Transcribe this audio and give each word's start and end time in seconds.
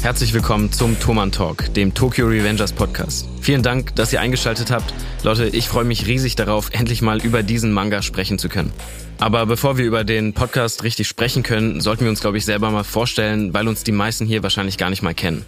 Herzlich 0.00 0.32
willkommen 0.32 0.70
zum 0.70 0.98
Thoman 1.00 1.32
Talk, 1.32 1.74
dem 1.74 1.92
Tokyo 1.92 2.28
Revengers 2.28 2.72
Podcast. 2.72 3.28
Vielen 3.40 3.64
Dank, 3.64 3.96
dass 3.96 4.12
ihr 4.12 4.20
eingeschaltet 4.20 4.70
habt. 4.70 4.94
Leute, 5.24 5.48
ich 5.48 5.68
freue 5.68 5.84
mich 5.84 6.06
riesig 6.06 6.36
darauf, 6.36 6.70
endlich 6.70 7.02
mal 7.02 7.20
über 7.20 7.42
diesen 7.42 7.72
Manga 7.72 8.00
sprechen 8.00 8.38
zu 8.38 8.48
können. 8.48 8.72
Aber 9.18 9.44
bevor 9.44 9.76
wir 9.76 9.84
über 9.84 10.04
den 10.04 10.34
Podcast 10.34 10.84
richtig 10.84 11.08
sprechen 11.08 11.42
können, 11.42 11.80
sollten 11.80 12.04
wir 12.04 12.10
uns, 12.10 12.20
glaube 12.20 12.38
ich, 12.38 12.44
selber 12.44 12.70
mal 12.70 12.84
vorstellen, 12.84 13.52
weil 13.52 13.66
uns 13.66 13.82
die 13.82 13.92
meisten 13.92 14.24
hier 14.24 14.44
wahrscheinlich 14.44 14.78
gar 14.78 14.88
nicht 14.88 15.02
mal 15.02 15.14
kennen. 15.14 15.44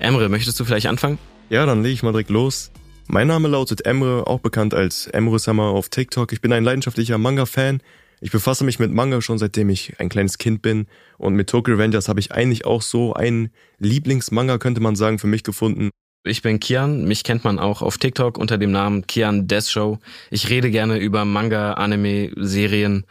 Emre, 0.00 0.28
möchtest 0.28 0.58
du 0.58 0.64
vielleicht 0.64 0.88
anfangen? 0.88 1.18
Ja, 1.48 1.64
dann 1.64 1.84
lege 1.84 1.94
ich 1.94 2.02
mal 2.02 2.10
direkt 2.10 2.30
los. 2.30 2.72
Mein 3.06 3.28
Name 3.28 3.46
lautet 3.46 3.86
Emre, 3.86 4.26
auch 4.26 4.40
bekannt 4.40 4.74
als 4.74 5.06
Emre 5.06 5.38
Summer 5.38 5.66
auf 5.66 5.88
TikTok. 5.88 6.32
Ich 6.32 6.40
bin 6.40 6.52
ein 6.52 6.64
leidenschaftlicher 6.64 7.16
Manga-Fan 7.16 7.80
ich 8.24 8.30
befasse 8.30 8.64
mich 8.64 8.78
mit 8.78 8.90
Manga 8.90 9.20
schon 9.20 9.36
seitdem 9.36 9.68
ich 9.68 10.00
ein 10.00 10.08
kleines 10.08 10.38
Kind 10.38 10.62
bin 10.62 10.86
und 11.18 11.34
mit 11.34 11.50
Tokyo 11.50 11.74
Revengers 11.74 12.08
habe 12.08 12.20
ich 12.20 12.32
eigentlich 12.32 12.64
auch 12.64 12.80
so 12.80 13.12
einen 13.12 13.50
Lieblingsmanga, 13.80 14.56
könnte 14.56 14.80
man 14.80 14.96
sagen, 14.96 15.18
für 15.18 15.26
mich 15.26 15.42
gefunden. 15.42 15.90
Ich 16.24 16.40
bin 16.40 16.58
Kian, 16.58 17.04
mich 17.04 17.22
kennt 17.22 17.44
man 17.44 17.58
auch 17.58 17.82
auf 17.82 17.98
TikTok 17.98 18.38
unter 18.38 18.56
dem 18.56 18.72
Namen 18.72 19.06
Kian 19.06 19.46
Death 19.46 19.68
Show. 19.68 19.98
Ich 20.30 20.48
rede 20.48 20.70
gerne 20.70 20.96
über 20.96 21.26
Manga, 21.26 21.74
Anime, 21.74 22.30
Serien 22.36 23.04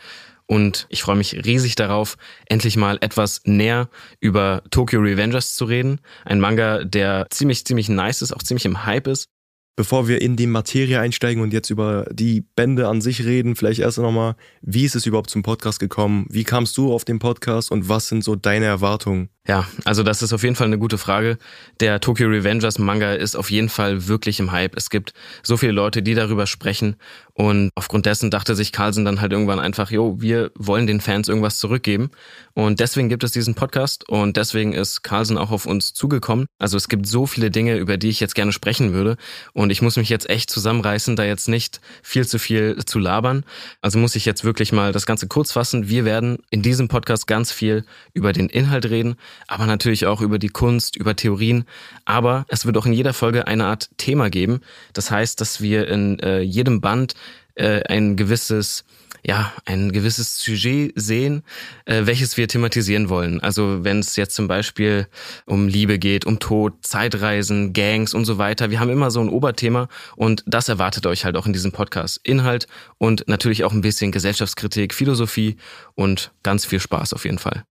und 0.47 0.87
ich 0.89 1.03
freue 1.03 1.15
mich 1.15 1.45
riesig 1.45 1.75
darauf, 1.75 2.17
endlich 2.47 2.75
mal 2.75 2.97
etwas 3.01 3.41
näher 3.45 3.89
über 4.19 4.63
Tokyo 4.71 4.99
Revengers 4.99 5.53
zu 5.53 5.65
reden. 5.65 6.01
Ein 6.25 6.39
Manga, 6.39 6.83
der 6.85 7.27
ziemlich, 7.29 7.67
ziemlich 7.67 7.87
nice 7.87 8.23
ist, 8.23 8.35
auch 8.35 8.41
ziemlich 8.41 8.65
im 8.65 8.83
Hype 8.83 9.05
ist 9.05 9.29
Bevor 9.75 10.07
wir 10.07 10.21
in 10.21 10.35
die 10.35 10.45
Materie 10.45 10.99
einsteigen 10.99 11.41
und 11.41 11.51
jetzt 11.51 11.71
über 11.71 12.05
die 12.11 12.41
Bände 12.41 12.87
an 12.87 13.01
sich 13.01 13.25
reden, 13.25 13.55
vielleicht 13.55 13.79
erst 13.79 13.97
nochmal, 13.97 14.35
wie 14.61 14.85
ist 14.85 14.95
es 14.95 15.07
überhaupt 15.07 15.31
zum 15.31 15.41
Podcast 15.41 15.79
gekommen? 15.79 16.27
Wie 16.29 16.43
kamst 16.43 16.77
du 16.77 16.93
auf 16.93 17.05
den 17.05 17.17
Podcast 17.17 17.71
und 17.71 17.89
was 17.89 18.07
sind 18.07 18.23
so 18.23 18.35
deine 18.35 18.65
Erwartungen? 18.65 19.29
Ja, 19.45 19.67
also 19.83 20.03
das 20.03 20.21
ist 20.21 20.31
auf 20.31 20.43
jeden 20.43 20.55
Fall 20.55 20.67
eine 20.67 20.77
gute 20.77 20.97
Frage. 20.97 21.37
Der 21.81 21.99
Tokyo 21.99 22.29
Revengers 22.29 22.79
Manga 22.79 23.11
ist 23.11 23.35
auf 23.35 23.51
jeden 23.51 23.67
Fall 23.67 24.07
wirklich 24.07 24.39
im 24.39 24.53
Hype. 24.53 24.77
Es 24.77 24.89
gibt 24.89 25.13
so 25.41 25.57
viele 25.57 25.73
Leute, 25.73 26.01
die 26.01 26.13
darüber 26.15 26.47
sprechen 26.47 26.95
und 27.33 27.69
aufgrund 27.75 28.05
dessen 28.05 28.31
dachte 28.31 28.55
sich 28.55 28.71
Carlsen 28.71 29.03
dann 29.03 29.19
halt 29.19 29.33
irgendwann 29.33 29.59
einfach, 29.59 29.91
jo, 29.91 30.21
wir 30.21 30.51
wollen 30.55 30.87
den 30.87 31.01
Fans 31.01 31.27
irgendwas 31.27 31.57
zurückgeben 31.57 32.11
und 32.53 32.79
deswegen 32.79 33.09
gibt 33.09 33.25
es 33.25 33.33
diesen 33.33 33.53
Podcast 33.53 34.07
und 34.07 34.37
deswegen 34.37 34.71
ist 34.71 35.03
Carlsen 35.03 35.37
auch 35.37 35.51
auf 35.51 35.65
uns 35.65 35.93
zugekommen. 35.93 36.45
Also 36.57 36.77
es 36.77 36.87
gibt 36.87 37.05
so 37.05 37.25
viele 37.25 37.51
Dinge, 37.51 37.75
über 37.75 37.97
die 37.97 38.09
ich 38.09 38.21
jetzt 38.21 38.35
gerne 38.35 38.53
sprechen 38.53 38.93
würde 38.93 39.17
und 39.51 39.71
ich 39.71 39.81
muss 39.81 39.97
mich 39.97 40.07
jetzt 40.07 40.29
echt 40.29 40.51
zusammenreißen, 40.51 41.17
da 41.17 41.25
jetzt 41.25 41.49
nicht 41.49 41.81
viel 42.01 42.25
zu 42.25 42.39
viel 42.39 42.77
zu 42.85 42.97
labern. 42.97 43.43
Also 43.81 43.99
muss 43.99 44.15
ich 44.15 44.23
jetzt 44.23 44.45
wirklich 44.45 44.71
mal 44.71 44.93
das 44.93 45.05
Ganze 45.05 45.27
kurz 45.27 45.51
fassen. 45.51 45.89
Wir 45.89 46.05
werden 46.05 46.37
in 46.49 46.61
diesem 46.61 46.87
Podcast 46.87 47.27
ganz 47.27 47.51
viel 47.51 47.83
über 48.13 48.31
den 48.31 48.47
Inhalt 48.47 48.85
reden 48.85 49.17
aber 49.47 49.65
natürlich 49.65 50.05
auch 50.05 50.21
über 50.21 50.39
die 50.39 50.49
Kunst, 50.49 50.95
über 50.95 51.15
Theorien. 51.15 51.65
Aber 52.05 52.45
es 52.49 52.65
wird 52.65 52.77
auch 52.77 52.85
in 52.85 52.93
jeder 52.93 53.13
Folge 53.13 53.47
eine 53.47 53.65
Art 53.65 53.89
Thema 53.97 54.29
geben. 54.29 54.61
Das 54.93 55.11
heißt, 55.11 55.39
dass 55.41 55.61
wir 55.61 55.87
in 55.87 56.19
äh, 56.19 56.41
jedem 56.41 56.81
Band 56.81 57.15
äh, 57.55 57.81
ein 57.87 58.15
gewisses 58.15 58.83
ja, 59.25 59.53
ein 59.65 59.91
gewisses 59.91 60.39
Sujet 60.39 60.91
sehen, 60.95 61.43
äh, 61.85 62.05
welches 62.05 62.35
wir 62.35 62.47
thematisieren 62.47 63.07
wollen. 63.09 63.39
Also 63.39 63.83
wenn 63.83 63.99
es 63.99 64.15
jetzt 64.17 64.35
zum 64.35 64.47
Beispiel 64.47 65.07
um 65.45 65.67
Liebe 65.67 65.97
geht, 65.97 66.25
um 66.25 66.39
Tod, 66.39 66.73
Zeitreisen, 66.81 67.71
Gangs 67.71 68.13
und 68.13 68.25
so 68.25 68.37
weiter. 68.37 68.69
Wir 68.69 68.79
haben 68.79 68.89
immer 68.89 69.11
so 69.11 69.21
ein 69.21 69.29
Oberthema 69.29 69.87
und 70.17 70.43
das 70.45 70.67
erwartet 70.67 71.05
euch 71.05 71.23
halt 71.23 71.37
auch 71.37 71.45
in 71.45 71.53
diesem 71.53 71.71
Podcast. 71.71 72.19
Inhalt 72.23 72.67
und 72.97 73.27
natürlich 73.27 73.63
auch 73.63 73.71
ein 73.71 73.81
bisschen 73.81 74.11
Gesellschaftskritik, 74.11 74.93
Philosophie 74.93 75.55
und 75.95 76.31
ganz 76.43 76.65
viel 76.65 76.81
Spaß 76.81 77.13
auf 77.13 77.23
jeden 77.23 77.39
Fall. 77.39 77.63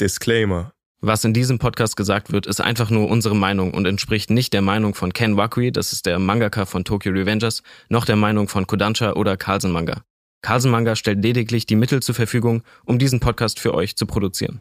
Disclaimer. 0.00 0.72
Was 1.00 1.24
in 1.24 1.34
diesem 1.34 1.60
Podcast 1.60 1.96
gesagt 1.96 2.32
wird, 2.32 2.46
ist 2.46 2.60
einfach 2.60 2.90
nur 2.90 3.08
unsere 3.08 3.36
Meinung 3.36 3.72
und 3.72 3.86
entspricht 3.86 4.28
nicht 4.28 4.52
der 4.52 4.62
Meinung 4.62 4.94
von 4.94 5.12
Ken 5.12 5.36
Wakui, 5.36 5.70
das 5.70 5.92
ist 5.92 6.06
der 6.06 6.18
Mangaka 6.18 6.64
von 6.66 6.84
Tokyo 6.84 7.12
Revengers, 7.12 7.62
noch 7.88 8.04
der 8.04 8.16
Meinung 8.16 8.48
von 8.48 8.66
Kodansha 8.66 9.12
oder 9.12 9.36
Carlsen 9.36 9.70
Manga. 9.70 10.02
Carlsen 10.42 10.72
Manga 10.72 10.96
stellt 10.96 11.22
lediglich 11.22 11.66
die 11.66 11.76
Mittel 11.76 12.02
zur 12.02 12.16
Verfügung, 12.16 12.64
um 12.84 12.98
diesen 12.98 13.20
Podcast 13.20 13.60
für 13.60 13.72
euch 13.72 13.94
zu 13.94 14.06
produzieren. 14.06 14.58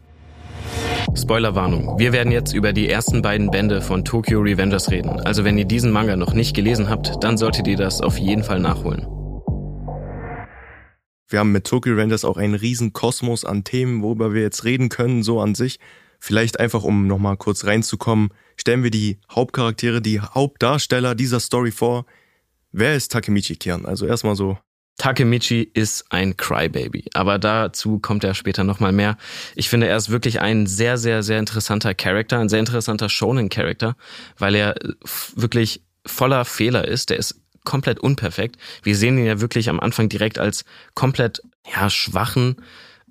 Spoilerwarnung. 1.16 1.98
Wir 1.98 2.14
werden 2.14 2.32
jetzt 2.32 2.54
über 2.54 2.72
die 2.72 2.88
ersten 2.88 3.24
beiden 3.24 3.50
Bände 3.50 3.82
von 3.82 4.06
Tokyo 4.06 4.40
Revengers 4.40 4.92
reden. 4.92 5.20
Also 5.22 5.44
wenn 5.44 5.58
ihr 5.58 5.66
diesen 5.66 5.92
Manga 5.92 6.16
noch 6.16 6.34
nicht 6.34 6.56
gelesen 6.56 6.90
habt, 6.90 7.24
dann 7.24 7.38
solltet 7.38 7.68
ihr 7.68 7.78
das 7.78 8.02
auf 8.02 8.20
jeden 8.20 8.44
Fall 8.44 8.60
nachholen. 8.60 9.23
Wir 11.34 11.40
haben 11.40 11.52
mit 11.52 11.66
Tokyo 11.66 11.96
Rangers 11.96 12.26
auch 12.26 12.38
einen 12.38 12.54
riesen 12.54 12.94
Kosmos 12.94 13.44
an 13.44 13.64
Themen, 13.64 14.04
worüber 14.04 14.36
wir 14.36 14.44
jetzt 14.44 14.66
reden 14.66 14.90
können, 14.90 15.24
so 15.24 15.42
an 15.42 15.56
sich. 15.56 15.80
Vielleicht 16.20 16.60
einfach, 16.60 16.84
um 16.84 17.08
nochmal 17.08 17.38
kurz 17.38 17.66
reinzukommen, 17.66 18.30
stellen 18.56 18.84
wir 18.84 18.92
die 18.92 19.18
Hauptcharaktere, 19.32 20.00
die 20.00 20.22
Hauptdarsteller 20.22 21.16
dieser 21.16 21.40
Story 21.40 21.72
vor. 21.72 22.06
Wer 22.72 22.96
ist 22.96 23.12
Takemichi 23.12 23.56
Kian? 23.56 23.88
Also 23.88 24.06
erstmal 24.06 24.36
so. 24.36 24.60
Takemichi 24.98 25.64
ist 25.74 26.06
ein 26.12 26.38
Crybaby, 26.38 27.06
aber 27.16 27.40
dazu 27.40 27.98
kommt 27.98 28.24
er 28.24 28.36
später 28.36 28.64
nochmal 28.64 28.92
mehr. 28.92 29.18
Ich 29.56 29.70
finde, 29.70 29.88
er 29.88 29.98
ist 29.98 30.12
wirklich 30.12 30.40
ein 30.40 30.68
sehr, 30.68 31.00
sehr, 31.00 31.24
sehr 31.24 31.40
interessanter 31.40 31.96
Charakter, 31.96 32.38
ein 32.38 32.50
sehr 32.50 32.60
interessanter 32.60 33.10
Shonen-Charakter, 33.10 33.96
weil 34.38 34.54
er 34.54 34.76
wirklich 35.36 35.82
voller 36.06 36.46
Fehler 36.46 36.88
ist. 36.88 37.10
Der 37.10 37.18
ist 37.18 37.43
komplett 37.64 38.00
unperfekt. 38.00 38.58
Wir 38.84 38.96
sehen 38.96 39.18
ihn 39.18 39.26
ja 39.26 39.42
wirklich 39.42 39.70
am 39.70 39.80
Anfang 39.80 40.10
direkt 40.10 40.40
als 40.40 40.66
komplett 40.94 41.42
ja, 41.74 41.90
schwachen, 41.90 42.58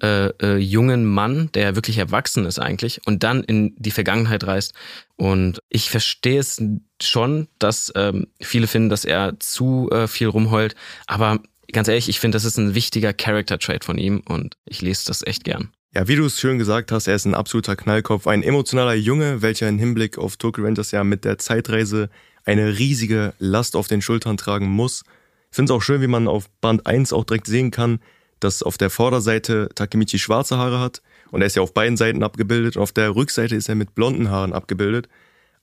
äh, 0.03 0.31
äh, 0.43 0.57
jungen 0.57 1.05
Mann, 1.05 1.51
der 1.55 1.77
wirklich 1.77 1.99
erwachsen 1.99 2.45
ist 2.45 2.59
eigentlich 2.59 3.01
und 3.07 3.23
dann 3.23 3.45
in 3.45 3.75
die 3.77 3.93
Vergangenheit 3.93 4.45
reist. 4.45 4.75
Und 5.17 5.61
ich 5.69 5.91
verstehe 5.91 6.41
es 6.41 6.61
schon, 7.01 7.47
dass 7.59 7.93
ähm, 7.95 8.27
viele 8.41 8.67
finden, 8.67 8.89
dass 8.89 9.05
er 9.05 9.39
zu 9.39 9.89
äh, 9.93 10.09
viel 10.09 10.27
rumheult. 10.27 10.75
Aber 11.07 11.41
ganz 11.73 11.89
ehrlich, 11.89 12.09
ich 12.09 12.19
finde, 12.19 12.37
das 12.37 12.45
ist 12.45 12.59
ein 12.59 12.75
wichtiger 12.75 13.13
Character-Trait 13.13 13.85
von 13.85 13.97
ihm 13.97 14.23
und 14.27 14.57
ich 14.65 14.83
lese 14.83 15.05
das 15.07 15.25
echt 15.25 15.45
gern. 15.45 15.71
Ja, 15.95 16.09
wie 16.09 16.17
du 16.17 16.25
es 16.25 16.41
schön 16.41 16.59
gesagt 16.59 16.91
hast, 16.91 17.07
er 17.07 17.15
ist 17.15 17.27
ein 17.27 17.35
absoluter 17.35 17.77
Knallkopf, 17.77 18.27
ein 18.27 18.43
emotionaler 18.43 18.95
Junge, 18.95 19.43
welcher 19.43 19.69
im 19.69 19.79
Hinblick 19.79 20.17
auf 20.17 20.37
Tokyo 20.37 20.65
Rangers 20.65 20.91
ja 20.91 21.05
mit 21.05 21.25
der 21.25 21.37
Zeitreise 21.39 22.09
eine 22.45 22.79
riesige 22.79 23.35
Last 23.39 23.77
auf 23.77 23.89
den 23.89 24.03
Schultern 24.03 24.37
tragen 24.37 24.69
muss. 24.69 25.05
Ich 25.51 25.57
finde 25.57 25.73
es 25.73 25.77
auch 25.77 25.83
schön, 25.83 26.01
wie 26.01 26.07
man 26.07 26.29
auf 26.29 26.49
Band 26.61 26.87
1 26.87 27.13
auch 27.13 27.25
direkt 27.25 27.47
sehen 27.47 27.71
kann, 27.71 28.01
dass 28.41 28.63
auf 28.63 28.79
der 28.79 28.91
Vorderseite 28.91 29.69
Takemichi 29.75 30.19
schwarze 30.19 30.57
Haare 30.59 30.81
hat 30.81 31.03
und 31.31 31.41
er 31.41 31.47
ist 31.47 31.57
ja 31.57 31.63
auf 31.63 31.75
beiden 31.75 31.97
Seiten 31.97 32.23
abgebildet 32.23 32.77
und 32.77 32.83
auf 32.83 32.93
der 32.93 33.15
Rückseite 33.15 33.55
ist 33.55 33.69
er 33.69 33.75
mit 33.75 33.95
blonden 33.95 34.31
Haaren 34.31 34.53
abgebildet. 34.53 35.09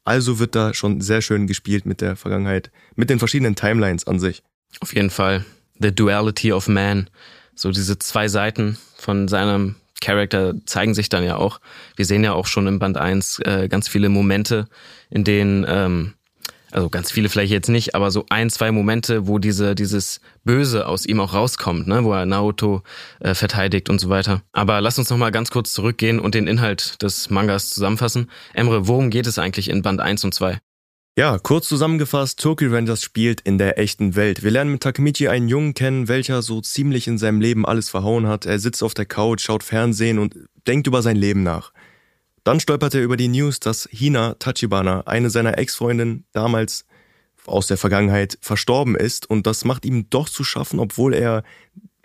Also 0.06 0.40
wird 0.40 0.56
da 0.56 0.74
schon 0.74 1.02
sehr 1.02 1.22
schön 1.22 1.46
gespielt 1.46 1.86
mit 1.86 2.02
der 2.02 2.16
Vergangenheit, 2.16 2.72
mit 2.96 3.10
den 3.10 3.20
verschiedenen 3.20 3.56
Timelines 3.56 4.08
an 4.08 4.20
sich. 4.20 4.42
Auf 4.80 4.96
jeden 4.96 5.10
Fall. 5.10 5.46
The 5.80 5.94
Duality 5.94 6.54
of 6.54 6.68
Man. 6.68 7.10
So 7.54 7.72
diese 7.72 8.00
zwei 8.00 8.28
Seiten 8.28 8.78
von 8.98 9.28
seinem 9.28 9.76
Charakter 10.02 10.56
zeigen 10.66 10.94
sich 10.94 11.10
dann 11.10 11.24
ja 11.24 11.36
auch. 11.36 11.60
Wir 11.96 12.06
sehen 12.06 12.24
ja 12.24 12.34
auch 12.34 12.48
schon 12.48 12.68
im 12.68 12.80
Band 12.80 12.98
1 12.98 13.40
äh, 13.40 13.68
ganz 13.70 13.88
viele 13.88 14.10
Momente, 14.10 14.68
in 15.10 15.24
denen 15.24 15.66
ähm, 15.68 16.14
also 16.72 16.90
ganz 16.90 17.12
viele 17.12 17.30
vielleicht 17.30 17.52
jetzt 17.52 17.70
nicht, 17.70 17.96
aber 17.96 18.12
so 18.12 18.26
ein, 18.30 18.50
zwei 18.50 18.72
Momente, 18.72 19.28
wo 19.28 19.40
diese, 19.40 19.76
dieses 19.76 20.22
Böse 20.44 20.88
aus 20.88 21.06
ihm 21.06 21.20
auch 21.20 21.34
rauskommt, 21.34 21.88
ne, 21.88 22.04
wo 22.04 22.14
er 22.14 22.26
Naoto 22.26 22.84
äh, 23.20 23.34
verteidigt 23.34 23.90
und 23.90 24.00
so 24.00 24.10
weiter. 24.10 24.42
Aber 24.52 24.82
lass 24.82 25.00
uns 25.00 25.10
nochmal 25.10 25.32
ganz 25.32 25.50
kurz 25.50 25.74
zurückgehen 25.74 26.20
und 26.20 26.36
den 26.36 26.48
Inhalt 26.48 27.02
des 27.02 27.30
Mangas 27.30 27.70
zusammenfassen. 27.70 28.30
Emre, 28.54 28.88
worum 28.88 29.10
geht 29.10 29.28
es 29.28 29.40
eigentlich 29.40 29.70
in 29.70 29.82
Band 29.82 30.02
1 30.02 30.24
und 30.24 30.34
2? 30.34 30.60
Ja, 31.18 31.38
kurz 31.38 31.68
zusammengefasst, 31.68 32.40
Tokyo 32.40 32.72
Rangers 32.72 33.02
spielt 33.04 33.42
in 33.42 33.58
der 33.58 33.78
echten 33.78 34.16
Welt. 34.16 34.42
Wir 34.42 34.52
lernen 34.52 34.72
mit 34.72 34.84
Takemichi 34.84 35.28
einen 35.28 35.50
Jungen 35.50 35.74
kennen, 35.74 36.08
welcher 36.08 36.42
so 36.42 36.62
ziemlich 36.62 37.08
in 37.08 37.18
seinem 37.18 37.42
Leben 37.42 37.66
alles 37.66 37.90
verhauen 37.90 38.28
hat. 38.28 38.46
Er 38.46 38.58
sitzt 38.58 38.84
auf 38.84 38.94
der 38.94 39.06
Couch, 39.06 39.42
schaut 39.42 39.64
Fernsehen 39.64 40.18
und 40.18 40.36
denkt 40.66 40.88
über 40.88 41.02
sein 41.02 41.18
Leben 41.18 41.44
nach. 41.44 41.74
Dann 42.44 42.60
stolpert 42.60 42.94
er 42.96 43.02
über 43.02 43.18
die 43.18 43.28
News, 43.28 43.60
dass 43.60 43.88
Hina 43.92 44.36
Tachibana, 44.36 45.02
eine 45.06 45.30
seiner 45.30 45.58
Ex-Freundinnen, 45.58 46.26
damals 46.32 46.86
aus 47.46 47.68
der 47.68 47.78
Vergangenheit 47.78 48.38
verstorben 48.42 48.96
ist 48.96 49.30
und 49.30 49.48
das 49.48 49.66
macht 49.66 49.86
ihm 49.86 50.10
doch 50.10 50.30
zu 50.30 50.44
schaffen, 50.44 50.80
obwohl 50.80 51.14
er 51.14 51.44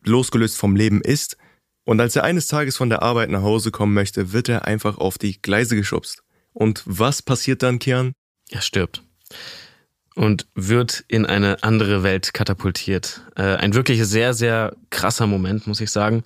losgelöst 0.02 0.56
vom 0.56 0.76
Leben 0.76 1.00
ist. 1.00 1.36
Und 1.84 2.00
als 2.00 2.16
er 2.16 2.24
eines 2.24 2.46
Tages 2.46 2.76
von 2.76 2.88
der 2.88 3.02
Arbeit 3.02 3.30
nach 3.30 3.42
Hause 3.42 3.70
kommen 3.70 3.92
möchte, 3.92 4.32
wird 4.32 4.48
er 4.48 4.64
einfach 4.64 4.98
auf 4.98 5.18
die 5.18 5.40
Gleise 5.40 5.76
geschubst. 5.76 6.22
Und 6.52 6.82
was 6.86 7.20
passiert 7.20 7.62
dann, 7.62 7.78
Kian? 7.78 8.12
Er 8.50 8.62
stirbt. 8.62 9.02
Und 10.14 10.46
wird 10.54 11.04
in 11.08 11.26
eine 11.26 11.62
andere 11.62 12.02
Welt 12.02 12.32
katapultiert. 12.32 13.22
Äh, 13.36 13.56
ein 13.56 13.74
wirklich 13.74 14.02
sehr, 14.04 14.32
sehr 14.32 14.76
krasser 14.90 15.26
Moment, 15.26 15.66
muss 15.66 15.80
ich 15.80 15.90
sagen. 15.90 16.22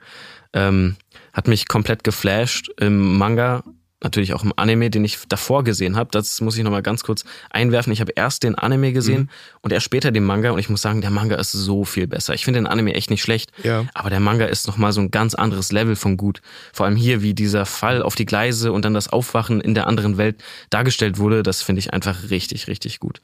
Ähm, 0.52 0.96
hat 1.32 1.48
mich 1.48 1.66
komplett 1.66 2.04
geflasht. 2.04 2.70
Im 2.78 3.16
Manga 3.16 3.64
natürlich 4.02 4.32
auch 4.32 4.44
im 4.44 4.52
Anime, 4.56 4.90
den 4.90 5.04
ich 5.04 5.18
davor 5.28 5.64
gesehen 5.64 5.96
habe. 5.96 6.10
Das 6.12 6.40
muss 6.40 6.56
ich 6.56 6.62
nochmal 6.62 6.82
ganz 6.82 7.02
kurz 7.02 7.24
einwerfen. 7.50 7.92
Ich 7.92 8.00
habe 8.00 8.12
erst 8.14 8.42
den 8.42 8.54
Anime 8.54 8.92
gesehen 8.92 9.22
mhm. 9.22 9.28
und 9.62 9.72
erst 9.72 9.86
später 9.86 10.10
den 10.10 10.24
Manga 10.24 10.50
und 10.50 10.58
ich 10.58 10.68
muss 10.68 10.82
sagen, 10.82 11.00
der 11.00 11.10
Manga 11.10 11.36
ist 11.36 11.52
so 11.52 11.84
viel 11.84 12.06
besser. 12.06 12.34
Ich 12.34 12.44
finde 12.44 12.60
den 12.60 12.66
Anime 12.66 12.94
echt 12.94 13.10
nicht 13.10 13.22
schlecht, 13.22 13.50
ja. 13.62 13.84
aber 13.94 14.10
der 14.10 14.20
Manga 14.20 14.46
ist 14.46 14.66
nochmal 14.66 14.92
so 14.92 15.00
ein 15.00 15.10
ganz 15.10 15.34
anderes 15.34 15.72
Level 15.72 15.96
von 15.96 16.16
gut. 16.16 16.40
Vor 16.72 16.86
allem 16.86 16.96
hier, 16.96 17.22
wie 17.22 17.34
dieser 17.34 17.66
Fall 17.66 18.02
auf 18.02 18.14
die 18.14 18.26
Gleise 18.26 18.72
und 18.72 18.84
dann 18.84 18.94
das 18.94 19.08
Aufwachen 19.08 19.60
in 19.60 19.74
der 19.74 19.86
anderen 19.86 20.16
Welt 20.16 20.42
dargestellt 20.70 21.18
wurde, 21.18 21.42
das 21.42 21.62
finde 21.62 21.80
ich 21.80 21.92
einfach 21.92 22.30
richtig, 22.30 22.68
richtig 22.68 23.00
gut. 23.00 23.20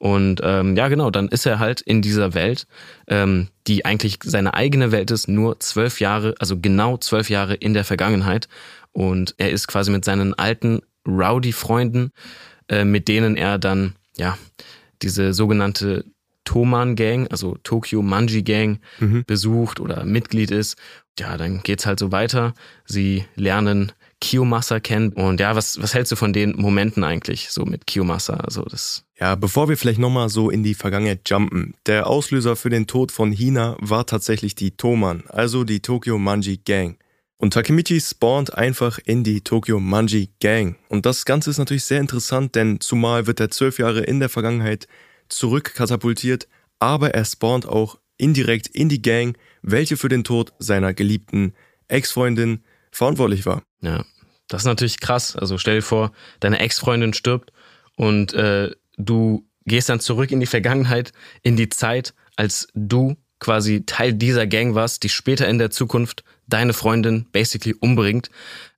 Und 0.00 0.40
ähm, 0.42 0.76
ja, 0.76 0.88
genau, 0.88 1.10
dann 1.10 1.28
ist 1.28 1.44
er 1.44 1.58
halt 1.58 1.82
in 1.82 2.00
dieser 2.00 2.32
Welt, 2.32 2.66
ähm, 3.06 3.48
die 3.66 3.84
eigentlich 3.84 4.18
seine 4.24 4.54
eigene 4.54 4.92
Welt 4.92 5.10
ist, 5.10 5.28
nur 5.28 5.60
zwölf 5.60 6.00
Jahre, 6.00 6.34
also 6.38 6.58
genau 6.58 6.96
zwölf 6.96 7.28
Jahre 7.28 7.54
in 7.54 7.74
der 7.74 7.84
Vergangenheit. 7.84 8.48
Und 8.92 9.34
er 9.36 9.50
ist 9.50 9.68
quasi 9.68 9.90
mit 9.90 10.06
seinen 10.06 10.32
alten 10.32 10.80
Rowdy-Freunden, 11.06 12.12
äh, 12.68 12.86
mit 12.86 13.08
denen 13.08 13.36
er 13.36 13.58
dann, 13.58 13.94
ja, 14.16 14.38
diese 15.02 15.34
sogenannte 15.34 16.06
Toman 16.44 16.96
Gang, 16.96 17.28
also 17.30 17.58
Tokyo 17.62 18.00
Manji 18.00 18.42
Gang, 18.42 18.80
mhm. 19.00 19.24
besucht 19.26 19.80
oder 19.80 20.06
Mitglied 20.06 20.50
ist. 20.50 20.78
Ja, 21.18 21.36
dann 21.36 21.62
geht's 21.62 21.84
halt 21.84 21.98
so 21.98 22.10
weiter. 22.10 22.54
Sie 22.86 23.26
lernen 23.36 23.92
Kiyomasa 24.20 24.80
kennen. 24.80 25.12
Und 25.12 25.40
ja, 25.40 25.56
was, 25.56 25.80
was 25.80 25.94
hältst 25.94 26.12
du 26.12 26.16
von 26.16 26.32
den 26.32 26.54
Momenten 26.56 27.04
eigentlich 27.04 27.50
so 27.50 27.64
mit 27.64 27.86
Kiyomasa? 27.86 28.34
Also 28.34 28.62
das. 28.62 29.04
Ja, 29.18 29.34
bevor 29.34 29.68
wir 29.68 29.76
vielleicht 29.76 29.98
nochmal 29.98 30.28
so 30.28 30.50
in 30.50 30.62
die 30.62 30.74
Vergangenheit 30.74 31.28
jumpen. 31.28 31.74
Der 31.86 32.06
Auslöser 32.06 32.56
für 32.56 32.70
den 32.70 32.86
Tod 32.86 33.12
von 33.12 33.32
Hina 33.32 33.76
war 33.80 34.06
tatsächlich 34.06 34.54
die 34.54 34.76
Toman, 34.76 35.24
also 35.28 35.64
die 35.64 35.80
Tokyo 35.80 36.18
Manji 36.18 36.58
Gang. 36.58 36.98
Und 37.36 37.54
Takemichi 37.54 38.00
spawnt 38.00 38.54
einfach 38.54 38.98
in 39.02 39.24
die 39.24 39.40
Tokyo 39.40 39.80
Manji 39.80 40.28
Gang. 40.40 40.76
Und 40.88 41.06
das 41.06 41.24
Ganze 41.24 41.48
ist 41.48 41.58
natürlich 41.58 41.84
sehr 41.84 42.00
interessant, 42.00 42.54
denn 42.54 42.80
zumal 42.80 43.26
wird 43.26 43.40
er 43.40 43.50
zwölf 43.50 43.78
Jahre 43.78 44.00
in 44.00 44.20
der 44.20 44.28
Vergangenheit 44.28 44.86
zurückkatapultiert, 45.30 46.48
aber 46.78 47.14
er 47.14 47.24
spawnt 47.24 47.66
auch 47.66 47.98
indirekt 48.18 48.66
in 48.66 48.90
die 48.90 49.00
Gang, 49.00 49.38
welche 49.62 49.96
für 49.96 50.10
den 50.10 50.24
Tod 50.24 50.52
seiner 50.58 50.92
geliebten 50.92 51.54
Ex-Freundin 51.88 52.62
verantwortlich 52.90 53.46
war. 53.46 53.62
Ja, 53.80 54.04
das 54.48 54.62
ist 54.62 54.66
natürlich 54.66 55.00
krass. 55.00 55.36
Also 55.36 55.58
stell 55.58 55.76
dir 55.76 55.82
vor, 55.82 56.12
deine 56.40 56.58
Ex-Freundin 56.58 57.14
stirbt 57.14 57.52
und 57.96 58.32
äh, 58.34 58.70
du 58.96 59.46
gehst 59.64 59.88
dann 59.88 60.00
zurück 60.00 60.30
in 60.30 60.40
die 60.40 60.46
Vergangenheit, 60.46 61.12
in 61.42 61.56
die 61.56 61.68
Zeit, 61.68 62.14
als 62.36 62.68
du 62.74 63.16
quasi 63.38 63.84
Teil 63.86 64.12
dieser 64.12 64.46
Gang 64.46 64.74
warst, 64.74 65.02
die 65.02 65.08
später 65.08 65.48
in 65.48 65.58
der 65.58 65.70
Zukunft 65.70 66.24
deine 66.46 66.72
Freundin 66.72 67.26
basically 67.32 67.74
umbringt. 67.80 68.30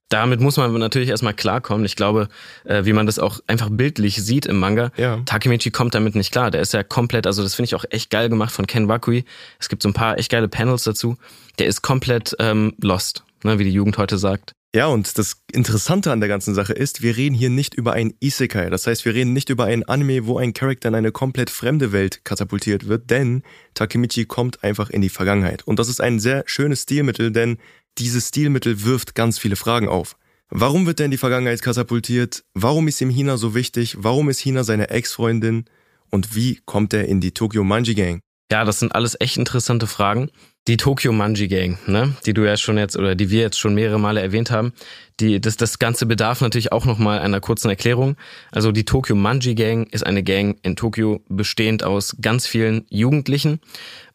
Damit 0.09 0.39
muss 0.39 0.57
man 0.57 0.71
natürlich 0.73 1.09
erstmal 1.09 1.33
klarkommen. 1.33 1.85
Ich 1.85 1.95
glaube, 1.95 2.29
äh, 2.65 2.85
wie 2.85 2.93
man 2.93 3.07
das 3.07 3.17
auch 3.17 3.39
einfach 3.47 3.69
bildlich 3.71 4.21
sieht 4.21 4.45
im 4.45 4.59
Manga, 4.59 4.91
ja. 4.95 5.21
Takemichi 5.25 5.71
kommt 5.71 5.95
damit 5.95 6.15
nicht 6.15 6.31
klar. 6.31 6.51
Der 6.51 6.61
ist 6.61 6.71
ja 6.71 6.83
komplett, 6.83 7.25
also 7.25 7.41
das 7.41 7.55
finde 7.55 7.67
ich 7.67 7.75
auch 7.75 7.85
echt 7.89 8.11
geil 8.11 8.29
gemacht 8.29 8.51
von 8.51 8.67
Ken 8.67 8.87
Wakui. 8.87 9.25
Es 9.59 9.69
gibt 9.69 9.81
so 9.81 9.89
ein 9.89 9.93
paar 9.93 10.19
echt 10.19 10.29
geile 10.29 10.47
Panels 10.47 10.83
dazu. 10.83 11.17
Der 11.57 11.65
ist 11.65 11.81
komplett 11.81 12.35
ähm, 12.39 12.75
lost, 12.79 13.23
ne, 13.43 13.59
wie 13.59 13.63
die 13.63 13.71
Jugend 13.71 13.97
heute 13.97 14.17
sagt. 14.17 14.53
Ja, 14.75 14.87
und 14.87 15.19
das 15.19 15.43
Interessante 15.51 16.11
an 16.11 16.19
der 16.19 16.29
ganzen 16.29 16.55
Sache 16.55 16.73
ist, 16.73 17.03
wir 17.03 17.15
reden 17.15 17.35
hier 17.35 17.51
nicht 17.51 17.75
über 17.75 17.93
ein 17.93 18.15
Isekai. 18.19 18.71
Das 18.71 18.87
heißt, 18.87 19.05
wir 19.05 19.13
reden 19.13 19.31
nicht 19.31 19.49
über 19.49 19.65
ein 19.65 19.83
Anime, 19.83 20.25
wo 20.25 20.39
ein 20.39 20.53
Charakter 20.53 20.89
in 20.89 20.95
eine 20.95 21.11
komplett 21.11 21.51
fremde 21.51 21.91
Welt 21.91 22.25
katapultiert 22.25 22.87
wird, 22.87 23.11
denn 23.11 23.43
Takemichi 23.75 24.25
kommt 24.25 24.63
einfach 24.63 24.89
in 24.89 25.01
die 25.01 25.09
Vergangenheit. 25.09 25.61
Und 25.67 25.77
das 25.77 25.89
ist 25.89 26.01
ein 26.01 26.19
sehr 26.19 26.43
schönes 26.47 26.83
Stilmittel, 26.83 27.31
denn 27.31 27.57
dieses 27.99 28.29
Stilmittel 28.29 28.83
wirft 28.83 29.13
ganz 29.13 29.37
viele 29.37 29.55
Fragen 29.55 29.87
auf. 29.87 30.15
Warum 30.49 30.87
wird 30.87 30.99
er 30.99 31.05
in 31.05 31.11
die 31.11 31.17
Vergangenheit 31.17 31.61
katapultiert? 31.61 32.43
Warum 32.55 32.87
ist 32.87 32.99
ihm 32.99 33.11
Hina 33.11 33.37
so 33.37 33.53
wichtig? 33.53 33.97
Warum 33.99 34.29
ist 34.29 34.39
Hina 34.39 34.63
seine 34.63 34.89
Ex-Freundin? 34.89 35.65
Und 36.09 36.35
wie 36.35 36.61
kommt 36.65 36.93
er 36.93 37.07
in 37.07 37.21
die 37.21 37.31
Tokyo 37.31 37.63
Manji 37.63 37.93
Gang? 37.93 38.21
Ja, 38.51 38.65
das 38.65 38.79
sind 38.79 38.93
alles 38.93 39.15
echt 39.19 39.37
interessante 39.37 39.87
Fragen. 39.87 40.29
Die 40.69 40.77
Tokyo 40.77 41.11
Manji 41.11 41.49
Gang, 41.49 41.77
ne, 41.89 42.15
die 42.25 42.33
du 42.33 42.45
ja 42.45 42.55
schon 42.55 42.77
jetzt 42.77 42.95
oder 42.95 43.15
die 43.15 43.29
wir 43.29 43.41
jetzt 43.41 43.59
schon 43.59 43.75
mehrere 43.75 43.99
Male 43.99 44.21
erwähnt 44.21 44.49
haben, 44.49 44.71
die 45.19 45.41
das 45.41 45.57
das 45.57 45.77
ganze 45.77 46.05
bedarf 46.05 46.39
natürlich 46.39 46.71
auch 46.71 46.85
noch 46.85 46.97
mal 46.97 47.19
einer 47.19 47.41
kurzen 47.41 47.69
Erklärung. 47.69 48.15
Also 48.49 48.71
die 48.71 48.85
Tokyo 48.85 49.15
Manji 49.17 49.55
Gang 49.55 49.91
ist 49.91 50.05
eine 50.05 50.23
Gang 50.23 50.57
in 50.61 50.77
Tokio 50.77 51.21
bestehend 51.27 51.83
aus 51.83 52.15
ganz 52.21 52.47
vielen 52.47 52.85
Jugendlichen 52.89 53.59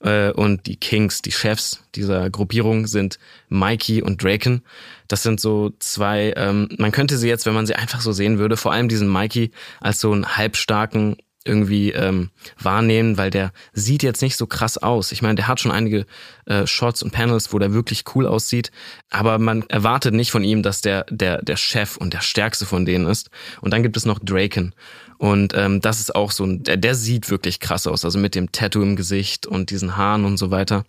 äh, 0.00 0.31
und 0.31 0.67
die 0.67 0.77
Kings, 0.77 1.21
die 1.21 1.33
Chefs 1.33 1.85
dieser 1.95 2.31
Gruppierung 2.31 2.87
sind 2.87 3.19
Mikey 3.50 4.00
und 4.00 4.23
Draken. 4.23 4.62
Das 5.06 5.23
sind 5.23 5.41
so 5.41 5.73
zwei. 5.81 6.33
Ähm, 6.35 6.71
man 6.79 6.93
könnte 6.93 7.19
sie 7.19 7.29
jetzt, 7.29 7.45
wenn 7.45 7.55
man 7.55 7.67
sie 7.67 7.75
einfach 7.75 8.00
so 8.00 8.12
sehen 8.12 8.39
würde, 8.39 8.56
vor 8.56 8.73
allem 8.73 8.89
diesen 8.89 9.09
Mikey 9.09 9.50
als 9.81 10.00
so 10.00 10.12
einen 10.12 10.39
halbstarken 10.39 11.17
irgendwie 11.44 11.93
ähm, 11.93 12.31
wahrnehmen, 12.61 13.17
weil 13.17 13.31
der 13.31 13.52
sieht 13.73 14.02
jetzt 14.02 14.23
nicht 14.23 14.37
so 14.37 14.46
krass 14.46 14.79
aus. 14.79 15.12
Ich 15.12 15.23
meine, 15.23 15.37
der 15.37 15.49
hat 15.49 15.61
schon 15.61 15.73
einige 15.73 16.06
äh, 16.46 16.67
Shots 16.67 17.02
und 17.02 17.12
Panels, 17.12 17.52
wo 17.52 17.58
der 17.58 17.73
wirklich 17.73 18.05
cool 18.14 18.26
aussieht, 18.26 18.70
aber 19.11 19.38
man 19.38 19.62
erwartet 19.69 20.14
nicht 20.14 20.31
von 20.31 20.44
ihm, 20.44 20.62
dass 20.62 20.81
der 20.81 21.05
der 21.11 21.43
der 21.43 21.56
Chef 21.56 21.96
und 21.96 22.12
der 22.12 22.20
stärkste 22.20 22.67
von 22.67 22.85
denen 22.85 23.06
ist. 23.06 23.31
Und 23.61 23.73
dann 23.73 23.82
gibt 23.82 23.96
es 23.96 24.05
noch 24.05 24.19
Draken 24.19 24.75
und 25.19 25.53
ähm, 25.56 25.81
das 25.81 25.99
ist 25.99 26.15
auch 26.15 26.31
so 26.31 26.44
ein, 26.44 26.62
der, 26.62 26.76
der 26.76 26.94
sieht 26.94 27.29
wirklich 27.29 27.59
krass 27.59 27.88
aus, 27.88 28.05
also 28.05 28.19
mit 28.19 28.37
dem 28.37 28.53
Tattoo 28.53 28.82
im 28.82 28.94
Gesicht 28.94 29.47
und 29.47 29.70
diesen 29.70 29.97
Haaren 29.97 30.25
und 30.25 30.37
so 30.37 30.53
weiter. 30.53 30.85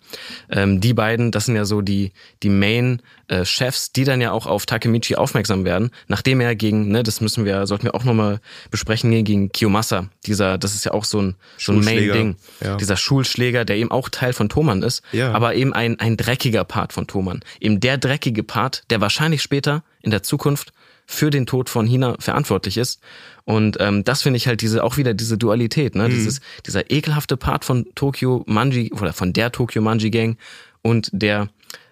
Ähm, 0.48 0.80
die 0.80 0.94
beiden, 0.94 1.32
das 1.32 1.46
sind 1.46 1.56
ja 1.56 1.64
so 1.64 1.80
die, 1.80 2.12
die 2.44 2.48
Main-Chefs, 2.48 3.88
äh, 3.88 3.90
die 3.96 4.04
dann 4.04 4.20
ja 4.20 4.30
auch 4.30 4.46
auf 4.46 4.66
Takemichi 4.66 5.16
aufmerksam 5.16 5.64
werden, 5.64 5.90
nachdem 6.06 6.40
er 6.40 6.54
gegen, 6.54 6.88
ne, 6.92 7.02
das 7.02 7.20
müssen 7.20 7.44
wir, 7.44 7.66
sollten 7.66 7.84
wir 7.84 7.94
auch 7.96 8.04
nochmal 8.04 8.40
besprechen, 8.70 9.10
gegen 9.24 9.50
Kiyomasa. 9.50 10.08
Dieser, 10.26 10.58
das 10.58 10.76
ist 10.76 10.84
ja 10.84 10.92
auch 10.92 11.04
so 11.04 11.20
ein, 11.20 11.34
so 11.58 11.72
ein 11.72 11.80
Main-Ding. 11.80 12.36
Ja. 12.62 12.76
Dieser 12.76 12.96
Schulschläger, 12.96 13.64
der 13.64 13.76
eben 13.76 13.90
auch 13.90 14.08
Teil 14.08 14.32
von 14.32 14.48
Thoman 14.48 14.82
ist, 14.82 15.02
ja. 15.10 15.32
aber 15.32 15.56
eben 15.56 15.72
ein, 15.72 15.98
ein 15.98 16.16
dreckiger 16.16 16.62
Part 16.62 16.92
von 16.92 17.08
Thoman. 17.08 17.40
Eben 17.58 17.80
der 17.80 17.98
dreckige 17.98 18.44
Part, 18.44 18.84
der 18.90 19.00
wahrscheinlich 19.00 19.42
später 19.42 19.82
in 20.02 20.12
der 20.12 20.22
Zukunft 20.22 20.72
für 21.10 21.30
den 21.30 21.44
Tod 21.44 21.68
von 21.68 21.88
Hina 21.88 22.14
verantwortlich 22.20 22.76
ist. 22.76 23.00
Und 23.44 23.78
ähm, 23.80 24.04
das 24.04 24.22
finde 24.22 24.36
ich 24.36 24.46
halt 24.46 24.60
diese 24.60 24.84
auch 24.84 24.96
wieder 24.96 25.12
diese 25.12 25.36
Dualität, 25.36 25.96
ne? 25.96 26.04
Mhm. 26.04 26.12
Dieses, 26.12 26.40
dieser 26.64 26.88
ekelhafte 26.88 27.36
Part 27.36 27.64
von 27.64 27.86
Tokyo 27.96 28.44
Manji 28.46 28.92
oder 28.92 29.12
von 29.12 29.32
der 29.32 29.50
Tokyo 29.50 29.82
Manji 29.82 30.10
Gang 30.10 30.38
und 30.82 31.10
der 31.12 31.48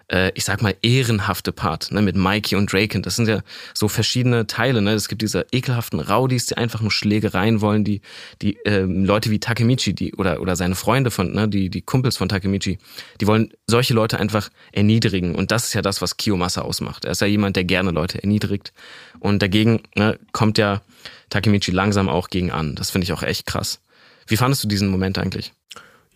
äh, 0.09 0.31
ich 0.35 0.45
sag 0.45 0.61
mal, 0.61 0.75
ehrenhafte 0.81 1.51
Part, 1.51 1.91
ne, 1.91 2.01
mit 2.01 2.15
Mikey 2.15 2.55
und 2.55 2.71
Draken. 2.71 3.01
Das 3.01 3.15
sind 3.15 3.27
ja 3.27 3.41
so 3.73 3.87
verschiedene 3.87 4.47
Teile, 4.47 4.81
ne. 4.81 4.93
Es 4.93 5.07
gibt 5.07 5.21
diese 5.21 5.45
ekelhaften 5.51 5.99
Rowdies, 5.99 6.47
die 6.47 6.57
einfach 6.57 6.81
nur 6.81 6.91
Schlägereien 6.91 7.61
wollen, 7.61 7.83
die, 7.83 8.01
die 8.41 8.57
äh, 8.65 8.81
Leute 8.81 9.31
wie 9.31 9.39
Takemichi, 9.39 9.93
die, 9.93 10.13
oder, 10.15 10.41
oder 10.41 10.55
seine 10.55 10.75
Freunde 10.75 11.11
von, 11.11 11.33
ne, 11.33 11.47
die, 11.47 11.69
die 11.69 11.81
Kumpels 11.81 12.17
von 12.17 12.29
Takemichi, 12.29 12.79
die 13.21 13.27
wollen 13.27 13.53
solche 13.67 13.93
Leute 13.93 14.19
einfach 14.19 14.49
erniedrigen. 14.71 15.35
Und 15.35 15.51
das 15.51 15.65
ist 15.65 15.73
ja 15.73 15.81
das, 15.81 16.01
was 16.01 16.17
Kiyomasa 16.17 16.61
ausmacht. 16.61 17.05
Er 17.05 17.11
ist 17.11 17.21
ja 17.21 17.27
jemand, 17.27 17.55
der 17.55 17.63
gerne 17.63 17.91
Leute 17.91 18.21
erniedrigt. 18.21 18.73
Und 19.19 19.41
dagegen 19.41 19.81
ne, 19.95 20.19
kommt 20.31 20.57
ja 20.57 20.81
Takemichi 21.29 21.71
langsam 21.71 22.09
auch 22.09 22.29
gegen 22.29 22.51
an. 22.51 22.75
Das 22.75 22.89
finde 22.91 23.05
ich 23.05 23.13
auch 23.13 23.23
echt 23.23 23.45
krass. 23.45 23.81
Wie 24.27 24.37
fandest 24.37 24.63
du 24.63 24.67
diesen 24.67 24.89
Moment 24.89 25.17
eigentlich? 25.17 25.53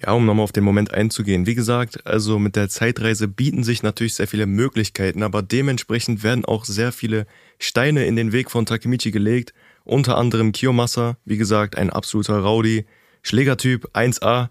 Ja, 0.04 0.12
um 0.12 0.26
nochmal 0.26 0.44
auf 0.44 0.52
den 0.52 0.66
Moment 0.66 0.94
einzugehen. 0.94 1.46
Wie 1.46 1.56
gesagt, 1.56 2.06
also 2.06 2.38
mit 2.38 2.58
der 2.58 2.68
Zeitreise 2.68 3.30
bieten 3.30 3.64
sich 3.64 3.84
natürlich 3.84 4.16
sehr 4.16 4.28
viele 4.28 4.48
Möglichkeiten, 4.48 5.24
aber 5.24 5.42
dementsprechend 5.42 6.24
werden 6.24 6.44
auch 6.44 6.66
sehr 6.66 6.92
viele 6.92 7.26
Steine 7.58 8.06
in 8.06 8.18
den 8.18 8.34
Weg 8.34 8.52
von 8.52 8.66
Takemichi 8.66 9.12
gelegt. 9.12 9.54
Unter 9.86 10.18
anderem 10.18 10.52
Kiyomasa, 10.52 11.18
wie 11.24 11.38
gesagt, 11.38 11.78
ein 11.78 11.90
absoluter 11.90 12.40
Rowdy, 12.40 12.86
Schlägertyp 13.22 13.92
1A. 13.94 14.50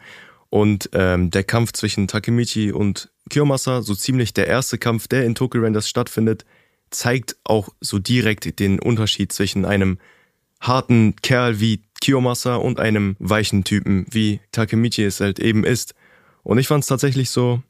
Und 0.48 0.88
ähm, 0.94 1.30
der 1.30 1.44
Kampf 1.44 1.72
zwischen 1.72 2.08
Takemichi 2.08 2.72
und 2.72 3.10
Kiyomasa, 3.28 3.82
so 3.82 3.94
ziemlich 3.94 4.32
der 4.32 4.46
erste 4.46 4.78
Kampf, 4.78 5.06
der 5.06 5.26
in 5.26 5.34
Tokyo 5.34 5.62
Rangers 5.62 5.88
stattfindet, 5.88 6.46
zeigt 6.90 7.36
auch 7.44 7.68
so 7.80 7.98
direkt 7.98 8.58
den 8.58 8.78
Unterschied 8.78 9.32
zwischen 9.32 9.66
einem 9.66 9.98
harten 10.60 11.16
Kerl 11.16 11.60
wie 11.60 11.82
Kiyomasa 12.02 12.56
und 12.56 12.80
einem 12.80 13.14
weichen 13.20 13.62
Typen, 13.62 14.06
wie 14.10 14.40
Takemichi 14.50 15.04
es 15.04 15.20
halt 15.20 15.38
eben 15.38 15.62
ist. 15.62 15.94
Und 16.42 16.58
ich 16.58 16.66
fand 16.66 16.82
es 16.82 16.88
tatsächlich 16.88 17.30
so, 17.30 17.62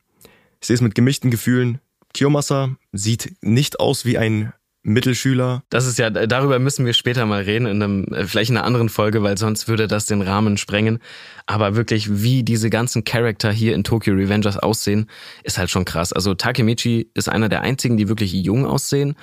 ich 0.59 0.69
sehe 0.69 0.75
es 0.75 0.81
mit 0.81 0.95
gemischten 0.95 1.31
Gefühlen. 1.31 1.81
Kiyomasa 2.15 2.75
sieht 2.93 3.35
nicht 3.43 3.79
aus 3.79 4.07
wie 4.07 4.17
ein 4.17 4.55
Mittelschüler. 4.85 5.63
Das 5.71 5.87
ist 5.87 5.99
ja, 5.99 6.11
darüber 6.11 6.59
müssen 6.59 6.85
wir 6.85 6.93
später 6.93 7.25
mal 7.25 7.43
reden, 7.43 7.67
in 7.67 7.83
einem, 7.83 8.05
äh, 8.07 8.27
vielleicht 8.27 8.51
in 8.51 8.57
einer 8.57 8.67
anderen 8.67 8.89
Folge, 8.89 9.23
weil 9.23 9.39
sonst 9.39 9.69
würde 9.69 9.87
das 9.87 10.07
den 10.07 10.23
Rahmen 10.23 10.57
sprengen. 10.57 10.99
Aber 11.47 11.77
wirklich, 11.77 12.23
wie 12.23 12.43
diese 12.43 12.69
ganzen 12.69 13.05
Charakter 13.05 13.53
hier 13.53 13.75
in 13.75 13.85
Tokyo 13.85 14.15
Revengers 14.15 14.57
aussehen, 14.57 15.09
ist 15.45 15.59
halt 15.59 15.71
schon 15.71 15.85
krass. 15.85 16.13
Also 16.13 16.35
Takemichi 16.35 17.11
ist 17.15 17.29
einer 17.29 17.49
der 17.49 17.61
einzigen, 17.61 17.97
die 17.97 18.09
wirklich 18.09 18.33
jung 18.33 18.67
aussehen. 18.67 19.15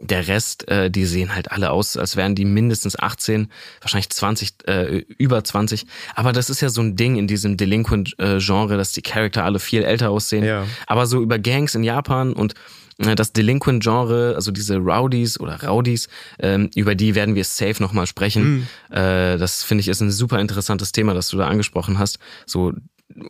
Der 0.00 0.28
Rest, 0.28 0.68
äh, 0.68 0.88
die 0.88 1.04
sehen 1.04 1.34
halt 1.34 1.50
alle 1.50 1.72
aus, 1.72 1.96
als 1.96 2.14
wären 2.14 2.36
die 2.36 2.44
mindestens 2.44 2.96
18, 2.96 3.48
wahrscheinlich 3.80 4.10
20, 4.10 4.68
äh, 4.68 5.04
über 5.18 5.42
20. 5.42 5.86
Aber 6.14 6.32
das 6.32 6.48
ist 6.48 6.60
ja 6.60 6.68
so 6.68 6.80
ein 6.80 6.94
Ding 6.94 7.16
in 7.16 7.26
diesem 7.26 7.56
Delinquent-Genre, 7.56 8.76
dass 8.76 8.92
die 8.92 9.02
Charakter 9.02 9.44
alle 9.44 9.58
viel 9.58 9.82
älter 9.82 10.10
aussehen. 10.10 10.44
Ja. 10.44 10.64
Aber 10.86 11.06
so 11.06 11.20
über 11.20 11.40
Gangs 11.40 11.74
in 11.74 11.82
Japan 11.82 12.32
und 12.32 12.54
das 12.98 13.32
Delinquent-Genre, 13.32 14.34
also 14.34 14.50
diese 14.50 14.76
Rowdies 14.76 15.38
oder 15.38 15.62
Rowdies, 15.62 16.08
ähm, 16.40 16.68
über 16.74 16.94
die 16.94 17.14
werden 17.14 17.34
wir 17.34 17.44
safe 17.44 17.80
nochmal 17.80 18.06
sprechen. 18.06 18.66
Mhm. 18.90 18.96
Äh, 18.96 19.38
das 19.38 19.62
finde 19.62 19.82
ich 19.82 19.88
ist 19.88 20.00
ein 20.00 20.10
super 20.10 20.40
interessantes 20.40 20.92
Thema, 20.92 21.14
das 21.14 21.28
du 21.28 21.36
da 21.36 21.46
angesprochen 21.46 21.98
hast. 21.98 22.18
So 22.44 22.72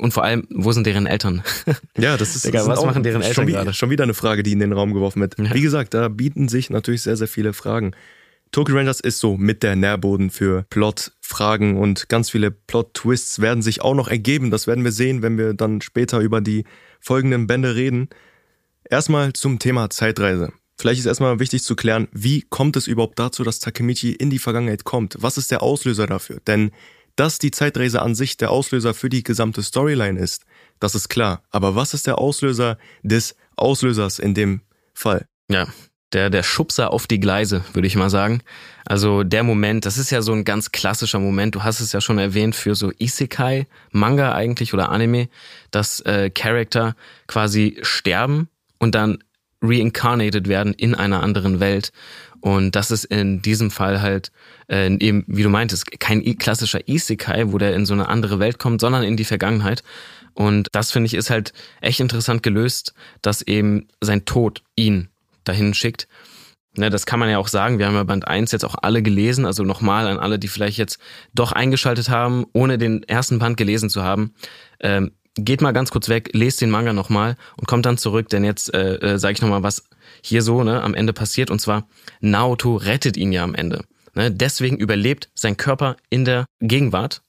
und 0.01 0.13
vor 0.13 0.25
allem, 0.25 0.47
wo 0.51 0.73
sind 0.73 0.87
deren 0.87 1.07
Eltern? 1.07 1.43
Ja, 1.99 2.17
das 2.17 2.37
ist 2.37 2.45
Egal, 2.47 2.67
was 2.67 2.85
machen 2.85 3.03
deren 3.03 3.23
Eltern 3.23 3.35
schon, 3.35 3.47
gerade? 3.47 3.73
Schon 3.73 3.91
wieder 3.91 4.05
eine 4.05 4.15
Frage, 4.15 4.43
die 4.43 4.53
in 4.53 4.59
den 4.59 4.73
Raum 4.73 4.93
geworfen 4.93 5.21
wird. 5.21 5.37
Ja. 5.39 5.55
Wie 5.55 5.61
gesagt, 5.61 5.95
da 5.95 6.09
bieten 6.09 6.49
sich 6.49 6.71
natürlich 6.71 7.03
sehr, 7.03 7.17
sehr 7.17 7.29
viele 7.29 7.53
Fragen. 7.53 7.93
Tokyo 8.51 8.77
Rangers 8.77 9.01
ist 9.01 9.19
so 9.19 9.37
mit 9.37 9.63
der 9.63 9.77
Nährboden 9.77 10.31
für 10.31 10.65
Plot-Fragen 10.71 11.77
und 11.77 12.09
ganz 12.09 12.31
viele 12.31 12.51
Plot-Twists 12.51 13.41
werden 13.41 13.63
sich 13.63 13.83
auch 13.83 13.95
noch 13.95 14.09
ergeben. 14.09 14.51
Das 14.51 14.67
werden 14.67 14.85
wir 14.85 14.93
sehen, 14.93 15.23
wenn 15.23 15.37
wir 15.37 15.55
dann 15.55 15.81
später 15.81 16.21
über 16.21 16.41
die 16.41 16.65
folgenden 17.01 17.47
Bände 17.47 17.75
reden. 17.75 18.09
Erstmal 18.91 19.35
zum 19.35 19.59
Thema 19.59 19.91
Zeitreise. 19.91 20.53
Vielleicht 20.81 21.01
ist 21.01 21.07
erstmal 21.07 21.41
wichtig 21.41 21.63
zu 21.63 21.77
klären, 21.77 22.09
wie 22.13 22.43
kommt 22.43 22.77
es 22.77 22.87
überhaupt 22.87 23.19
dazu, 23.19 23.43
dass 23.43 23.59
Takemichi 23.59 24.13
in 24.13 24.31
die 24.31 24.39
Vergangenheit 24.39 24.85
kommt? 24.85 25.17
Was 25.19 25.37
ist 25.37 25.51
der 25.51 25.63
Auslöser 25.63 26.07
dafür? 26.07 26.41
Denn 26.47 26.71
dass 27.17 27.39
die 27.39 27.51
Zeitreise 27.51 28.01
an 28.01 28.15
sich 28.15 28.37
der 28.37 28.51
Auslöser 28.51 28.95
für 28.95 29.09
die 29.09 29.25
gesamte 29.25 29.63
Storyline 29.63 30.19
ist, 30.19 30.45
das 30.79 30.95
ist 30.95 31.09
klar. 31.09 31.43
Aber 31.51 31.75
was 31.75 31.93
ist 31.93 32.07
der 32.07 32.19
Auslöser 32.19 32.79
des 33.03 33.35
Auslösers 33.57 34.21
in 34.21 34.35
dem 34.35 34.61
Fall? 34.95 35.27
Ja, 35.51 35.67
der, 36.13 36.31
der 36.31 36.45
Schubser 36.45 36.93
auf 36.93 37.09
die 37.09 37.19
Gleise, 37.19 37.65
würde 37.73 37.89
ich 37.89 37.97
mal 37.97 38.09
sagen. 38.09 38.43
Also 38.87 39.25
der 39.25 39.43
Moment, 39.43 39.85
das 39.85 39.99
ist 39.99 40.11
ja 40.11 40.23
so 40.23 40.33
ein 40.33 40.45
ganz 40.45 40.71
klassischer 40.71 41.19
Moment, 41.19 41.57
du 41.57 41.65
hast 41.65 41.81
es 41.81 41.93
ja 41.93 42.01
schon 42.01 42.19
erwähnt, 42.19 42.55
für 42.55 42.77
so 42.77 42.93
Isekai, 42.99 43.67
Manga 43.91 44.33
eigentlich 44.33 44.73
oder 44.73 44.91
Anime, 44.91 45.29
dass 45.73 46.01
äh, 46.03 46.31
Charakter 46.31 46.95
quasi 47.27 47.79
sterben 47.83 48.49
und 48.79 48.95
dann 48.95 49.19
reincarnated 49.63 50.49
werden 50.49 50.73
in 50.73 50.95
einer 50.95 51.23
anderen 51.23 51.61
Welt. 51.61 51.93
Und 52.41 52.77
das 52.77 52.91
ist 52.91 53.05
in 53.05 53.43
diesem 53.43 53.71
Fall 53.71 54.01
halt 54.01 54.31
äh, 54.69 54.95
eben, 54.99 55.25
wie 55.27 55.43
du 55.43 55.49
meintest, 55.49 55.99
kein 55.99 56.23
klassischer 56.39 56.87
Isekai, 56.89 57.53
wo 57.53 57.59
der 57.59 57.75
in 57.75 57.85
so 57.85 57.95
eine 57.95 58.09
andere 58.09 58.39
Welt 58.39 58.59
kommt, 58.59 58.81
sondern 58.81 59.03
in 59.03 59.17
die 59.17 59.25
Vergangenheit. 59.25 59.83
Und 60.35 60.69
das 60.73 60.93
finde 60.93 61.07
ich 61.07 61.15
ist 61.15 61.31
halt 61.31 61.53
echt 61.81 61.99
interessant 61.99 62.45
gelöst, 62.45 62.95
dass 63.23 63.43
eben 63.43 63.89
sein 64.01 64.25
Tod 64.25 64.63
ihn 64.77 65.09
dahin 65.43 65.75
schickt. 65.75 66.07
Ne, 66.77 66.91
das 66.91 67.07
kann 67.07 67.19
man 67.19 67.29
ja 67.29 67.39
auch 67.39 67.49
sagen. 67.49 67.81
Wir 67.81 67.87
haben 67.87 67.95
ja 67.95 68.05
Band 68.05 68.29
1 68.29 68.53
jetzt 68.53 68.65
auch 68.65 68.77
alle 68.81 69.03
gelesen. 69.03 69.45
Also 69.45 69.65
nochmal 69.65 70.07
an 70.07 70.19
alle, 70.19 70.39
die 70.39 70.47
vielleicht 70.47 70.79
jetzt 70.79 71.01
doch 71.35 71.51
eingeschaltet 71.51 72.09
haben, 72.09 72.47
ohne 72.53 72.79
den 72.79 73.03
ersten 73.03 73.41
Band 73.41 73.57
gelesen 73.57 73.91
zu 73.91 74.05
haben. 74.05 74.33
Ähm, 74.79 75.11
geht 75.39 75.63
mal 75.63 75.73
ganz 75.73 75.91
kurz 75.91 76.09
weg, 76.09 76.31
lest 76.33 76.61
den 76.61 76.71
Manga 76.71 76.93
nochmal 76.93 77.37
und 77.57 77.67
kommt 77.67 77.87
dann 77.87 77.99
zurück, 77.99 78.29
denn 78.29 78.45
jetzt 78.45 78.73
äh, 78.75 78.97
äh, 78.97 79.19
sage 79.19 79.35
ich 79.35 79.43
nochmal, 79.43 79.63
was 79.63 79.85
hier 80.23 80.43
so 80.43 80.65
ne, 80.65 80.83
am 80.83 80.95
Ende 80.95 81.13
passiert. 81.13 81.51
Und 81.51 81.61
zwar, 81.61 81.87
Naoto 82.21 82.77
rettet 82.77 83.17
ihn 83.17 83.33
ja 83.33 83.45
am 83.45 83.55
Ende. 83.55 83.85
Ne? 84.15 84.31
Deswegen 84.31 84.77
überlebt 84.77 85.29
sein 85.35 85.57
Körper 85.57 85.97
in 86.11 86.25
der 86.25 86.47
Gegenwart. 86.61 87.23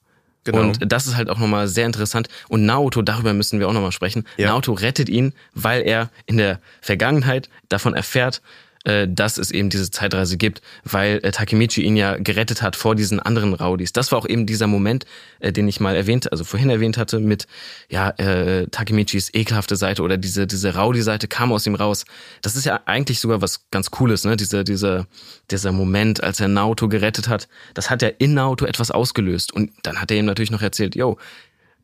Genau. 0.44 0.62
Und 0.62 0.92
das 0.92 1.06
ist 1.06 1.16
halt 1.16 1.30
auch 1.30 1.38
nochmal 1.38 1.68
sehr 1.68 1.86
interessant. 1.86 2.30
Und 2.48 2.66
Naoto, 2.66 3.02
darüber 3.02 3.34
müssen 3.34 3.60
wir 3.60 3.68
auch 3.68 3.74
nochmal 3.74 3.92
sprechen. 3.92 4.24
Ja. 4.38 4.48
Naoto 4.50 4.74
rettet 4.74 5.10
ihn, 5.10 5.34
weil 5.54 5.82
er 5.82 6.10
in 6.26 6.38
der 6.38 6.60
Vergangenheit 6.82 7.50
davon 7.68 7.94
erfährt, 7.94 8.42
äh, 8.86 9.08
dass 9.10 9.38
es 9.38 9.52
eben 9.52 9.70
diese 9.70 9.92
Zeitreise 9.92 10.38
gibt, 10.38 10.62
weil 10.86 11.20
äh, 11.24 11.32
Takemichi 11.32 11.82
ihn 11.82 11.98
ja 11.98 12.18
gerettet 12.18 12.62
hat 12.62 12.78
vor 12.78 12.96
diesen 12.96 13.20
anderen 13.20 13.54
Rowdies. 13.54 13.92
Das 13.92 14.12
war 14.12 14.20
auch 14.20 14.26
eben 14.26 14.46
dieser 14.46 14.68
Moment, 14.68 15.06
äh, 15.42 15.52
den 15.52 15.68
ich 15.68 15.82
mal 15.82 15.96
erwähnt, 15.96 16.32
also 16.32 16.46
vorhin 16.46 16.70
erwähnt 16.70 16.98
hatte, 16.98 17.20
mit 17.20 17.46
ja 17.90 18.12
äh, 18.12 18.68
Takemichis 18.68 19.34
ekelhafte 19.34 19.76
Seite 19.76 20.02
oder 20.02 20.18
diese 20.18 20.48
diese 20.48 20.76
Rowdy-Seite 20.76 21.28
kam 21.28 21.52
aus 21.52 21.68
ihm 21.68 21.76
raus. 21.76 22.06
Das 22.42 22.56
ist 22.56 22.66
ja 22.66 22.80
eigentlich 22.86 23.20
sogar 23.20 23.42
was 23.42 23.70
ganz 23.70 23.92
Cooles, 23.92 24.24
ne? 24.24 24.38
Dieser 24.38 24.64
dieser 24.64 25.08
dieser 25.52 25.74
Moment, 25.74 26.24
als 26.24 26.40
er 26.40 26.48
Naoto 26.48 26.88
gerettet 26.88 27.28
hat, 27.28 27.50
das 27.74 27.90
hat 27.90 28.02
ja 28.02 28.10
in 28.18 28.34
Naoto 28.34 28.66
etwas 28.66 28.92
ausgelöst 28.92 29.52
und 29.52 29.72
dann 29.84 30.00
hat 30.00 30.10
er 30.10 30.18
ihm 30.18 30.26
natürlich 30.26 30.52
noch 30.52 30.62
erzählt, 30.62 30.96
yo, 30.96 31.18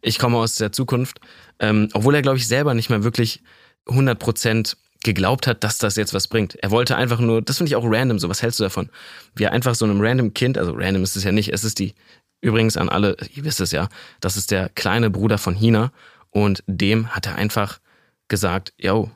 ich 0.02 0.18
komme 0.18 0.38
aus 0.38 0.56
der 0.56 0.72
Zukunft, 0.72 1.20
ähm, 1.60 1.90
obwohl 1.94 2.16
er 2.16 2.22
glaube 2.22 2.38
ich 2.38 2.48
selber 2.48 2.74
nicht 2.74 2.90
mehr 2.90 3.04
wirklich 3.04 3.42
100 3.88 4.18
Prozent 4.18 4.78
geglaubt 5.06 5.48
hat, 5.48 5.64
dass 5.64 5.78
das 5.78 5.96
jetzt 5.96 6.14
was 6.14 6.28
bringt. 6.28 6.56
Er 6.56 6.72
wollte 6.72 6.98
einfach 6.98 7.20
nur, 7.20 7.42
das 7.42 7.58
finde 7.58 7.70
ich 7.70 7.76
auch 7.76 7.86
random, 7.86 8.20
so 8.20 8.28
was 8.28 8.42
hältst 8.42 8.60
du 8.60 8.64
davon? 8.64 8.90
Wie 9.36 9.44
er 9.44 9.54
einfach 9.54 9.76
so 9.76 9.86
einem 9.86 10.02
random 10.02 10.34
Kind, 10.34 10.58
also 10.58 10.74
random 10.74 11.04
ist 11.04 11.16
es 11.16 11.24
ja 11.24 11.32
nicht, 11.32 11.54
es 11.54 11.64
ist 11.64 11.80
die, 11.80 11.94
übrigens 12.42 12.76
an 12.76 12.90
alle, 12.90 13.16
ihr 13.34 13.46
wisst 13.46 13.62
es 13.62 13.72
ja, 13.72 13.88
das 14.20 14.36
ist 14.36 14.52
der 14.52 14.70
kleine 14.70 15.10
Bruder 15.10 15.38
von 15.38 15.56
Hina 15.56 15.92
und 16.32 16.64
dem 16.68 17.16
hat 17.16 17.28
er 17.28 17.36
einfach 17.36 17.80
gesagt, 18.28 18.74
yo, 18.78 19.12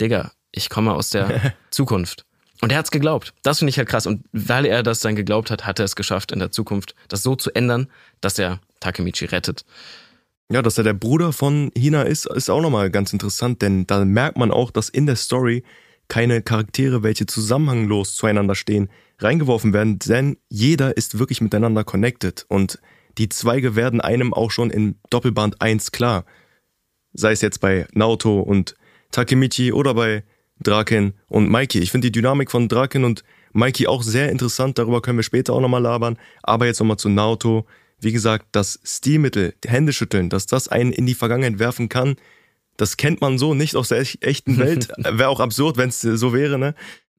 Digga, 0.00 0.32
ich 0.50 0.68
komme 0.68 0.92
aus 0.92 1.10
der 1.10 1.54
Zukunft. 1.70 2.26
Und 2.60 2.72
er 2.72 2.78
hat's 2.78 2.90
geglaubt. 2.90 3.32
Das 3.42 3.60
finde 3.60 3.70
ich 3.70 3.78
halt 3.78 3.88
krass. 3.88 4.06
Und 4.06 4.24
weil 4.32 4.66
er 4.66 4.82
das 4.82 5.00
dann 5.00 5.16
geglaubt 5.16 5.50
hat, 5.50 5.64
hat 5.64 5.78
er 5.78 5.86
es 5.86 5.96
geschafft, 5.96 6.30
in 6.32 6.40
der 6.40 6.50
Zukunft 6.50 6.94
das 7.08 7.22
so 7.22 7.34
zu 7.36 7.50
ändern, 7.54 7.88
dass 8.20 8.38
er 8.38 8.60
Takemichi 8.80 9.26
rettet. 9.26 9.64
Ja, 10.52 10.62
dass 10.62 10.78
er 10.78 10.84
der 10.84 10.94
Bruder 10.94 11.32
von 11.32 11.70
Hina 11.76 12.02
ist, 12.02 12.26
ist 12.26 12.50
auch 12.50 12.60
nochmal 12.60 12.90
ganz 12.90 13.12
interessant, 13.12 13.62
denn 13.62 13.86
da 13.86 14.04
merkt 14.04 14.36
man 14.36 14.50
auch, 14.50 14.72
dass 14.72 14.88
in 14.88 15.06
der 15.06 15.14
Story 15.14 15.62
keine 16.08 16.42
Charaktere, 16.42 17.04
welche 17.04 17.26
zusammenhanglos 17.26 18.16
zueinander 18.16 18.56
stehen, 18.56 18.90
reingeworfen 19.20 19.72
werden, 19.72 20.00
denn 20.00 20.38
jeder 20.48 20.96
ist 20.96 21.20
wirklich 21.20 21.40
miteinander 21.40 21.84
connected 21.84 22.46
und 22.48 22.80
die 23.16 23.28
Zweige 23.28 23.76
werden 23.76 24.00
einem 24.00 24.34
auch 24.34 24.50
schon 24.50 24.70
in 24.70 24.96
Doppelband 25.10 25.62
1 25.62 25.92
klar. 25.92 26.24
Sei 27.12 27.30
es 27.30 27.42
jetzt 27.42 27.60
bei 27.60 27.86
Naoto 27.92 28.40
und 28.40 28.74
Takemichi 29.12 29.72
oder 29.72 29.94
bei 29.94 30.24
Draken 30.60 31.14
und 31.28 31.48
Mikey. 31.48 31.78
Ich 31.78 31.92
finde 31.92 32.08
die 32.08 32.12
Dynamik 32.12 32.50
von 32.50 32.68
Draken 32.68 33.04
und 33.04 33.22
Mikey 33.52 33.86
auch 33.86 34.02
sehr 34.02 34.30
interessant, 34.30 34.78
darüber 34.78 35.00
können 35.00 35.18
wir 35.18 35.22
später 35.22 35.52
auch 35.52 35.60
nochmal 35.60 35.82
labern. 35.82 36.18
Aber 36.42 36.66
jetzt 36.66 36.80
nochmal 36.80 36.96
zu 36.96 37.08
Naoto 37.08 37.66
wie 38.00 38.12
gesagt, 38.12 38.46
das 38.52 38.80
Stilmittel, 38.84 39.54
Händeschütteln, 39.64 40.30
dass 40.30 40.46
das 40.46 40.68
einen 40.68 40.92
in 40.92 41.06
die 41.06 41.14
Vergangenheit 41.14 41.58
werfen 41.58 41.88
kann, 41.88 42.16
das 42.76 42.96
kennt 42.96 43.20
man 43.20 43.38
so 43.38 43.54
nicht 43.54 43.76
aus 43.76 43.88
der 43.88 44.04
echten 44.20 44.58
Welt. 44.58 44.88
wäre 44.98 45.28
auch 45.28 45.40
absurd, 45.40 45.76
wenn 45.76 45.90
es 45.90 46.00
so 46.00 46.32
wäre, 46.32 46.58
ne? 46.58 46.74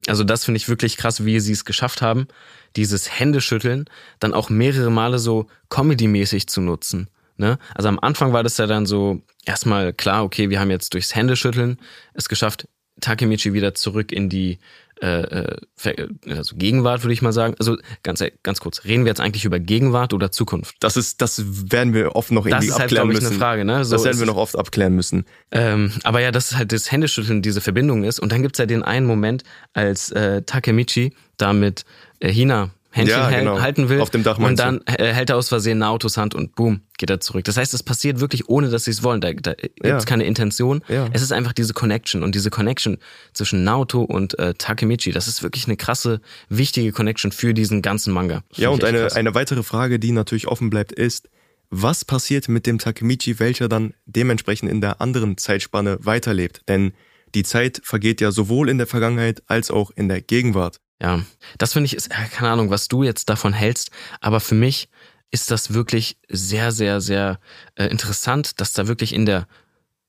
Also 0.08 0.24
das 0.24 0.44
finde 0.44 0.56
ich 0.56 0.68
wirklich 0.68 0.96
krass, 0.96 1.24
wie 1.24 1.38
sie 1.38 1.52
es 1.52 1.64
geschafft 1.64 2.02
haben, 2.02 2.26
dieses 2.74 3.20
Händeschütteln 3.20 3.84
dann 4.18 4.34
auch 4.34 4.50
mehrere 4.50 4.90
Male 4.90 5.20
so 5.20 5.46
Comedy-mäßig 5.68 6.48
zu 6.48 6.60
nutzen. 6.60 7.08
Ne? 7.36 7.58
Also 7.74 7.88
am 7.88 8.00
Anfang 8.00 8.32
war 8.32 8.42
das 8.42 8.56
ja 8.56 8.66
dann 8.66 8.84
so 8.84 9.22
erstmal 9.44 9.92
klar, 9.92 10.24
okay, 10.24 10.50
wir 10.50 10.58
haben 10.58 10.70
jetzt 10.70 10.94
durchs 10.94 11.14
Händeschütteln 11.14 11.78
es 12.14 12.28
geschafft, 12.28 12.66
Takemichi 13.00 13.52
wieder 13.52 13.74
zurück 13.74 14.12
in 14.12 14.28
die 14.28 14.58
äh, 15.02 15.56
äh, 15.84 16.06
also 16.28 16.54
Gegenwart, 16.56 17.02
würde 17.02 17.12
ich 17.12 17.22
mal 17.22 17.32
sagen. 17.32 17.54
Also 17.58 17.76
ganz, 18.04 18.22
ganz 18.42 18.60
kurz, 18.60 18.84
reden 18.84 19.04
wir 19.04 19.10
jetzt 19.10 19.20
eigentlich 19.20 19.44
über 19.44 19.58
Gegenwart 19.58 20.14
oder 20.14 20.30
Zukunft? 20.30 20.76
Das 20.80 20.96
ist, 20.96 21.20
das 21.20 21.42
werden 21.72 21.92
wir 21.92 22.14
oft 22.14 22.30
noch 22.30 22.46
irgendwie 22.46 22.68
das 22.68 22.76
ist 22.76 22.80
halt, 22.80 22.92
abklären 22.92 23.10
ich, 23.10 23.14
müssen. 23.14 23.26
Eine 23.26 23.36
Frage, 23.36 23.64
ne? 23.64 23.84
So 23.84 23.96
das 23.96 24.04
werden 24.04 24.20
wir 24.20 24.26
noch 24.26 24.36
oft 24.36 24.56
abklären 24.56 24.94
müssen. 24.94 25.24
Ähm, 25.50 25.92
aber 26.04 26.20
ja, 26.20 26.30
das 26.30 26.52
ist 26.52 26.56
halt 26.56 26.70
das 26.70 26.92
Händeschütteln, 26.92 27.42
diese 27.42 27.60
Verbindung 27.60 28.04
ist. 28.04 28.20
Und 28.20 28.30
dann 28.30 28.42
gibt's 28.42 28.58
ja 28.58 28.66
den 28.66 28.84
einen 28.84 29.06
Moment, 29.06 29.42
als 29.72 30.12
äh, 30.12 30.42
Takemichi 30.42 31.14
da 31.36 31.52
mit 31.52 31.84
äh, 32.20 32.32
Hina 32.32 32.70
Händchen 32.92 33.18
ja, 33.18 33.30
genau. 33.30 33.60
halten 33.60 33.88
will. 33.88 34.00
Auf 34.00 34.10
dem 34.10 34.22
Dach 34.22 34.38
und 34.38 34.58
dann 34.58 34.80
du? 34.80 34.92
hält 34.92 35.30
er 35.30 35.36
aus 35.36 35.48
Versehen 35.48 35.78
Naotos 35.78 36.18
Hand 36.18 36.34
und 36.34 36.54
boom, 36.54 36.82
geht 36.98 37.08
er 37.08 37.20
zurück. 37.20 37.44
Das 37.44 37.56
heißt, 37.56 37.72
es 37.72 37.82
passiert 37.82 38.20
wirklich, 38.20 38.48
ohne 38.48 38.68
dass 38.68 38.84
sie 38.84 38.90
es 38.90 39.02
wollen. 39.02 39.22
Da, 39.22 39.32
da 39.32 39.54
gibt 39.54 39.80
es 39.80 39.88
ja. 39.88 39.98
keine 40.00 40.24
Intention. 40.24 40.84
Ja. 40.88 41.08
Es 41.12 41.22
ist 41.22 41.32
einfach 41.32 41.54
diese 41.54 41.72
Connection. 41.72 42.22
Und 42.22 42.34
diese 42.34 42.50
Connection 42.50 42.98
zwischen 43.32 43.64
Naoto 43.64 44.02
und 44.02 44.38
äh, 44.38 44.52
Takemichi, 44.54 45.10
das 45.10 45.26
ist 45.26 45.42
wirklich 45.42 45.66
eine 45.66 45.76
krasse, 45.76 46.20
wichtige 46.50 46.92
Connection 46.92 47.32
für 47.32 47.54
diesen 47.54 47.80
ganzen 47.80 48.12
Manga. 48.12 48.42
Ja, 48.54 48.68
und 48.68 48.84
eine, 48.84 49.10
eine 49.14 49.34
weitere 49.34 49.62
Frage, 49.62 49.98
die 49.98 50.12
natürlich 50.12 50.46
offen 50.46 50.68
bleibt, 50.68 50.92
ist, 50.92 51.30
was 51.70 52.04
passiert 52.04 52.50
mit 52.50 52.66
dem 52.66 52.78
Takemichi, 52.78 53.38
welcher 53.38 53.66
dann 53.66 53.94
dementsprechend 54.04 54.70
in 54.70 54.82
der 54.82 55.00
anderen 55.00 55.38
Zeitspanne 55.38 55.96
weiterlebt? 56.02 56.60
Denn 56.68 56.92
die 57.34 57.44
Zeit 57.44 57.80
vergeht 57.82 58.20
ja 58.20 58.30
sowohl 58.30 58.68
in 58.68 58.76
der 58.76 58.86
Vergangenheit 58.86 59.42
als 59.46 59.70
auch 59.70 59.90
in 59.90 60.10
der 60.10 60.20
Gegenwart. 60.20 60.80
Ja, 61.02 61.20
das 61.58 61.72
finde 61.72 61.86
ich 61.86 61.96
ist, 61.96 62.10
keine 62.10 62.50
Ahnung, 62.50 62.70
was 62.70 62.86
du 62.86 63.02
jetzt 63.02 63.28
davon 63.28 63.52
hältst, 63.52 63.90
aber 64.20 64.38
für 64.38 64.54
mich 64.54 64.88
ist 65.32 65.50
das 65.50 65.74
wirklich 65.74 66.16
sehr, 66.28 66.70
sehr, 66.70 67.00
sehr 67.00 67.40
äh, 67.74 67.86
interessant, 67.86 68.60
dass 68.60 68.72
da 68.72 68.86
wirklich 68.86 69.12
in 69.12 69.26
der 69.26 69.48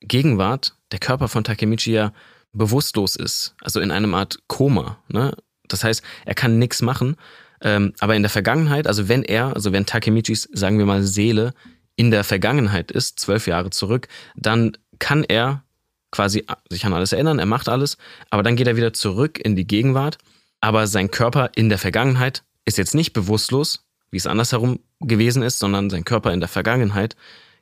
Gegenwart 0.01 0.75
der 0.91 0.99
Körper 0.99 1.29
von 1.29 1.43
Takemichi 1.43 1.93
ja 1.93 2.13
bewusstlos 2.51 3.15
ist, 3.15 3.55
also 3.61 3.79
in 3.79 3.89
einem 3.89 4.13
Art 4.13 4.37
Koma. 4.47 4.99
Ne? 5.07 5.35
Das 5.67 5.83
heißt, 5.83 6.03
er 6.25 6.35
kann 6.35 6.59
nichts 6.59 6.83
machen, 6.83 7.15
ähm, 7.61 7.93
aber 7.99 8.15
in 8.15 8.21
der 8.21 8.29
Vergangenheit, 8.29 8.85
also 8.85 9.09
wenn 9.09 9.23
er, 9.23 9.55
also 9.55 9.71
wenn 9.71 9.87
Takemichis, 9.87 10.47
sagen 10.53 10.77
wir 10.77 10.85
mal, 10.85 11.01
Seele 11.01 11.55
in 11.95 12.11
der 12.11 12.23
Vergangenheit 12.23 12.91
ist, 12.91 13.19
zwölf 13.19 13.47
Jahre 13.47 13.71
zurück, 13.71 14.07
dann 14.35 14.77
kann 14.99 15.23
er 15.23 15.63
quasi 16.11 16.45
sich 16.69 16.85
an 16.85 16.93
alles 16.93 17.13
erinnern, 17.13 17.39
er 17.39 17.47
macht 17.47 17.67
alles, 17.67 17.97
aber 18.29 18.43
dann 18.43 18.55
geht 18.55 18.67
er 18.67 18.75
wieder 18.75 18.93
zurück 18.93 19.39
in 19.43 19.55
die 19.55 19.65
Gegenwart 19.65 20.19
aber 20.63 20.87
sein 20.87 21.11
Körper 21.11 21.51
in 21.55 21.67
der 21.67 21.77
Vergangenheit 21.77 22.43
ist 22.63 22.77
jetzt 22.77 22.95
nicht 22.95 23.11
bewusstlos, 23.11 23.83
wie 24.11 24.17
es 24.17 24.25
andersherum 24.25 24.79
gewesen 25.01 25.43
ist, 25.43 25.59
sondern 25.59 25.89
sein 25.89 26.05
Körper 26.05 26.31
in 26.31 26.39
der 26.39 26.47
Vergangenheit 26.47 27.17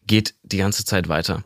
geht 0.05 0.36
die 0.43 0.58
ganze 0.58 0.86
Zeit 0.86 1.10
weiter. 1.10 1.43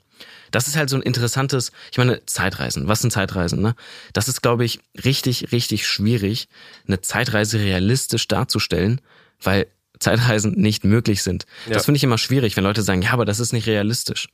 Das 0.52 0.68
ist 0.68 0.76
halt 0.76 0.90
so 0.90 0.98
ein 0.98 1.02
interessantes, 1.02 1.72
ich 1.94 1.98
meine, 1.98 2.26
Zeitreisen. 2.26 2.90
Was 2.90 3.00
sind 3.00 3.12
Zeitreisen, 3.12 3.62
ne? 3.62 3.74
Das 4.12 4.28
ist, 4.28 4.42
glaube 4.42 4.66
ich, 4.66 4.82
richtig, 5.06 5.54
richtig 5.54 5.88
schwierig, 5.88 6.50
eine 6.90 7.00
Zeitreise 7.00 7.58
realistisch 7.58 8.28
darzustellen, 8.28 9.00
weil 9.42 9.68
Zeitreisen 9.98 10.56
nicht 10.60 10.84
möglich 10.84 11.24
sind. 11.24 11.46
Ja. 11.68 11.76
Das 11.76 11.86
finde 11.86 11.96
ich 11.96 12.04
immer 12.04 12.18
schwierig, 12.18 12.58
wenn 12.58 12.66
Leute 12.66 12.82
sagen, 12.82 13.02
ja, 13.02 13.12
aber 13.14 13.24
das 13.24 13.40
ist 13.40 13.54
nicht 13.54 13.68
realistisch. 13.68 14.28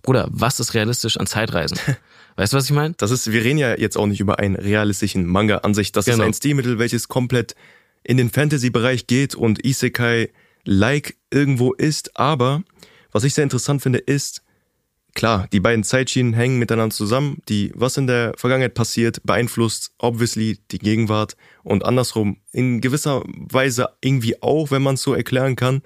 Bruder, 0.00 0.26
was 0.30 0.58
ist 0.58 0.72
realistisch 0.72 1.18
an 1.18 1.26
Zeitreisen? 1.26 1.78
Weißt 2.36 2.52
du, 2.52 2.56
was 2.56 2.64
ich 2.64 2.72
meine? 2.72 2.94
Das 2.96 3.10
ist, 3.10 3.30
wir 3.30 3.44
reden 3.44 3.58
ja 3.58 3.78
jetzt 3.78 3.96
auch 3.96 4.06
nicht 4.06 4.20
über 4.20 4.38
einen 4.38 4.56
realistischen 4.56 5.26
Manga 5.26 5.58
an 5.58 5.74
sich. 5.74 5.92
Das 5.92 6.06
genau. 6.06 6.18
ist 6.18 6.22
ein 6.22 6.34
Stilmittel, 6.34 6.78
welches 6.78 7.08
komplett 7.08 7.54
in 8.04 8.16
den 8.16 8.30
Fantasy-Bereich 8.30 9.06
geht 9.06 9.34
und 9.34 9.64
Isekai-like 9.64 11.16
irgendwo 11.30 11.72
ist. 11.72 12.18
Aber 12.18 12.62
was 13.10 13.24
ich 13.24 13.34
sehr 13.34 13.44
interessant 13.44 13.82
finde, 13.82 13.98
ist, 13.98 14.42
klar, 15.14 15.46
die 15.52 15.60
beiden 15.60 15.84
Zeitschienen 15.84 16.32
hängen 16.32 16.58
miteinander 16.58 16.94
zusammen. 16.94 17.42
Die, 17.48 17.70
was 17.74 17.96
in 17.96 18.06
der 18.06 18.32
Vergangenheit 18.36 18.74
passiert, 18.74 19.22
beeinflusst 19.24 19.92
obviously 19.98 20.58
die 20.70 20.78
Gegenwart 20.78 21.36
und 21.62 21.84
andersrum 21.84 22.38
in 22.50 22.80
gewisser 22.80 23.22
Weise 23.26 23.90
irgendwie 24.00 24.42
auch, 24.42 24.70
wenn 24.70 24.82
man 24.82 24.94
es 24.94 25.02
so 25.02 25.14
erklären 25.14 25.56
kann. 25.56 25.82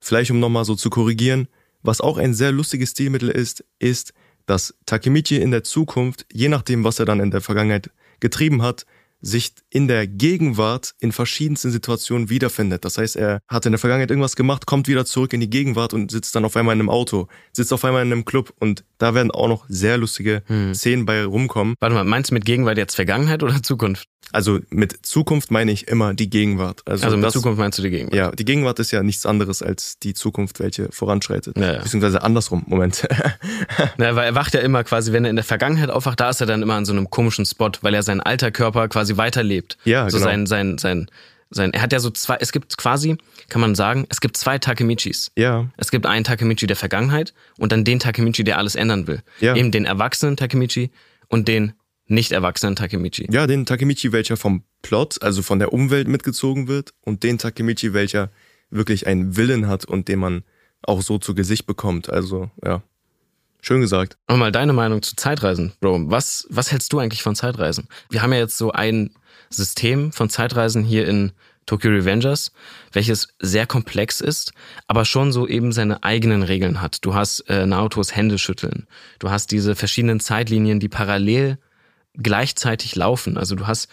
Vielleicht 0.00 0.30
um 0.30 0.40
nochmal 0.40 0.64
so 0.64 0.74
zu 0.74 0.90
korrigieren. 0.90 1.48
Was 1.82 2.00
auch 2.00 2.18
ein 2.18 2.34
sehr 2.34 2.52
lustiges 2.52 2.90
Stilmittel 2.90 3.28
ist, 3.28 3.64
ist, 3.78 4.12
dass 4.48 4.74
Takemichi 4.86 5.36
in 5.36 5.50
der 5.50 5.62
Zukunft, 5.62 6.26
je 6.32 6.48
nachdem, 6.48 6.82
was 6.82 6.98
er 6.98 7.04
dann 7.04 7.20
in 7.20 7.30
der 7.30 7.42
Vergangenheit 7.42 7.90
getrieben 8.18 8.62
hat, 8.62 8.86
sich 9.20 9.52
in 9.68 9.88
der 9.88 10.06
Gegenwart 10.06 10.94
in 11.00 11.12
verschiedensten 11.12 11.70
Situationen 11.70 12.30
wiederfindet. 12.30 12.84
Das 12.84 12.98
heißt, 12.98 13.16
er 13.16 13.40
hat 13.48 13.66
in 13.66 13.72
der 13.72 13.78
Vergangenheit 13.78 14.10
irgendwas 14.10 14.36
gemacht, 14.36 14.64
kommt 14.64 14.88
wieder 14.88 15.04
zurück 15.04 15.32
in 15.32 15.40
die 15.40 15.50
Gegenwart 15.50 15.92
und 15.92 16.10
sitzt 16.10 16.34
dann 16.34 16.44
auf 16.44 16.56
einmal 16.56 16.74
in 16.74 16.80
einem 16.80 16.90
Auto, 16.90 17.28
sitzt 17.52 17.72
auf 17.72 17.84
einmal 17.84 18.02
in 18.02 18.12
einem 18.12 18.24
Club 18.24 18.54
und 18.58 18.84
da 18.98 19.14
werden 19.14 19.30
auch 19.30 19.48
noch 19.48 19.64
sehr 19.68 19.96
lustige 19.96 20.42
hm. 20.46 20.74
Szenen 20.74 21.06
bei 21.06 21.24
rumkommen. 21.24 21.74
Warte 21.80 21.94
mal, 21.94 22.04
meinst 22.04 22.30
du 22.30 22.34
mit 22.34 22.44
Gegenwart 22.44 22.76
jetzt 22.78 22.94
Vergangenheit 22.94 23.42
oder 23.42 23.62
Zukunft? 23.62 24.08
Also 24.30 24.58
mit 24.68 25.06
Zukunft 25.06 25.50
meine 25.50 25.72
ich 25.72 25.88
immer 25.88 26.12
die 26.12 26.28
Gegenwart. 26.28 26.82
Also, 26.84 27.04
also 27.04 27.16
mit 27.16 27.26
das, 27.26 27.32
Zukunft 27.32 27.58
meinst 27.58 27.78
du 27.78 27.82
die 27.82 27.90
Gegenwart? 27.90 28.14
Ja, 28.14 28.30
die 28.30 28.44
Gegenwart 28.44 28.78
ist 28.78 28.90
ja 28.90 29.02
nichts 29.02 29.24
anderes 29.24 29.62
als 29.62 29.98
die 29.98 30.12
Zukunft, 30.12 30.60
welche 30.60 30.90
voranschreitet. 30.92 31.56
Ja, 31.56 31.74
ja. 31.74 31.82
Beziehungsweise 31.82 32.22
andersrum, 32.22 32.64
Moment. 32.66 33.08
Na, 33.96 34.16
weil 34.16 34.26
er 34.26 34.34
wacht 34.34 34.54
ja 34.54 34.60
immer 34.60 34.84
quasi, 34.84 35.12
wenn 35.12 35.24
er 35.24 35.30
in 35.30 35.36
der 35.36 35.44
Vergangenheit 35.44 35.90
aufwacht, 35.90 36.20
da 36.20 36.28
ist 36.28 36.40
er 36.40 36.46
dann 36.46 36.62
immer 36.62 36.74
an 36.74 36.84
so 36.84 36.92
einem 36.92 37.08
komischen 37.08 37.46
Spot, 37.46 37.70
weil 37.80 37.94
er 37.94 38.02
sein 38.02 38.20
alter 38.20 38.50
Körper 38.50 38.88
quasi 38.88 39.16
weiterlebt. 39.16 39.78
Ja, 39.84 40.10
so 40.10 40.18
genau. 40.18 40.30
sein, 40.30 40.46
sein, 40.46 40.78
sein, 40.78 41.10
sein, 41.50 41.72
er 41.72 41.82
hat 41.82 41.92
ja 41.92 42.00
so 42.00 42.10
zwei, 42.10 42.36
es 42.40 42.52
gibt 42.52 42.76
quasi, 42.76 43.16
kann 43.48 43.60
man 43.60 43.74
sagen, 43.74 44.06
es 44.08 44.20
gibt 44.20 44.36
zwei 44.36 44.58
Takemichis. 44.58 45.32
Ja. 45.36 45.70
Es 45.76 45.90
gibt 45.90 46.06
einen 46.06 46.24
Takemichi 46.24 46.66
der 46.66 46.76
Vergangenheit 46.76 47.32
und 47.58 47.72
dann 47.72 47.84
den 47.84 47.98
Takemichi, 47.98 48.44
der 48.44 48.58
alles 48.58 48.74
ändern 48.74 49.06
will. 49.06 49.22
Ja. 49.40 49.56
Eben 49.56 49.70
den 49.70 49.84
erwachsenen 49.84 50.36
Takemichi 50.36 50.90
und 51.28 51.48
den 51.48 51.72
nicht 52.06 52.32
erwachsenen 52.32 52.76
Takemichi. 52.76 53.28
Ja, 53.30 53.46
den 53.46 53.66
Takemichi, 53.66 54.12
welcher 54.12 54.36
vom 54.36 54.64
Plot, 54.82 55.22
also 55.22 55.42
von 55.42 55.58
der 55.58 55.72
Umwelt 55.72 56.08
mitgezogen 56.08 56.68
wird 56.68 56.94
und 57.02 57.22
den 57.22 57.38
Takemichi, 57.38 57.92
welcher 57.92 58.30
wirklich 58.70 59.06
einen 59.06 59.36
Willen 59.36 59.68
hat 59.68 59.84
und 59.84 60.08
den 60.08 60.18
man 60.18 60.44
auch 60.82 61.02
so 61.02 61.18
zu 61.18 61.34
Gesicht 61.34 61.66
bekommt. 61.66 62.08
Also, 62.10 62.50
ja. 62.64 62.82
Schön 63.60 63.80
gesagt. 63.80 64.16
Und 64.28 64.38
mal 64.38 64.52
deine 64.52 64.72
Meinung 64.72 65.02
zu 65.02 65.16
Zeitreisen, 65.16 65.72
Bro. 65.80 66.10
Was, 66.10 66.46
was 66.48 66.70
hältst 66.70 66.92
du 66.92 67.00
eigentlich 67.00 67.22
von 67.22 67.34
Zeitreisen? 67.34 67.88
Wir 68.08 68.22
haben 68.22 68.32
ja 68.32 68.38
jetzt 68.38 68.56
so 68.56 68.70
ein 68.70 69.10
System 69.50 70.12
von 70.12 70.30
Zeitreisen 70.30 70.84
hier 70.84 71.06
in 71.06 71.32
Tokyo 71.66 71.90
Revengers, 71.90 72.50
welches 72.92 73.28
sehr 73.40 73.66
komplex 73.66 74.20
ist, 74.20 74.52
aber 74.86 75.04
schon 75.04 75.32
so 75.32 75.46
eben 75.46 75.70
seine 75.72 76.02
eigenen 76.02 76.42
Regeln 76.42 76.80
hat. 76.80 77.04
Du 77.04 77.14
hast 77.14 77.40
äh, 77.48 77.66
Naotos 77.66 78.16
Hände 78.16 78.38
schütteln. 78.38 78.86
Du 79.18 79.30
hast 79.30 79.50
diese 79.50 79.76
verschiedenen 79.76 80.18
Zeitlinien, 80.18 80.80
die 80.80 80.88
parallel 80.88 81.58
gleichzeitig 82.14 82.96
laufen. 82.96 83.36
Also 83.36 83.54
du 83.54 83.66
hast 83.66 83.88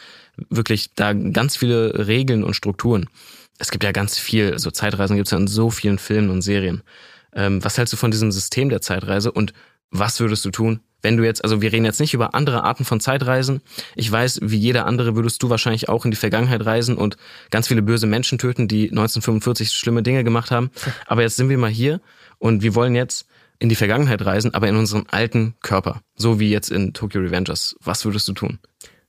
wirklich 0.49 0.93
da 0.95 1.13
ganz 1.13 1.57
viele 1.57 2.07
Regeln 2.07 2.43
und 2.43 2.55
Strukturen. 2.55 3.07
Es 3.57 3.71
gibt 3.71 3.83
ja 3.83 3.91
ganz 3.91 4.17
viel, 4.17 4.53
also 4.53 4.71
Zeitreisen 4.71 5.15
gibt 5.15 5.27
es 5.27 5.31
ja 5.31 5.37
in 5.37 5.47
so 5.47 5.69
vielen 5.69 5.99
Filmen 5.99 6.29
und 6.29 6.41
Serien. 6.41 6.81
Ähm, 7.33 7.63
was 7.63 7.77
hältst 7.77 7.93
du 7.93 7.97
von 7.97 8.11
diesem 8.11 8.31
System 8.31 8.69
der 8.69 8.81
Zeitreise 8.81 9.31
und 9.31 9.53
was 9.91 10.19
würdest 10.19 10.45
du 10.45 10.51
tun, 10.51 10.81
wenn 11.05 11.17
du 11.17 11.23
jetzt, 11.23 11.43
also 11.43 11.61
wir 11.61 11.71
reden 11.71 11.85
jetzt 11.85 11.99
nicht 11.99 12.15
über 12.15 12.33
andere 12.33 12.63
Arten 12.63 12.83
von 12.83 12.99
Zeitreisen. 12.99 13.61
Ich 13.95 14.11
weiß, 14.11 14.39
wie 14.41 14.57
jeder 14.57 14.87
andere 14.87 15.15
würdest 15.15 15.43
du 15.43 15.49
wahrscheinlich 15.49 15.87
auch 15.87 16.03
in 16.03 16.11
die 16.11 16.17
Vergangenheit 16.17 16.65
reisen 16.65 16.97
und 16.97 17.17
ganz 17.51 17.67
viele 17.67 17.83
böse 17.83 18.07
Menschen 18.07 18.39
töten, 18.39 18.67
die 18.67 18.89
1945 18.89 19.71
schlimme 19.71 20.01
Dinge 20.01 20.23
gemacht 20.23 20.49
haben. 20.49 20.71
Aber 21.05 21.21
jetzt 21.21 21.35
sind 21.35 21.49
wir 21.49 21.59
mal 21.59 21.69
hier 21.69 22.01
und 22.39 22.63
wir 22.63 22.73
wollen 22.73 22.95
jetzt 22.95 23.27
in 23.59 23.69
die 23.69 23.75
Vergangenheit 23.75 24.25
reisen, 24.25 24.53
aber 24.55 24.67
in 24.67 24.75
unseren 24.75 25.05
alten 25.07 25.53
Körper. 25.61 26.01
So 26.15 26.39
wie 26.39 26.49
jetzt 26.49 26.71
in 26.71 26.93
Tokyo 26.93 27.21
Revengers. 27.21 27.75
Was 27.81 28.03
würdest 28.03 28.27
du 28.27 28.33
tun? 28.33 28.59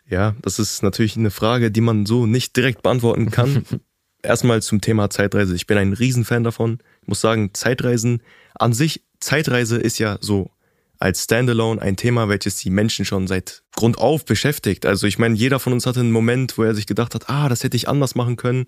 Ja, 0.08 0.36
das 0.42 0.58
ist 0.58 0.82
natürlich 0.82 1.16
eine 1.16 1.30
Frage, 1.30 1.70
die 1.70 1.80
man 1.80 2.04
so 2.06 2.26
nicht 2.26 2.56
direkt 2.56 2.82
beantworten 2.82 3.30
kann. 3.30 3.64
Erstmal 4.22 4.60
zum 4.60 4.80
Thema 4.80 5.08
Zeitreise. 5.08 5.54
Ich 5.54 5.66
bin 5.66 5.78
ein 5.78 5.92
Riesenfan 5.92 6.44
davon. 6.44 6.78
Ich 7.02 7.08
muss 7.08 7.20
sagen, 7.20 7.50
Zeitreisen 7.54 8.22
an 8.54 8.72
sich, 8.72 9.02
Zeitreise 9.20 9.78
ist 9.78 9.98
ja 9.98 10.18
so 10.20 10.50
als 10.98 11.24
Standalone 11.24 11.80
ein 11.80 11.96
Thema, 11.96 12.28
welches 12.28 12.56
die 12.56 12.70
Menschen 12.70 13.04
schon 13.04 13.26
seit 13.26 13.62
Grund 13.74 13.98
auf 13.98 14.24
beschäftigt. 14.24 14.86
Also 14.86 15.06
ich 15.06 15.18
meine, 15.18 15.34
jeder 15.34 15.60
von 15.60 15.72
uns 15.72 15.86
hatte 15.86 16.00
einen 16.00 16.12
Moment, 16.12 16.56
wo 16.58 16.62
er 16.62 16.74
sich 16.74 16.86
gedacht 16.86 17.14
hat, 17.14 17.28
ah, 17.28 17.48
das 17.48 17.64
hätte 17.64 17.76
ich 17.76 17.88
anders 17.88 18.14
machen 18.14 18.36
können. 18.36 18.66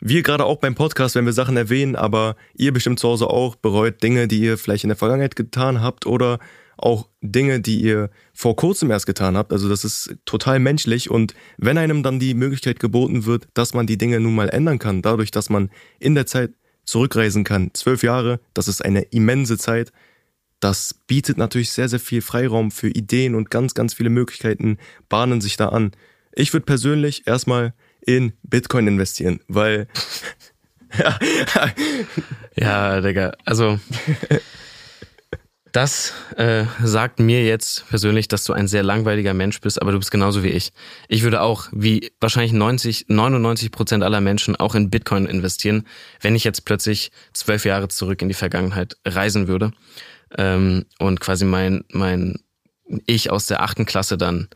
Wir 0.00 0.22
gerade 0.22 0.44
auch 0.44 0.58
beim 0.58 0.74
Podcast, 0.74 1.14
wenn 1.14 1.24
wir 1.24 1.32
Sachen 1.32 1.56
erwähnen, 1.56 1.96
aber 1.96 2.36
ihr 2.54 2.72
bestimmt 2.72 3.00
zu 3.00 3.08
Hause 3.08 3.28
auch 3.28 3.56
bereut 3.56 4.02
Dinge, 4.02 4.28
die 4.28 4.40
ihr 4.40 4.58
vielleicht 4.58 4.84
in 4.84 4.88
der 4.88 4.96
Vergangenheit 4.96 5.36
getan 5.36 5.80
habt 5.80 6.06
oder 6.06 6.38
auch 6.76 7.08
Dinge, 7.22 7.60
die 7.60 7.80
ihr 7.80 8.10
vor 8.34 8.56
kurzem 8.56 8.90
erst 8.90 9.06
getan 9.06 9.36
habt. 9.36 9.52
Also 9.52 9.68
das 9.68 9.84
ist 9.84 10.16
total 10.26 10.58
menschlich 10.58 11.10
und 11.10 11.34
wenn 11.56 11.78
einem 11.78 12.02
dann 12.02 12.18
die 12.18 12.34
Möglichkeit 12.34 12.80
geboten 12.80 13.24
wird, 13.24 13.48
dass 13.54 13.72
man 13.72 13.86
die 13.86 13.96
Dinge 13.98 14.20
nun 14.20 14.34
mal 14.34 14.50
ändern 14.50 14.78
kann, 14.78 15.02
dadurch, 15.02 15.30
dass 15.30 15.48
man 15.48 15.70
in 15.98 16.14
der 16.14 16.26
Zeit 16.26 16.52
zurückreisen 16.84 17.44
kann, 17.44 17.70
zwölf 17.72 18.02
Jahre, 18.02 18.40
das 18.54 18.68
ist 18.68 18.84
eine 18.84 19.02
immense 19.02 19.58
Zeit, 19.58 19.92
das 20.60 20.94
bietet 21.06 21.38
natürlich 21.38 21.70
sehr, 21.70 21.88
sehr 21.88 22.00
viel 22.00 22.22
Freiraum 22.22 22.70
für 22.70 22.88
Ideen 22.88 23.34
und 23.34 23.50
ganz, 23.50 23.74
ganz 23.74 23.94
viele 23.94 24.10
Möglichkeiten 24.10 24.78
bahnen 25.08 25.40
sich 25.40 25.56
da 25.56 25.68
an. 25.68 25.92
Ich 26.32 26.52
würde 26.52 26.66
persönlich 26.66 27.26
erstmal 27.26 27.74
in 28.00 28.32
Bitcoin 28.42 28.86
investieren, 28.86 29.40
weil. 29.48 29.88
ja, 32.56 33.00
Digga, 33.00 33.32
also. 33.44 33.78
Das 35.72 36.14
äh, 36.38 36.64
sagt 36.82 37.20
mir 37.20 37.44
jetzt 37.44 37.86
persönlich, 37.90 38.28
dass 38.28 38.44
du 38.44 38.54
ein 38.54 38.66
sehr 38.66 38.82
langweiliger 38.82 39.34
Mensch 39.34 39.60
bist, 39.60 39.82
aber 39.82 39.92
du 39.92 39.98
bist 39.98 40.10
genauso 40.10 40.42
wie 40.42 40.48
ich. 40.48 40.72
Ich 41.06 41.22
würde 41.22 41.42
auch, 41.42 41.68
wie 41.70 42.12
wahrscheinlich 42.18 42.54
90, 42.54 43.06
99 43.08 43.70
Prozent 43.72 44.02
aller 44.02 44.22
Menschen, 44.22 44.56
auch 44.56 44.74
in 44.74 44.88
Bitcoin 44.88 45.26
investieren, 45.26 45.86
wenn 46.22 46.34
ich 46.34 46.44
jetzt 46.44 46.64
plötzlich 46.64 47.10
zwölf 47.34 47.66
Jahre 47.66 47.88
zurück 47.88 48.22
in 48.22 48.28
die 48.28 48.34
Vergangenheit 48.34 48.96
reisen 49.04 49.48
würde 49.48 49.72
ähm, 50.36 50.84
und 50.98 51.20
quasi 51.20 51.44
mein, 51.44 51.84
mein 51.92 52.40
Ich 53.06 53.30
aus 53.30 53.46
der 53.46 53.62
achten 53.62 53.86
Klasse 53.86 54.16
dann 54.16 54.48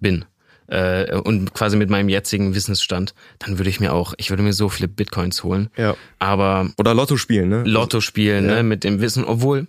bin 0.00 0.24
äh, 0.68 1.16
und 1.16 1.54
quasi 1.54 1.76
mit 1.76 1.90
meinem 1.90 2.08
jetzigen 2.08 2.54
Wissensstand, 2.54 3.14
dann 3.38 3.58
würde 3.58 3.70
ich 3.70 3.80
mir 3.80 3.92
auch, 3.92 4.14
ich 4.18 4.30
würde 4.30 4.42
mir 4.42 4.52
so 4.52 4.68
viele 4.68 4.88
Bitcoins 4.88 5.42
holen. 5.42 5.70
Ja. 5.76 5.96
Aber. 6.18 6.70
Oder 6.78 6.94
Lotto 6.94 7.16
spielen, 7.16 7.48
ne? 7.48 7.62
Lotto 7.64 8.00
spielen, 8.00 8.44
ja. 8.44 8.56
ne? 8.56 8.62
Mit 8.62 8.84
dem 8.84 9.00
Wissen. 9.00 9.24
Obwohl, 9.24 9.66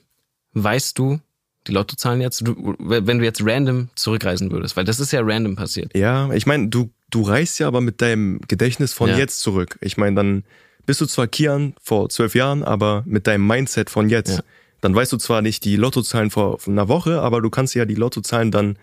weißt 0.54 0.98
du, 1.00 1.20
die 1.68 1.72
Lottozahlen 1.72 2.22
jetzt, 2.22 2.46
du, 2.46 2.76
wenn 2.80 3.20
du 3.20 3.26
jetzt 3.26 3.42
random 3.44 3.90
zurückreisen 3.96 4.52
würdest, 4.52 4.78
weil 4.78 4.86
das 4.86 5.00
ist 5.00 5.12
ja 5.12 5.22
random 5.24 5.56
passiert. 5.56 5.96
Ja, 5.96 6.32
ich 6.34 6.46
meine, 6.46 6.68
du, 6.68 6.92
du 7.10 7.22
reist 7.22 7.60
ja 7.60 7.68
aber 7.68 7.82
mit 7.82 8.02
deinem 8.02 8.42
Gedächtnis 8.48 8.94
von 8.94 9.10
ja. 9.10 9.18
jetzt 9.18 9.40
zurück. 9.40 9.78
Ich 9.82 9.98
meine, 9.98 10.16
dann 10.16 10.44
bist 10.86 11.02
du 11.02 11.06
zwar 11.06 11.28
Kian 11.28 11.76
vor 11.82 12.10
zwölf 12.10 12.36
Jahren, 12.36 12.64
aber 12.64 13.04
mit 13.06 13.28
deinem 13.28 13.46
Mindset 13.46 13.90
von 13.90 14.10
jetzt. 14.10 14.38
Ja. 14.38 14.44
Dann 14.82 14.96
weißt 14.96 15.12
du 15.12 15.18
zwar 15.18 15.42
nicht 15.42 15.66
die 15.66 15.76
Lottozahlen 15.76 16.32
vor 16.32 16.60
einer 16.66 16.88
Woche, 16.88 17.22
aber 17.22 17.42
du 17.42 17.50
kannst 17.50 17.76
ja 17.76 17.86
die 17.86 17.96
Lottozahlen 17.96 18.52
dann 18.52 18.78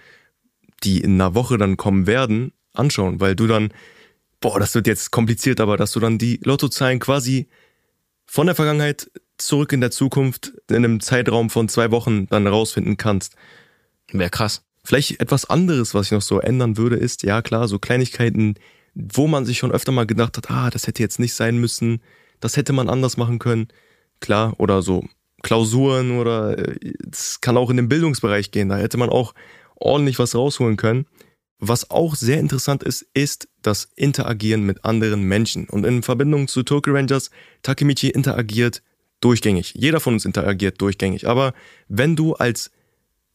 die 0.83 1.01
in 1.01 1.15
einer 1.15 1.35
Woche 1.35 1.57
dann 1.59 1.77
kommen 1.77 2.07
werden, 2.07 2.53
anschauen, 2.75 3.21
weil 3.21 3.35
du 3.35 3.47
dann, 3.47 3.73
boah, 4.41 4.61
das 4.61 4.75
wird 4.75 4.87
jetzt 4.87 5.11
kompliziert, 5.11 5.61
aber 5.61 5.77
dass 5.77 5.93
du 5.93 6.01
dann 6.01 6.19
die 6.19 6.39
Lottozahlen 6.45 6.99
quasi 6.99 7.49
von 8.27 8.47
der 8.47 8.55
Vergangenheit 8.55 9.11
zurück 9.39 9.73
in 9.73 9.81
der 9.81 9.91
Zukunft 9.91 10.53
in 10.69 10.77
einem 10.77 11.01
Zeitraum 11.01 11.51
von 11.51 11.69
zwei 11.69 11.91
Wochen 11.91 12.27
dann 12.27 12.47
rausfinden 12.47 12.97
kannst. 12.97 13.37
Wäre 14.13 14.31
krass. 14.31 14.63
Vielleicht 14.85 15.21
etwas 15.21 15.47
anderes, 15.47 15.95
was 15.95 16.07
ich 16.07 16.13
noch 16.13 16.23
so 16.23 16.41
ändern 16.41 16.77
würde, 16.77 16.97
ist, 16.97 17.23
ja 17.23 17.43
klar, 17.43 17.67
so 17.69 17.79
Kleinigkeiten, 17.79 18.55
wo 18.95 19.27
man 19.27 19.45
sich 19.45 19.59
schon 19.59 19.73
öfter 19.73 19.93
mal 19.93 20.07
gedacht 20.07 20.37
hat, 20.37 20.51
ah, 20.51 20.71
das 20.71 20.87
hätte 20.87 21.03
jetzt 21.03 21.19
nicht 21.19 21.35
sein 21.35 21.59
müssen, 21.59 22.01
das 22.41 22.57
hätte 22.57 22.73
man 22.73 22.89
anders 22.89 23.17
machen 23.17 23.39
können. 23.39 23.69
Klar, 24.21 24.55
oder 24.59 24.83
so 24.83 25.05
Klausuren 25.47 26.19
oder 26.19 26.57
es 27.11 27.41
kann 27.41 27.57
auch 27.57 27.71
in 27.71 27.77
den 27.77 27.89
Bildungsbereich 27.89 28.51
gehen, 28.51 28.69
da 28.69 28.77
hätte 28.77 28.99
man 28.99 29.11
auch 29.11 29.33
ordentlich 29.77 30.19
was 30.19 30.35
rausholen 30.35 30.77
können. 30.77 31.07
Was 31.59 31.91
auch 31.91 32.17
sehr 32.17 32.39
interessant 32.39 32.83
ist, 32.83 33.07
ist 33.15 33.49
das 33.63 33.89
Interagieren 33.97 34.65
mit 34.65 34.85
anderen 34.85 35.23
Menschen. 35.23 35.69
Und 35.69 35.87
in 35.87 36.03
Verbindung 36.03 36.49
zu 36.49 36.63
Tokyo 36.63 36.93
Rangers, 36.93 37.31
Takemichi 37.63 38.11
interagiert 38.11 38.83
durchgängig. 39.21 39.73
Jeder 39.75 40.01
von 40.01 40.15
uns 40.15 40.25
interagiert 40.25 40.81
durchgängig. 40.81 41.27
Aber 41.27 41.55
wenn 41.89 42.17
du 42.17 42.35
als 42.35 42.71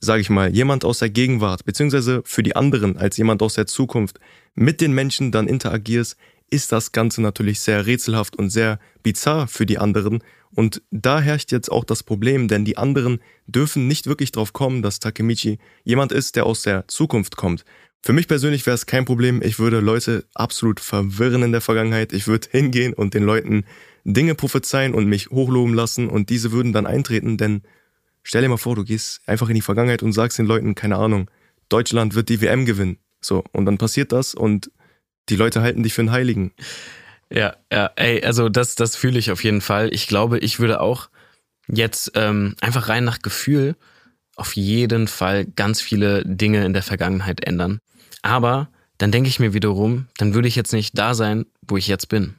sage 0.01 0.21
ich 0.21 0.29
mal, 0.31 0.53
jemand 0.53 0.83
aus 0.83 0.99
der 0.99 1.11
Gegenwart, 1.11 1.63
beziehungsweise 1.63 2.23
für 2.25 2.41
die 2.41 2.55
anderen 2.55 2.97
als 2.97 3.17
jemand 3.17 3.43
aus 3.43 3.53
der 3.53 3.67
Zukunft 3.67 4.19
mit 4.55 4.81
den 4.81 4.93
Menschen 4.93 5.31
dann 5.31 5.47
interagierst, 5.47 6.17
ist 6.49 6.71
das 6.71 6.91
Ganze 6.91 7.21
natürlich 7.21 7.61
sehr 7.61 7.85
rätselhaft 7.85 8.35
und 8.35 8.49
sehr 8.49 8.79
bizarr 9.03 9.47
für 9.47 9.65
die 9.65 9.77
anderen. 9.77 10.23
Und 10.55 10.81
da 10.91 11.21
herrscht 11.21 11.51
jetzt 11.51 11.71
auch 11.71 11.83
das 11.83 12.03
Problem, 12.03 12.47
denn 12.47 12.65
die 12.65 12.77
anderen 12.77 13.19
dürfen 13.47 13.87
nicht 13.87 14.07
wirklich 14.07 14.31
drauf 14.31 14.53
kommen, 14.53 14.81
dass 14.81 14.99
Takemichi 14.99 15.59
jemand 15.83 16.11
ist, 16.11 16.35
der 16.35 16.45
aus 16.45 16.61
der 16.63 16.87
Zukunft 16.87 17.37
kommt. 17.37 17.63
Für 18.03 18.13
mich 18.13 18.27
persönlich 18.27 18.65
wäre 18.65 18.73
es 18.73 18.87
kein 18.87 19.05
Problem. 19.05 19.41
Ich 19.43 19.59
würde 19.59 19.79
Leute 19.79 20.25
absolut 20.33 20.79
verwirren 20.79 21.43
in 21.43 21.51
der 21.51 21.61
Vergangenheit. 21.61 22.13
Ich 22.13 22.27
würde 22.27 22.47
hingehen 22.51 22.93
und 22.93 23.13
den 23.13 23.23
Leuten 23.23 23.63
Dinge 24.03 24.35
prophezeien 24.35 24.93
und 24.93 25.05
mich 25.05 25.29
hochloben 25.29 25.75
lassen 25.75 26.09
und 26.09 26.29
diese 26.29 26.51
würden 26.51 26.73
dann 26.73 26.87
eintreten, 26.87 27.37
denn 27.37 27.61
stell 28.23 28.41
dir 28.41 28.49
mal 28.49 28.57
vor, 28.57 28.75
du 28.75 28.83
gehst 28.83 29.21
einfach 29.27 29.49
in 29.49 29.55
die 29.55 29.61
Vergangenheit 29.61 30.01
und 30.01 30.13
sagst 30.13 30.39
den 30.39 30.47
Leuten, 30.47 30.73
keine 30.73 30.97
Ahnung, 30.97 31.29
Deutschland 31.69 32.15
wird 32.15 32.29
die 32.29 32.41
WM 32.41 32.65
gewinnen. 32.65 32.97
So, 33.21 33.43
und 33.51 33.65
dann 33.65 33.77
passiert 33.77 34.11
das 34.11 34.33
und 34.33 34.71
die 35.29 35.35
Leute 35.35 35.61
halten 35.61 35.83
dich 35.83 35.93
für 35.93 36.01
einen 36.01 36.11
Heiligen. 36.11 36.53
Ja, 37.31 37.55
ja, 37.71 37.91
ey, 37.95 38.23
also 38.23 38.49
das, 38.49 38.75
das 38.75 38.95
fühle 38.95 39.17
ich 39.17 39.31
auf 39.31 39.43
jeden 39.43 39.61
Fall. 39.61 39.93
Ich 39.93 40.07
glaube, 40.07 40.39
ich 40.39 40.59
würde 40.59 40.81
auch 40.81 41.09
jetzt 41.67 42.11
ähm, 42.15 42.55
einfach 42.61 42.89
rein 42.89 43.03
nach 43.03 43.21
Gefühl 43.21 43.75
auf 44.35 44.55
jeden 44.55 45.07
Fall 45.07 45.45
ganz 45.45 45.81
viele 45.81 46.23
Dinge 46.25 46.65
in 46.65 46.73
der 46.73 46.83
Vergangenheit 46.83 47.45
ändern. 47.45 47.79
Aber 48.21 48.69
dann 48.97 49.11
denke 49.11 49.29
ich 49.29 49.39
mir 49.39 49.53
wiederum, 49.53 50.07
dann 50.17 50.33
würde 50.33 50.47
ich 50.47 50.55
jetzt 50.55 50.73
nicht 50.73 50.97
da 50.97 51.13
sein, 51.13 51.45
wo 51.61 51.77
ich 51.77 51.87
jetzt 51.87 52.09
bin. 52.09 52.35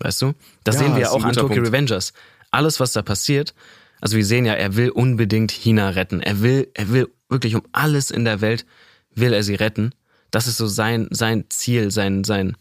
Weißt 0.00 0.22
du? 0.22 0.34
Das 0.64 0.76
ja, 0.76 0.82
sehen 0.82 0.94
wir 0.94 1.02
ja 1.02 1.10
auch 1.10 1.24
an 1.24 1.32
Tokyo. 1.32 1.62
Revengers. 1.62 2.12
Alles, 2.50 2.80
was 2.80 2.92
da 2.92 3.02
passiert, 3.02 3.54
also 4.00 4.16
wir 4.16 4.24
sehen 4.24 4.44
ja, 4.44 4.54
er 4.54 4.76
will 4.76 4.90
unbedingt 4.90 5.50
China 5.50 5.90
retten. 5.90 6.20
Er 6.20 6.42
will, 6.42 6.70
er 6.74 6.90
will 6.90 7.08
wirklich 7.28 7.54
um 7.54 7.62
alles 7.72 8.10
in 8.10 8.24
der 8.24 8.40
Welt 8.40 8.66
will 9.14 9.32
er 9.32 9.42
sie 9.42 9.54
retten. 9.54 9.92
Das 10.30 10.46
ist 10.46 10.56
so 10.56 10.66
sein, 10.66 11.08
sein 11.10 11.44
Ziel, 11.48 11.90
sein, 11.90 12.24
sein, 12.24 12.56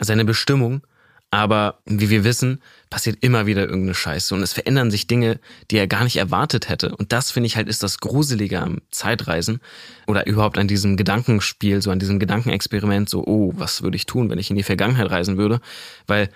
seine 0.00 0.24
Bestimmung. 0.24 0.82
Aber 1.34 1.80
wie 1.84 2.10
wir 2.10 2.22
wissen, 2.22 2.62
passiert 2.90 3.18
immer 3.20 3.44
wieder 3.44 3.62
irgendeine 3.62 3.96
Scheiße 3.96 4.36
und 4.36 4.42
es 4.44 4.52
verändern 4.52 4.92
sich 4.92 5.08
Dinge, 5.08 5.40
die 5.68 5.78
er 5.78 5.88
gar 5.88 6.04
nicht 6.04 6.14
erwartet 6.14 6.68
hätte. 6.68 6.94
Und 6.94 7.10
das 7.10 7.32
finde 7.32 7.48
ich 7.48 7.56
halt 7.56 7.66
ist 7.66 7.82
das 7.82 7.98
Gruselige 7.98 8.60
am 8.60 8.82
Zeitreisen 8.92 9.58
oder 10.06 10.28
überhaupt 10.28 10.58
an 10.58 10.68
diesem 10.68 10.96
Gedankenspiel, 10.96 11.82
so 11.82 11.90
an 11.90 11.98
diesem 11.98 12.20
Gedankenexperiment, 12.20 13.08
so, 13.08 13.26
oh, 13.26 13.52
was 13.56 13.82
würde 13.82 13.96
ich 13.96 14.06
tun, 14.06 14.30
wenn 14.30 14.38
ich 14.38 14.48
in 14.48 14.54
die 14.54 14.62
Vergangenheit 14.62 15.10
reisen 15.10 15.36
würde? 15.36 15.60
Weil 16.06 16.28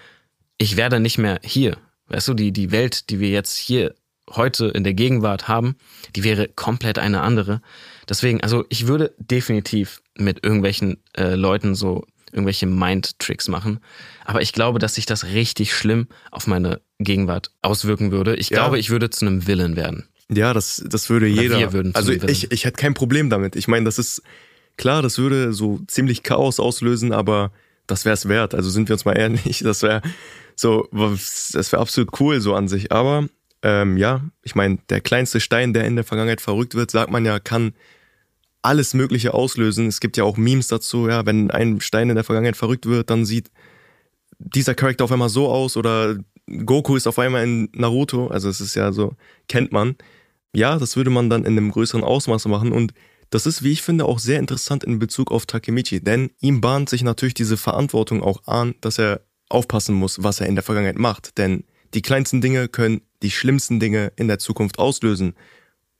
ich 0.56 0.76
werde 0.76 0.98
nicht 0.98 1.16
mehr 1.16 1.38
hier. 1.44 1.76
Weißt 2.08 2.26
du, 2.26 2.34
die, 2.34 2.50
die 2.50 2.72
Welt, 2.72 3.08
die 3.10 3.20
wir 3.20 3.28
jetzt 3.28 3.56
hier 3.56 3.94
heute 4.30 4.66
in 4.66 4.82
der 4.82 4.94
Gegenwart 4.94 5.46
haben, 5.46 5.76
die 6.16 6.24
wäre 6.24 6.48
komplett 6.48 6.98
eine 6.98 7.20
andere. 7.20 7.62
Deswegen, 8.08 8.42
also 8.42 8.64
ich 8.68 8.88
würde 8.88 9.14
definitiv 9.18 10.02
mit 10.16 10.42
irgendwelchen 10.42 11.04
äh, 11.16 11.36
Leuten 11.36 11.76
so 11.76 12.04
irgendwelche 12.32 12.66
Mind-Tricks 12.66 13.48
machen. 13.48 13.80
Aber 14.24 14.42
ich 14.42 14.52
glaube, 14.52 14.78
dass 14.78 14.94
sich 14.94 15.06
das 15.06 15.24
richtig 15.26 15.74
schlimm 15.74 16.08
auf 16.30 16.46
meine 16.46 16.80
Gegenwart 16.98 17.50
auswirken 17.62 18.10
würde. 18.10 18.36
Ich 18.36 18.50
ja. 18.50 18.58
glaube, 18.58 18.78
ich 18.78 18.90
würde 18.90 19.10
zu 19.10 19.26
einem 19.26 19.46
Villain 19.46 19.76
werden. 19.76 20.08
Ja, 20.30 20.52
das, 20.52 20.84
das 20.86 21.08
würde 21.08 21.26
Oder 21.26 21.42
jeder. 21.42 21.58
Wir 21.58 21.72
würden 21.72 21.94
also 21.94 22.12
ich, 22.12 22.50
ich 22.50 22.64
hätte 22.64 22.76
kein 22.76 22.94
Problem 22.94 23.30
damit. 23.30 23.56
Ich 23.56 23.68
meine, 23.68 23.84
das 23.84 23.98
ist 23.98 24.22
klar, 24.76 25.02
das 25.02 25.18
würde 25.18 25.52
so 25.52 25.80
ziemlich 25.86 26.22
Chaos 26.22 26.60
auslösen, 26.60 27.12
aber 27.12 27.50
das 27.86 28.04
wäre 28.04 28.14
es 28.14 28.28
wert. 28.28 28.54
Also 28.54 28.68
sind 28.70 28.88
wir 28.88 28.94
uns 28.94 29.04
mal 29.04 29.16
ehrlich, 29.16 29.58
das 29.64 29.82
wäre 29.82 30.02
so, 30.54 30.88
das 30.92 31.72
wäre 31.72 31.80
absolut 31.80 32.20
cool 32.20 32.40
so 32.40 32.54
an 32.54 32.68
sich. 32.68 32.92
Aber 32.92 33.28
ähm, 33.62 33.96
ja, 33.96 34.22
ich 34.42 34.54
meine, 34.54 34.78
der 34.90 35.00
kleinste 35.00 35.40
Stein, 35.40 35.72
der 35.72 35.84
in 35.84 35.96
der 35.96 36.04
Vergangenheit 36.04 36.40
verrückt 36.40 36.74
wird, 36.74 36.90
sagt 36.90 37.10
man 37.10 37.24
ja, 37.24 37.40
kann 37.40 37.72
alles 38.62 38.94
Mögliche 38.94 39.34
auslösen. 39.34 39.86
Es 39.86 40.00
gibt 40.00 40.16
ja 40.16 40.24
auch 40.24 40.36
Memes 40.36 40.68
dazu, 40.68 41.08
ja, 41.08 41.24
wenn 41.26 41.50
ein 41.50 41.80
Stein 41.80 42.08
in 42.08 42.16
der 42.16 42.24
Vergangenheit 42.24 42.56
verrückt 42.56 42.86
wird, 42.86 43.10
dann 43.10 43.24
sieht 43.24 43.50
dieser 44.38 44.74
Charakter 44.74 45.04
auf 45.04 45.12
einmal 45.12 45.28
so 45.28 45.48
aus 45.48 45.76
oder 45.76 46.16
Goku 46.64 46.96
ist 46.96 47.06
auf 47.06 47.18
einmal 47.18 47.44
in 47.44 47.68
Naruto, 47.72 48.28
also 48.28 48.48
es 48.48 48.60
ist 48.60 48.74
ja 48.74 48.92
so, 48.92 49.14
kennt 49.48 49.72
man. 49.72 49.96
Ja, 50.54 50.78
das 50.78 50.96
würde 50.96 51.10
man 51.10 51.28
dann 51.28 51.44
in 51.44 51.58
einem 51.58 51.70
größeren 51.70 52.04
Ausmaß 52.04 52.46
machen 52.46 52.72
und 52.72 52.94
das 53.30 53.44
ist, 53.44 53.62
wie 53.62 53.72
ich 53.72 53.82
finde, 53.82 54.06
auch 54.06 54.18
sehr 54.18 54.38
interessant 54.38 54.84
in 54.84 54.98
Bezug 54.98 55.30
auf 55.30 55.44
Takemichi, 55.44 56.02
denn 56.02 56.30
ihm 56.40 56.62
bahnt 56.62 56.88
sich 56.88 57.02
natürlich 57.02 57.34
diese 57.34 57.58
Verantwortung 57.58 58.22
auch 58.22 58.46
an, 58.46 58.74
dass 58.80 58.98
er 58.98 59.20
aufpassen 59.50 59.94
muss, 59.94 60.22
was 60.22 60.40
er 60.40 60.46
in 60.46 60.54
der 60.54 60.64
Vergangenheit 60.64 60.98
macht, 60.98 61.36
denn 61.36 61.64
die 61.94 62.02
kleinsten 62.02 62.40
Dinge 62.40 62.68
können 62.68 63.02
die 63.22 63.30
schlimmsten 63.30 63.80
Dinge 63.80 64.12
in 64.16 64.28
der 64.28 64.38
Zukunft 64.38 64.78
auslösen. 64.78 65.34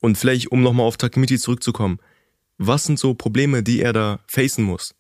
Und 0.01 0.17
vielleicht, 0.17 0.53
um 0.53 0.63
nochmal 0.63 0.87
auf 0.87 0.97
Takemichi 0.97 1.39
zurückzukommen, 1.39 1.99
was 2.59 2.85
sind 2.85 2.99
so 2.99 3.15
Probleme, 3.15 3.63
die 3.63 3.81
er 3.81 3.93
da 3.93 4.19
facen 4.27 4.65
muss? 4.65 4.95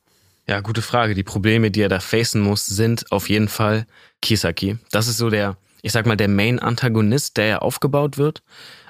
Ja, 0.46 0.60
gute 0.60 0.80
Frage. 0.80 1.14
Die 1.14 1.24
Probleme, 1.24 1.70
die 1.70 1.82
er 1.82 1.88
da 1.90 2.00
facen 2.00 2.40
muss, 2.40 2.64
sind 2.64 3.12
auf 3.12 3.28
jeden 3.28 3.48
Fall 3.48 3.86
Kisaki. 4.22 4.78
Das 4.90 5.06
ist 5.06 5.18
so 5.18 5.28
der, 5.28 5.58
ich 5.82 5.92
sag 5.92 6.06
mal, 6.06 6.16
der 6.16 6.28
Main-Antagonist, 6.28 7.36
der 7.36 7.46
ja 7.46 7.58
aufgebaut 7.58 8.16
wird. 8.16 8.42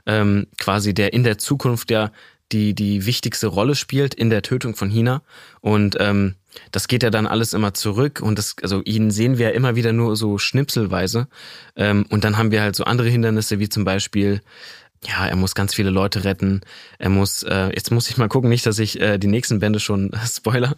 Ähm, 0.07 0.47
quasi 0.59 0.95
der 0.95 1.13
in 1.13 1.25
der 1.25 1.39
Zukunft 1.39 1.91
ja 1.91 2.13
die, 2.53 2.75
die 2.75 3.05
wichtigste 3.05 3.49
Rolle 3.49 3.75
spielt 3.75 4.15
in 4.15 4.31
der 4.31 4.43
Tötung 4.43 4.75
von 4.75 4.89
Hina. 4.89 5.23
Und 5.61 5.97
ähm, 5.99 6.37
das 6.73 6.89
geht 6.89 7.03
ja 7.03 7.11
dann 7.11 7.27
alles 7.27 7.53
immer 7.53 7.75
zurück 7.75 8.21
und 8.23 8.39
das, 8.39 8.57
also 8.63 8.83
ihn 8.85 9.11
sehen 9.11 9.39
wir 9.39 9.49
ja 9.49 9.55
immer 9.55 9.77
wieder 9.77 9.93
nur 9.93 10.17
so 10.17 10.39
schnipselweise. 10.39 11.29
Ähm, 11.77 12.07
und 12.09 12.25
dann 12.25 12.39
haben 12.39 12.51
wir 12.51 12.63
halt 12.63 12.77
so 12.77 12.85
andere 12.85 13.09
Hindernisse, 13.09 13.59
wie 13.59 13.69
zum 13.69 13.85
Beispiel 13.85 14.41
ja, 15.07 15.27
er 15.27 15.37
muss 15.37 15.55
ganz 15.55 15.75
viele 15.75 15.91
Leute 15.91 16.25
retten. 16.25 16.61
Er 16.99 17.09
muss, 17.09 17.43
äh, 17.43 17.71
jetzt 17.75 17.91
muss 17.91 18.11
ich 18.11 18.17
mal 18.17 18.29
gucken, 18.29 18.51
nicht, 18.51 18.67
dass 18.67 18.79
ich 18.79 19.01
äh, 19.01 19.19
die 19.19 19.27
nächsten 19.27 19.61
Bände 19.61 19.81
schon 19.81 20.11
spoiler. 20.27 20.77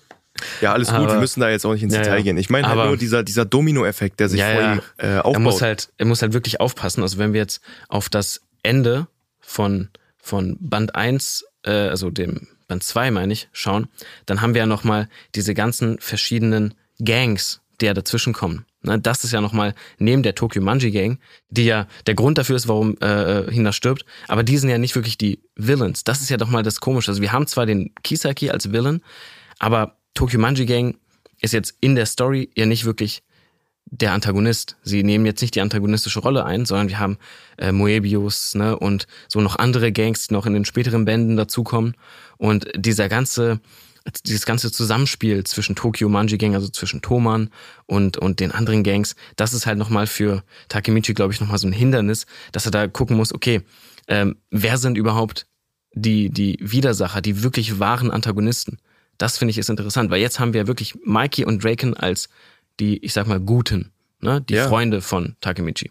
Ja, 0.60 0.72
alles 0.72 0.88
aber, 0.88 1.00
gut, 1.06 1.14
wir 1.14 1.20
müssen 1.20 1.40
da 1.40 1.50
jetzt 1.50 1.64
auch 1.66 1.72
nicht 1.72 1.82
ins 1.82 1.94
ja, 1.94 2.02
Detail 2.02 2.22
gehen. 2.22 2.36
Ich 2.36 2.50
meine 2.50 2.68
halt 2.68 2.86
nur 2.86 2.96
dieser, 2.96 3.22
dieser 3.22 3.44
Domino-Effekt, 3.44 4.20
der 4.20 4.28
sich 4.28 4.40
ja, 4.40 4.52
vor 4.52 4.62
ihm 4.62 4.80
äh, 4.98 5.18
aufbaut. 5.18 5.34
Er 5.34 5.40
muss, 5.40 5.62
halt, 5.62 5.88
er 5.98 6.06
muss 6.06 6.22
halt 6.22 6.32
wirklich 6.32 6.60
aufpassen. 6.60 7.02
Also 7.02 7.18
wenn 7.18 7.32
wir 7.32 7.40
jetzt 7.40 7.60
auf 7.88 8.08
das 8.08 8.40
Ende 8.62 9.06
von, 9.40 9.88
von 10.18 10.56
Band 10.60 10.94
1, 10.94 11.44
äh, 11.64 11.70
also 11.70 12.10
dem 12.10 12.46
Band 12.68 12.84
2 12.84 13.10
meine 13.10 13.32
ich, 13.32 13.48
schauen, 13.52 13.88
dann 14.26 14.40
haben 14.40 14.54
wir 14.54 14.60
ja 14.60 14.66
nochmal 14.66 15.08
diese 15.34 15.54
ganzen 15.54 15.98
verschiedenen 15.98 16.74
Gangs, 17.04 17.60
die 17.80 17.86
ja 17.86 17.94
dazwischen 17.94 18.32
kommen. 18.32 18.64
Ne, 18.82 18.98
das 18.98 19.24
ist 19.24 19.32
ja 19.32 19.42
nochmal 19.42 19.74
neben 19.98 20.22
der 20.22 20.34
Tokyo 20.34 20.62
Manji 20.62 20.90
Gang, 20.90 21.18
die 21.50 21.66
ja 21.66 21.86
der 22.06 22.14
Grund 22.14 22.38
dafür 22.38 22.56
ist, 22.56 22.66
warum 22.66 22.96
äh, 23.02 23.40
äh, 23.40 23.52
Hina 23.52 23.72
stirbt, 23.72 24.06
aber 24.26 24.42
die 24.42 24.56
sind 24.56 24.70
ja 24.70 24.78
nicht 24.78 24.94
wirklich 24.94 25.18
die 25.18 25.40
Villains. 25.54 26.02
Das 26.02 26.22
ist 26.22 26.30
ja 26.30 26.38
doch 26.38 26.48
mal 26.48 26.62
das 26.62 26.80
Komische. 26.80 27.10
Also 27.10 27.20
wir 27.20 27.32
haben 27.32 27.46
zwar 27.46 27.66
den 27.66 27.94
Kisaki 28.02 28.48
als 28.48 28.72
Villain, 28.72 29.02
aber 29.58 29.96
Tokyo 30.14 30.40
Manji 30.40 30.64
Gang 30.64 30.96
ist 31.42 31.52
jetzt 31.52 31.74
in 31.80 31.94
der 31.94 32.06
Story 32.06 32.50
ja 32.56 32.64
nicht 32.64 32.86
wirklich 32.86 33.22
der 33.84 34.12
Antagonist. 34.12 34.76
Sie 34.82 35.02
nehmen 35.02 35.26
jetzt 35.26 35.42
nicht 35.42 35.54
die 35.56 35.60
antagonistische 35.60 36.20
Rolle 36.20 36.44
ein, 36.44 36.64
sondern 36.64 36.88
wir 36.88 36.98
haben 36.98 37.18
äh, 37.58 37.72
Moebius 37.72 38.54
ne, 38.54 38.78
und 38.78 39.06
so 39.28 39.40
noch 39.40 39.56
andere 39.56 39.92
Gangs, 39.92 40.28
die 40.28 40.34
noch 40.34 40.46
in 40.46 40.54
den 40.54 40.64
späteren 40.64 41.04
Bänden 41.04 41.36
dazukommen. 41.36 41.96
Und 42.38 42.70
dieser 42.76 43.08
ganze 43.08 43.60
dieses 44.26 44.46
ganze 44.46 44.72
Zusammenspiel 44.72 45.44
zwischen 45.44 45.76
Tokyo 45.76 46.08
Manji 46.08 46.38
Gang, 46.38 46.54
also 46.54 46.68
zwischen 46.68 47.02
Toman 47.02 47.50
und, 47.86 48.16
und 48.16 48.40
den 48.40 48.52
anderen 48.52 48.82
Gangs, 48.82 49.14
das 49.36 49.52
ist 49.52 49.66
halt 49.66 49.78
nochmal 49.78 50.06
für 50.06 50.42
Takemichi, 50.68 51.14
glaube 51.14 51.32
ich, 51.32 51.40
nochmal 51.40 51.58
so 51.58 51.66
ein 51.66 51.72
Hindernis, 51.72 52.26
dass 52.52 52.66
er 52.66 52.72
da 52.72 52.88
gucken 52.88 53.16
muss, 53.16 53.34
okay, 53.34 53.62
ähm, 54.08 54.36
wer 54.50 54.78
sind 54.78 54.96
überhaupt 54.96 55.46
die, 55.92 56.30
die 56.30 56.58
Widersacher, 56.60 57.20
die 57.20 57.42
wirklich 57.42 57.78
wahren 57.78 58.10
Antagonisten? 58.10 58.78
Das 59.18 59.38
finde 59.38 59.50
ich 59.50 59.58
ist 59.58 59.68
interessant, 59.68 60.10
weil 60.10 60.20
jetzt 60.20 60.40
haben 60.40 60.54
wir 60.54 60.66
wirklich 60.66 60.94
Mikey 61.04 61.44
und 61.44 61.62
Draken 61.62 61.94
als 61.94 62.28
die, 62.78 63.04
ich 63.04 63.12
sag 63.12 63.26
mal, 63.26 63.40
Guten, 63.40 63.90
ne? 64.20 64.40
die 64.40 64.54
ja. 64.54 64.68
Freunde 64.68 65.02
von 65.02 65.36
Takemichi. 65.40 65.90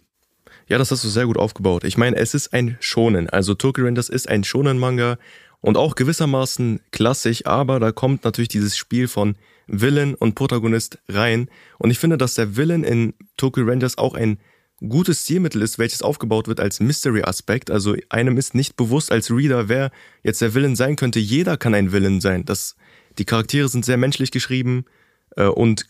Ja, 0.67 0.77
das 0.77 0.91
hast 0.91 1.03
du 1.03 1.09
sehr 1.09 1.25
gut 1.25 1.37
aufgebaut. 1.37 1.83
Ich 1.83 1.97
meine, 1.97 2.15
es 2.15 2.33
ist 2.33 2.53
ein 2.53 2.77
Shonen. 2.79 3.29
Also 3.29 3.55
Tokyo 3.55 3.85
Rangers 3.85 4.07
ist 4.09 4.29
ein 4.29 4.43
Shonen-Manga 4.43 5.17
und 5.61 5.77
auch 5.77 5.95
gewissermaßen 5.95 6.79
klassisch, 6.91 7.45
aber 7.45 7.79
da 7.79 7.91
kommt 7.91 8.23
natürlich 8.23 8.49
dieses 8.49 8.77
Spiel 8.77 9.07
von 9.07 9.35
Villain 9.67 10.15
und 10.15 10.35
Protagonist 10.35 10.99
rein. 11.07 11.49
Und 11.77 11.91
ich 11.91 11.99
finde, 11.99 12.17
dass 12.17 12.35
der 12.35 12.55
Villain 12.55 12.83
in 12.83 13.13
Tokyo 13.37 13.65
Rangers 13.65 13.97
auch 13.97 14.15
ein 14.15 14.39
gutes 14.87 15.25
Zielmittel 15.25 15.61
ist, 15.61 15.77
welches 15.77 16.01
aufgebaut 16.01 16.47
wird 16.47 16.59
als 16.59 16.79
Mystery-Aspekt. 16.79 17.69
Also 17.69 17.95
einem 18.09 18.37
ist 18.37 18.55
nicht 18.55 18.77
bewusst 18.77 19.11
als 19.11 19.29
Reader, 19.29 19.67
wer 19.67 19.91
jetzt 20.23 20.41
der 20.41 20.53
Villain 20.53 20.75
sein 20.75 20.95
könnte. 20.95 21.19
Jeder 21.19 21.57
kann 21.57 21.73
ein 21.73 21.91
Villain 21.91 22.21
sein. 22.21 22.45
Das, 22.45 22.75
die 23.17 23.25
Charaktere 23.25 23.67
sind 23.67 23.83
sehr 23.83 23.97
menschlich 23.97 24.31
geschrieben 24.31 24.85
äh, 25.35 25.45
und 25.45 25.85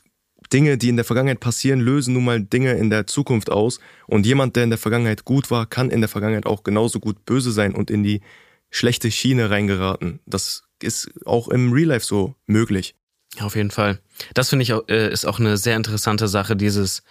Dinge, 0.52 0.80
die 0.80 0.90
in 0.90 0.96
der 0.96 1.06
Vergangenheit 1.06 1.40
passieren, 1.40 1.80
lösen 1.80 2.16
nun 2.16 2.26
mal 2.26 2.42
Dinge 2.42 2.74
in 2.74 2.90
der 2.90 3.06
Zukunft 3.06 3.52
aus. 3.52 3.80
Und 4.08 4.26
jemand, 4.26 4.56
der 4.56 4.64
in 4.64 4.72
der 4.72 4.80
Vergangenheit 4.80 5.24
gut 5.24 5.52
war, 5.52 5.68
kann 5.68 5.92
in 5.92 6.02
der 6.02 6.10
Vergangenheit 6.10 6.48
auch 6.48 6.64
genauso 6.64 7.00
gut 7.00 7.26
böse 7.26 7.52
sein 7.52 7.76
und 7.76 7.92
in 7.92 8.04
die 8.04 8.22
schlechte 8.70 9.12
Schiene 9.12 9.50
reingeraten. 9.50 10.20
Das 10.26 10.64
ist 10.82 11.10
auch 11.26 11.48
im 11.50 11.74
Real 11.74 11.90
Life 11.90 12.06
so 12.06 12.36
möglich. 12.46 12.96
Ja, 13.36 13.44
auf 13.46 13.56
jeden 13.56 13.72
Fall. 13.72 14.00
Das 14.34 14.50
finde 14.50 14.64
ich 14.64 14.74
auch, 14.74 14.88
äh, 14.88 15.12
ist 15.12 15.26
auch 15.26 15.40
eine 15.40 15.58
sehr 15.58 15.76
interessante 15.76 16.28
Sache, 16.28 16.56
dieses 16.56 17.04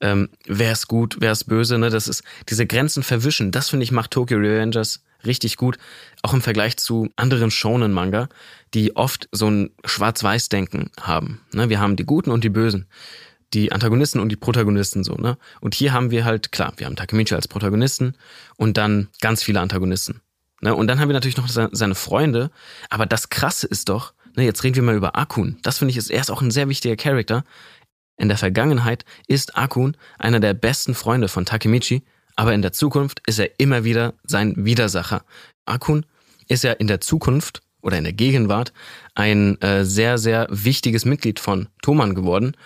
ähm, 0.00 0.28
wer 0.46 0.72
ist 0.72 0.88
gut, 0.88 1.16
wer 1.20 1.32
ist 1.32 1.44
böse, 1.44 1.78
ne? 1.78 1.90
Das 1.90 2.06
ist 2.08 2.22
diese 2.48 2.66
Grenzen 2.66 3.02
verwischen. 3.02 3.50
Das 3.50 3.70
finde 3.70 3.84
ich 3.84 3.92
macht 3.92 4.12
Tokyo 4.12 4.38
Revengers 4.38 5.02
richtig 5.26 5.56
gut. 5.56 5.78
Auch 6.22 6.32
im 6.32 6.42
Vergleich 6.42 6.76
zu 6.76 7.08
anderen 7.16 7.50
Shonen-Manga, 7.50 8.28
die 8.74 8.94
oft 8.96 9.28
so 9.32 9.50
ein 9.50 9.70
Schwarz-Weiß-Denken 9.84 10.90
haben. 11.00 11.40
Ne? 11.52 11.68
Wir 11.68 11.80
haben 11.80 11.96
die 11.96 12.04
Guten 12.04 12.30
und 12.30 12.44
die 12.44 12.48
Bösen. 12.48 12.86
Die 13.54 13.72
Antagonisten 13.72 14.20
und 14.20 14.28
die 14.28 14.36
Protagonisten 14.36 15.04
so, 15.04 15.14
ne? 15.14 15.38
Und 15.60 15.74
hier 15.74 15.94
haben 15.94 16.10
wir 16.10 16.26
halt, 16.26 16.52
klar, 16.52 16.74
wir 16.76 16.86
haben 16.86 16.96
Takemichi 16.96 17.34
als 17.34 17.48
Protagonisten 17.48 18.14
und 18.56 18.76
dann 18.76 19.08
ganz 19.22 19.42
viele 19.42 19.60
Antagonisten. 19.60 20.20
Ne? 20.60 20.74
Und 20.74 20.86
dann 20.86 21.00
haben 21.00 21.08
wir 21.08 21.14
natürlich 21.14 21.36
noch 21.36 21.48
seine 21.48 21.94
Freunde. 21.94 22.50
Aber 22.90 23.06
das 23.06 23.28
Krasse 23.28 23.66
ist 23.66 23.88
doch, 23.88 24.14
ne, 24.36 24.44
jetzt 24.44 24.62
reden 24.64 24.76
wir 24.76 24.82
mal 24.82 24.96
über 24.96 25.16
Akun. 25.16 25.58
Das 25.62 25.78
finde 25.78 25.92
ich 25.92 25.96
ist, 25.96 26.10
er 26.10 26.20
ist 26.20 26.30
auch 26.30 26.42
ein 26.42 26.50
sehr 26.50 26.68
wichtiger 26.68 26.96
Charakter. 26.96 27.44
In 28.16 28.28
der 28.28 28.38
Vergangenheit 28.38 29.04
ist 29.28 29.56
Akun 29.56 29.96
einer 30.18 30.40
der 30.40 30.54
besten 30.54 30.94
Freunde 30.94 31.28
von 31.28 31.46
Takemichi, 31.46 32.02
aber 32.34 32.52
in 32.52 32.62
der 32.62 32.72
Zukunft 32.72 33.22
ist 33.26 33.38
er 33.38 33.58
immer 33.60 33.84
wieder 33.84 34.14
sein 34.24 34.54
Widersacher. 34.56 35.24
Akun 35.66 36.04
ist 36.48 36.64
ja 36.64 36.72
in 36.72 36.88
der 36.88 37.00
Zukunft 37.00 37.62
oder 37.80 37.98
in 37.98 38.04
der 38.04 38.12
Gegenwart 38.12 38.72
ein 39.14 39.60
äh, 39.60 39.84
sehr, 39.84 40.18
sehr 40.18 40.48
wichtiges 40.50 41.04
Mitglied 41.04 41.38
von 41.38 41.68
Thoman 41.82 42.14
geworden. 42.14 42.56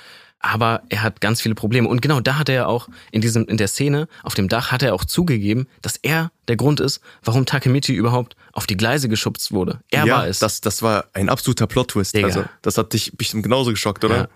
Aber 0.45 0.83
er 0.89 1.03
hat 1.03 1.21
ganz 1.21 1.41
viele 1.41 1.55
Probleme. 1.55 1.89
Und 1.89 2.03
genau 2.03 2.21
da 2.21 2.37
hat 2.37 2.49
er 2.49 2.55
ja 2.55 2.67
auch 2.67 2.89
in 3.13 3.21
diesem, 3.21 3.47
in 3.47 3.57
der 3.57 3.69
Szene 3.69 4.09
auf 4.25 4.35
dem 4.35 4.49
Dach 4.49 4.73
hat 4.73 4.83
er 4.83 4.93
auch 4.93 5.05
zugegeben, 5.05 5.69
dass 5.83 5.97
er 5.97 6.33
der 6.49 6.57
Grund 6.57 6.81
ist, 6.81 7.01
warum 7.23 7.47
Takemichi 7.47 7.95
überhaupt 7.95 8.35
auf 8.53 8.67
die 8.67 8.77
Gleise 8.77 9.09
geschubst 9.09 9.53
wurde. 9.53 9.81
Er 9.91 10.05
ja, 10.05 10.17
war 10.17 10.27
es. 10.27 10.41
Das, 10.41 10.61
das 10.61 10.83
war 10.83 11.05
ein 11.13 11.29
absoluter 11.29 11.69
Plot-Twist. 11.69 12.17
Also, 12.17 12.45
das 12.61 12.77
hat 12.77 12.93
dich 12.93 13.17
bestimmt 13.17 13.45
genauso 13.45 13.71
geschockt, 13.71 14.05
oder? 14.05 14.17
Ja. 14.17 14.29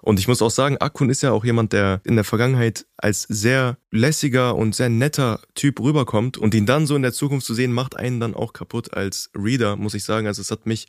Und 0.00 0.20
ich 0.20 0.28
muss 0.28 0.42
auch 0.42 0.50
sagen, 0.50 0.76
Akun 0.78 1.10
ist 1.10 1.22
ja 1.22 1.32
auch 1.32 1.44
jemand, 1.44 1.72
der 1.72 2.00
in 2.04 2.14
der 2.14 2.24
Vergangenheit 2.24 2.86
als 2.96 3.22
sehr 3.22 3.78
lässiger 3.90 4.54
und 4.54 4.74
sehr 4.74 4.88
netter 4.88 5.40
Typ 5.54 5.80
rüberkommt 5.80 6.38
und 6.38 6.54
ihn 6.54 6.66
dann 6.66 6.86
so 6.86 6.94
in 6.94 7.02
der 7.02 7.12
Zukunft 7.12 7.46
zu 7.46 7.54
sehen, 7.54 7.72
macht 7.72 7.96
einen 7.96 8.20
dann 8.20 8.34
auch 8.34 8.52
kaputt 8.52 8.94
als 8.94 9.30
Reader, 9.34 9.76
muss 9.76 9.94
ich 9.94 10.04
sagen. 10.04 10.26
Also 10.26 10.40
es 10.40 10.50
hat 10.50 10.66
mich, 10.66 10.86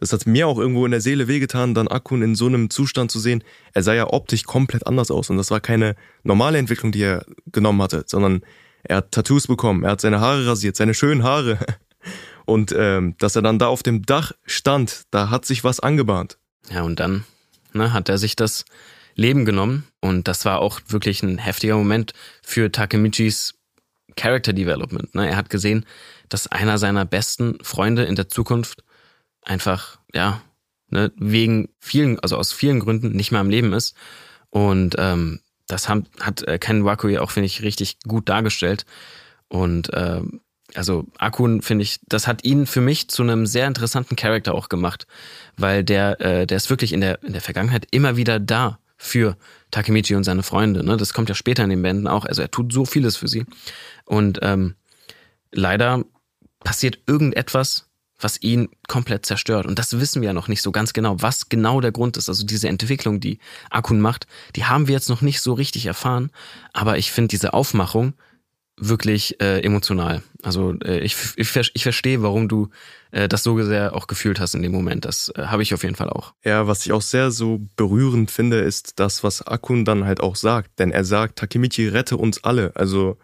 das 0.00 0.12
hat 0.12 0.26
mir 0.26 0.48
auch 0.48 0.58
irgendwo 0.58 0.84
in 0.86 0.90
der 0.90 1.00
Seele 1.00 1.28
wehgetan, 1.28 1.74
dann 1.74 1.86
Akun 1.86 2.22
in 2.22 2.34
so 2.34 2.46
einem 2.46 2.70
Zustand 2.70 3.10
zu 3.10 3.20
sehen. 3.20 3.44
Er 3.74 3.82
sah 3.82 3.94
ja 3.94 4.12
optisch 4.12 4.44
komplett 4.44 4.86
anders 4.86 5.10
aus 5.10 5.30
und 5.30 5.36
das 5.36 5.50
war 5.50 5.60
keine 5.60 5.94
normale 6.24 6.58
Entwicklung, 6.58 6.90
die 6.90 7.02
er 7.02 7.24
genommen 7.52 7.80
hatte, 7.82 8.04
sondern 8.06 8.42
er 8.82 8.96
hat 8.96 9.12
Tattoos 9.12 9.46
bekommen, 9.46 9.84
er 9.84 9.92
hat 9.92 10.00
seine 10.00 10.20
Haare 10.20 10.46
rasiert, 10.46 10.74
seine 10.76 10.94
schönen 10.94 11.22
Haare. 11.22 11.58
Und 12.46 12.74
ähm, 12.76 13.14
dass 13.18 13.36
er 13.36 13.42
dann 13.42 13.60
da 13.60 13.68
auf 13.68 13.84
dem 13.84 14.02
Dach 14.02 14.32
stand, 14.44 15.02
da 15.12 15.30
hat 15.30 15.44
sich 15.44 15.62
was 15.62 15.78
angebahnt. 15.78 16.36
Ja, 16.68 16.82
und 16.82 16.98
dann 16.98 17.24
ne, 17.72 17.92
hat 17.92 18.08
er 18.08 18.18
sich 18.18 18.34
das 18.34 18.64
Leben 19.14 19.44
genommen. 19.44 19.86
Und 20.00 20.26
das 20.26 20.44
war 20.44 20.60
auch 20.60 20.80
wirklich 20.88 21.22
ein 21.22 21.38
heftiger 21.38 21.76
Moment 21.76 22.12
für 22.42 22.72
Takemichis 22.72 23.54
Character 24.16 24.52
Development. 24.52 25.14
Ne? 25.14 25.28
Er 25.28 25.36
hat 25.36 25.50
gesehen, 25.50 25.86
dass 26.28 26.48
einer 26.48 26.78
seiner 26.78 27.04
besten 27.04 27.58
Freunde 27.62 28.04
in 28.04 28.16
der 28.16 28.28
Zukunft 28.28 28.82
einfach, 29.42 29.98
ja, 30.14 30.40
ne, 30.88 31.12
wegen 31.16 31.68
vielen, 31.78 32.18
also 32.20 32.36
aus 32.36 32.52
vielen 32.52 32.80
Gründen 32.80 33.12
nicht 33.12 33.32
mehr 33.32 33.40
am 33.40 33.50
Leben 33.50 33.72
ist. 33.72 33.94
Und 34.50 34.96
ähm, 34.98 35.40
das 35.66 35.88
hat, 35.88 36.04
hat 36.20 36.42
äh, 36.42 36.58
Ken 36.58 36.84
Wakui 36.84 37.18
auch, 37.18 37.30
finde 37.30 37.46
ich, 37.46 37.62
richtig 37.62 37.98
gut 38.06 38.28
dargestellt. 38.28 38.84
Und 39.48 39.92
äh, 39.92 40.22
also 40.74 41.06
Akun 41.18 41.62
finde 41.62 41.82
ich, 41.82 42.00
das 42.06 42.26
hat 42.26 42.44
ihn 42.44 42.66
für 42.66 42.80
mich 42.80 43.08
zu 43.08 43.22
einem 43.22 43.46
sehr 43.46 43.66
interessanten 43.66 44.16
Charakter 44.16 44.54
auch 44.54 44.68
gemacht, 44.68 45.06
weil 45.56 45.84
der, 45.84 46.20
äh, 46.20 46.46
der 46.46 46.56
ist 46.56 46.70
wirklich 46.70 46.92
in 46.92 47.00
der 47.00 47.22
in 47.22 47.32
der 47.32 47.42
Vergangenheit 47.42 47.86
immer 47.90 48.16
wieder 48.16 48.38
da 48.38 48.78
für 48.96 49.36
Takemichi 49.70 50.14
und 50.14 50.24
seine 50.24 50.42
Freunde. 50.42 50.84
Ne? 50.84 50.96
Das 50.96 51.14
kommt 51.14 51.28
ja 51.28 51.34
später 51.34 51.64
in 51.64 51.70
den 51.70 51.82
Bänden 51.82 52.06
auch. 52.06 52.24
Also 52.24 52.42
er 52.42 52.50
tut 52.50 52.72
so 52.72 52.84
vieles 52.84 53.16
für 53.16 53.28
sie 53.28 53.46
und 54.04 54.38
ähm, 54.42 54.74
leider 55.52 56.04
passiert 56.60 56.98
irgendetwas, 57.06 57.89
was 58.20 58.40
ihn 58.42 58.68
komplett 58.88 59.26
zerstört. 59.26 59.66
Und 59.66 59.78
das 59.78 59.98
wissen 59.98 60.22
wir 60.22 60.26
ja 60.26 60.32
noch 60.32 60.48
nicht 60.48 60.62
so 60.62 60.72
ganz 60.72 60.92
genau, 60.92 61.16
was 61.20 61.48
genau 61.48 61.80
der 61.80 61.92
Grund 61.92 62.16
ist. 62.16 62.28
Also 62.28 62.44
diese 62.44 62.68
Entwicklung, 62.68 63.20
die 63.20 63.38
Akun 63.70 64.00
macht, 64.00 64.26
die 64.56 64.64
haben 64.64 64.88
wir 64.88 64.94
jetzt 64.94 65.08
noch 65.08 65.22
nicht 65.22 65.40
so 65.40 65.52
richtig 65.54 65.86
erfahren. 65.86 66.30
Aber 66.72 66.98
ich 66.98 67.12
finde 67.12 67.28
diese 67.28 67.52
Aufmachung 67.52 68.14
wirklich 68.80 69.40
äh, 69.40 69.60
emotional. 69.60 70.22
Also 70.42 70.74
äh, 70.84 71.00
ich, 71.00 71.14
ich, 71.36 71.54
ich 71.74 71.82
verstehe, 71.82 72.22
warum 72.22 72.48
du 72.48 72.70
äh, 73.10 73.28
das 73.28 73.42
so 73.42 73.62
sehr 73.62 73.94
auch 73.94 74.06
gefühlt 74.06 74.40
hast 74.40 74.54
in 74.54 74.62
dem 74.62 74.72
Moment. 74.72 75.04
Das 75.04 75.30
äh, 75.36 75.46
habe 75.46 75.62
ich 75.62 75.74
auf 75.74 75.82
jeden 75.82 75.96
Fall 75.96 76.08
auch. 76.08 76.32
Ja, 76.44 76.66
was 76.66 76.86
ich 76.86 76.92
auch 76.92 77.02
sehr 77.02 77.30
so 77.30 77.60
berührend 77.76 78.30
finde, 78.30 78.60
ist 78.60 78.98
das, 78.98 79.22
was 79.22 79.46
Akun 79.46 79.84
dann 79.84 80.04
halt 80.04 80.20
auch 80.20 80.36
sagt. 80.36 80.78
Denn 80.78 80.90
er 80.90 81.04
sagt, 81.04 81.38
Takemichi, 81.38 81.88
rette 81.88 82.16
uns 82.16 82.42
alle. 82.42 82.72
Also 82.74 83.18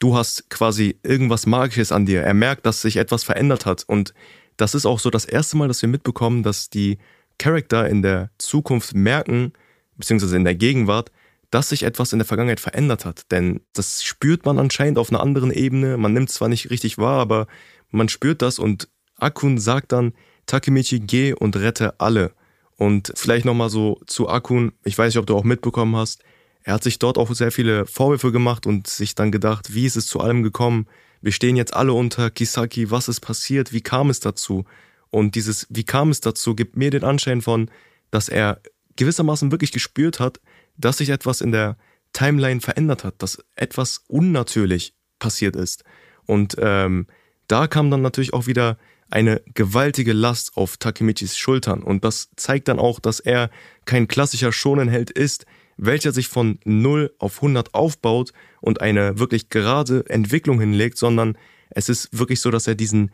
du 0.00 0.16
hast 0.16 0.50
quasi 0.50 0.98
irgendwas 1.04 1.46
Magisches 1.46 1.92
an 1.92 2.06
dir. 2.06 2.22
Er 2.22 2.34
merkt, 2.34 2.66
dass 2.66 2.82
sich 2.82 2.96
etwas 2.96 3.22
verändert 3.22 3.66
hat. 3.66 3.84
Und 3.86 4.12
das 4.56 4.74
ist 4.74 4.86
auch 4.86 4.98
so 4.98 5.10
das 5.10 5.24
erste 5.24 5.56
Mal, 5.56 5.68
dass 5.68 5.82
wir 5.82 5.88
mitbekommen, 5.88 6.42
dass 6.42 6.70
die 6.70 6.98
Charakter 7.38 7.88
in 7.88 8.02
der 8.02 8.30
Zukunft 8.38 8.94
merken, 8.94 9.52
beziehungsweise 9.96 10.36
in 10.36 10.44
der 10.44 10.56
Gegenwart, 10.56 11.12
dass 11.50 11.68
sich 11.68 11.82
etwas 11.82 12.12
in 12.12 12.18
der 12.18 12.26
Vergangenheit 12.26 12.60
verändert 12.60 13.04
hat. 13.04 13.30
Denn 13.30 13.60
das 13.72 14.02
spürt 14.02 14.44
man 14.44 14.58
anscheinend 14.58 14.98
auf 14.98 15.10
einer 15.10 15.20
anderen 15.20 15.50
Ebene. 15.50 15.96
Man 15.96 16.12
nimmt 16.12 16.30
zwar 16.30 16.48
nicht 16.48 16.70
richtig 16.70 16.98
wahr, 16.98 17.20
aber 17.20 17.46
man 17.90 18.08
spürt 18.08 18.42
das 18.42 18.58
und 18.58 18.88
Akun 19.16 19.58
sagt 19.58 19.92
dann, 19.92 20.14
Takemichi, 20.46 21.00
geh 21.00 21.34
und 21.34 21.56
rette 21.56 22.00
alle. 22.00 22.32
Und 22.76 23.12
vielleicht 23.14 23.44
nochmal 23.44 23.68
so 23.68 24.00
zu 24.06 24.28
Akun, 24.28 24.72
ich 24.84 24.96
weiß 24.96 25.12
nicht, 25.12 25.18
ob 25.18 25.26
du 25.26 25.36
auch 25.36 25.44
mitbekommen 25.44 25.96
hast, 25.96 26.22
er 26.62 26.74
hat 26.74 26.82
sich 26.82 26.98
dort 26.98 27.18
auch 27.18 27.32
sehr 27.34 27.52
viele 27.52 27.86
Vorwürfe 27.86 28.32
gemacht 28.32 28.66
und 28.66 28.86
sich 28.86 29.14
dann 29.14 29.32
gedacht, 29.32 29.74
wie 29.74 29.86
ist 29.86 29.96
es 29.96 30.06
zu 30.06 30.20
allem 30.20 30.42
gekommen? 30.42 30.86
Wir 31.22 31.32
stehen 31.32 31.56
jetzt 31.56 31.74
alle 31.74 31.92
unter 31.92 32.30
Kisaki, 32.30 32.90
was 32.90 33.08
ist 33.08 33.20
passiert? 33.20 33.72
Wie 33.72 33.80
kam 33.80 34.10
es 34.10 34.20
dazu? 34.20 34.64
Und 35.10 35.34
dieses, 35.34 35.66
wie 35.70 35.84
kam 35.84 36.10
es 36.10 36.20
dazu, 36.20 36.54
gibt 36.54 36.76
mir 36.76 36.90
den 36.90 37.04
Anschein 37.04 37.42
von, 37.42 37.70
dass 38.10 38.28
er 38.28 38.60
gewissermaßen 38.96 39.50
wirklich 39.50 39.72
gespürt 39.72 40.20
hat, 40.20 40.40
dass 40.76 40.98
sich 40.98 41.10
etwas 41.10 41.40
in 41.40 41.52
der 41.52 41.76
Timeline 42.12 42.60
verändert 42.60 43.04
hat, 43.04 43.22
dass 43.22 43.38
etwas 43.54 44.04
unnatürlich 44.08 44.94
passiert 45.18 45.56
ist. 45.56 45.84
Und 46.26 46.56
ähm, 46.58 47.06
da 47.48 47.66
kam 47.66 47.90
dann 47.90 48.02
natürlich 48.02 48.32
auch 48.32 48.46
wieder 48.46 48.78
eine 49.10 49.42
gewaltige 49.54 50.12
Last 50.12 50.56
auf 50.56 50.76
Takemichis 50.76 51.36
Schultern. 51.36 51.82
Und 51.82 52.04
das 52.04 52.30
zeigt 52.36 52.68
dann 52.68 52.78
auch, 52.78 53.00
dass 53.00 53.20
er 53.20 53.50
kein 53.84 54.06
klassischer 54.06 54.52
Schonenheld 54.52 55.10
ist, 55.10 55.46
welcher 55.80 56.12
sich 56.12 56.28
von 56.28 56.58
0 56.64 57.14
auf 57.18 57.36
100 57.36 57.74
aufbaut 57.74 58.32
und 58.60 58.80
eine 58.80 59.18
wirklich 59.18 59.48
gerade 59.48 60.04
Entwicklung 60.08 60.60
hinlegt, 60.60 60.98
sondern 60.98 61.36
es 61.70 61.88
ist 61.88 62.08
wirklich 62.16 62.40
so, 62.40 62.50
dass 62.50 62.66
er 62.66 62.74
diesen 62.74 63.10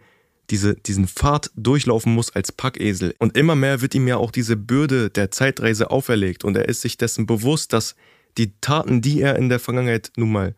diese, 0.50 0.74
diesen 0.74 1.08
Pfad 1.08 1.50
durchlaufen 1.56 2.14
muss 2.14 2.34
als 2.34 2.52
Packesel. 2.52 3.14
Und 3.18 3.36
immer 3.36 3.56
mehr 3.56 3.80
wird 3.80 3.94
ihm 3.94 4.06
ja 4.06 4.16
auch 4.16 4.30
diese 4.30 4.56
Bürde 4.56 5.10
der 5.10 5.30
Zeitreise 5.30 5.90
auferlegt 5.90 6.44
und 6.44 6.56
er 6.56 6.68
ist 6.68 6.82
sich 6.82 6.96
dessen 6.96 7.26
bewusst, 7.26 7.72
dass 7.72 7.96
die 8.38 8.52
Taten, 8.60 9.00
die 9.00 9.20
er 9.20 9.36
in 9.36 9.48
der 9.48 9.58
Vergangenheit 9.58 10.12
nun 10.16 10.30
mal 10.30 10.54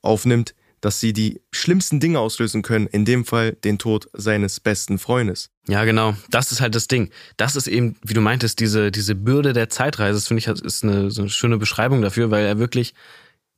aufnimmt, 0.00 0.54
dass 0.82 0.98
sie 1.00 1.12
die 1.12 1.40
schlimmsten 1.52 2.00
Dinge 2.00 2.18
auslösen 2.18 2.60
können, 2.60 2.86
in 2.88 3.04
dem 3.04 3.24
Fall 3.24 3.52
den 3.52 3.78
Tod 3.78 4.08
seines 4.12 4.60
besten 4.60 4.98
Freundes. 4.98 5.50
Ja, 5.68 5.84
genau. 5.84 6.14
Das 6.28 6.50
ist 6.52 6.60
halt 6.60 6.74
das 6.74 6.88
Ding. 6.88 7.10
Das 7.36 7.56
ist 7.56 7.68
eben, 7.68 7.96
wie 8.02 8.14
du 8.14 8.20
meintest, 8.20 8.58
diese, 8.60 8.90
diese 8.90 9.14
Bürde 9.14 9.52
der 9.52 9.70
Zeitreise, 9.70 10.18
das 10.18 10.26
finde 10.26 10.40
ich, 10.40 10.48
ist 10.48 10.82
eine, 10.82 11.10
so 11.10 11.22
eine 11.22 11.30
schöne 11.30 11.56
Beschreibung 11.56 12.02
dafür, 12.02 12.32
weil 12.32 12.44
er 12.44 12.58
wirklich, 12.58 12.94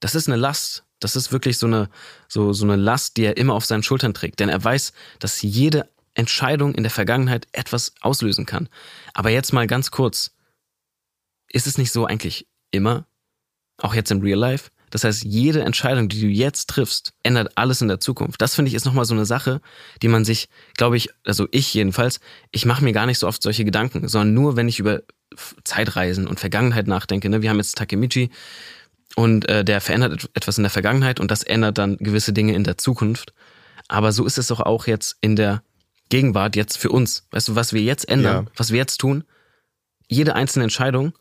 das 0.00 0.14
ist 0.14 0.28
eine 0.28 0.36
Last. 0.36 0.84
Das 1.00 1.16
ist 1.16 1.32
wirklich 1.32 1.58
so 1.58 1.66
eine, 1.66 1.88
so, 2.28 2.52
so 2.52 2.64
eine 2.64 2.76
Last, 2.76 3.16
die 3.16 3.24
er 3.24 3.38
immer 3.38 3.54
auf 3.54 3.64
seinen 3.64 3.82
Schultern 3.82 4.12
trägt. 4.12 4.40
Denn 4.40 4.50
er 4.50 4.62
weiß, 4.62 4.92
dass 5.18 5.40
jede 5.40 5.88
Entscheidung 6.12 6.74
in 6.74 6.82
der 6.82 6.90
Vergangenheit 6.90 7.48
etwas 7.52 7.94
auslösen 8.02 8.44
kann. 8.44 8.68
Aber 9.14 9.30
jetzt 9.30 9.52
mal 9.52 9.66
ganz 9.66 9.90
kurz. 9.90 10.32
Ist 11.50 11.66
es 11.66 11.78
nicht 11.78 11.90
so 11.90 12.04
eigentlich 12.04 12.46
immer? 12.70 13.06
Auch 13.78 13.94
jetzt 13.94 14.10
im 14.10 14.20
Real 14.20 14.38
Life? 14.38 14.70
Das 14.94 15.02
heißt, 15.02 15.24
jede 15.24 15.62
Entscheidung, 15.62 16.08
die 16.08 16.20
du 16.20 16.28
jetzt 16.28 16.70
triffst, 16.70 17.14
ändert 17.24 17.50
alles 17.56 17.82
in 17.82 17.88
der 17.88 17.98
Zukunft. 17.98 18.40
Das 18.40 18.54
finde 18.54 18.68
ich 18.68 18.76
ist 18.76 18.84
nochmal 18.84 19.06
so 19.06 19.14
eine 19.14 19.26
Sache, 19.26 19.60
die 20.02 20.06
man 20.06 20.24
sich, 20.24 20.48
glaube 20.76 20.96
ich, 20.96 21.08
also 21.24 21.48
ich 21.50 21.74
jedenfalls, 21.74 22.20
ich 22.52 22.64
mache 22.64 22.84
mir 22.84 22.92
gar 22.92 23.04
nicht 23.04 23.18
so 23.18 23.26
oft 23.26 23.42
solche 23.42 23.64
Gedanken, 23.64 24.06
sondern 24.06 24.34
nur, 24.34 24.54
wenn 24.54 24.68
ich 24.68 24.78
über 24.78 25.02
Zeitreisen 25.64 26.28
und 26.28 26.38
Vergangenheit 26.38 26.86
nachdenke. 26.86 27.28
Ne? 27.28 27.42
Wir 27.42 27.50
haben 27.50 27.56
jetzt 27.56 27.76
Takemichi, 27.76 28.30
und 29.16 29.48
äh, 29.48 29.64
der 29.64 29.80
verändert 29.80 30.30
etwas 30.34 30.58
in 30.58 30.62
der 30.62 30.70
Vergangenheit 30.70 31.18
und 31.18 31.32
das 31.32 31.42
ändert 31.42 31.76
dann 31.76 31.96
gewisse 31.96 32.32
Dinge 32.32 32.54
in 32.54 32.62
der 32.62 32.78
Zukunft. 32.78 33.34
Aber 33.88 34.12
so 34.12 34.24
ist 34.24 34.38
es 34.38 34.46
doch 34.46 34.60
auch 34.60 34.86
jetzt 34.86 35.16
in 35.22 35.34
der 35.34 35.64
Gegenwart, 36.08 36.54
jetzt 36.54 36.78
für 36.78 36.90
uns. 36.90 37.26
Weißt 37.32 37.48
du, 37.48 37.56
was 37.56 37.72
wir 37.72 37.82
jetzt 37.82 38.08
ändern, 38.08 38.44
ja. 38.44 38.52
was 38.54 38.70
wir 38.70 38.78
jetzt 38.78 38.98
tun, 38.98 39.24
jede 40.08 40.36
einzelne 40.36 40.62
Entscheidung 40.62 41.18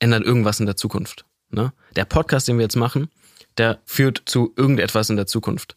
ändert 0.00 0.24
irgendwas 0.24 0.58
in 0.58 0.66
der 0.66 0.76
Zukunft. 0.76 1.24
Ne? 1.50 1.72
Der 1.96 2.04
Podcast, 2.04 2.48
den 2.48 2.58
wir 2.58 2.62
jetzt 2.64 2.76
machen, 2.76 3.08
der 3.56 3.80
führt 3.84 4.22
zu 4.26 4.52
irgendetwas 4.56 5.10
in 5.10 5.16
der 5.16 5.26
Zukunft. 5.26 5.76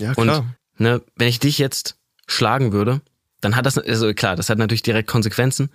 Ja, 0.00 0.14
klar. 0.14 0.38
Und 0.40 0.46
ne, 0.82 1.02
wenn 1.16 1.28
ich 1.28 1.38
dich 1.38 1.58
jetzt 1.58 1.96
schlagen 2.26 2.72
würde, 2.72 3.00
dann 3.40 3.56
hat 3.56 3.66
das, 3.66 3.78
also 3.78 4.12
klar, 4.14 4.36
das 4.36 4.48
hat 4.48 4.58
natürlich 4.58 4.82
direkt 4.82 5.08
Konsequenzen, 5.08 5.70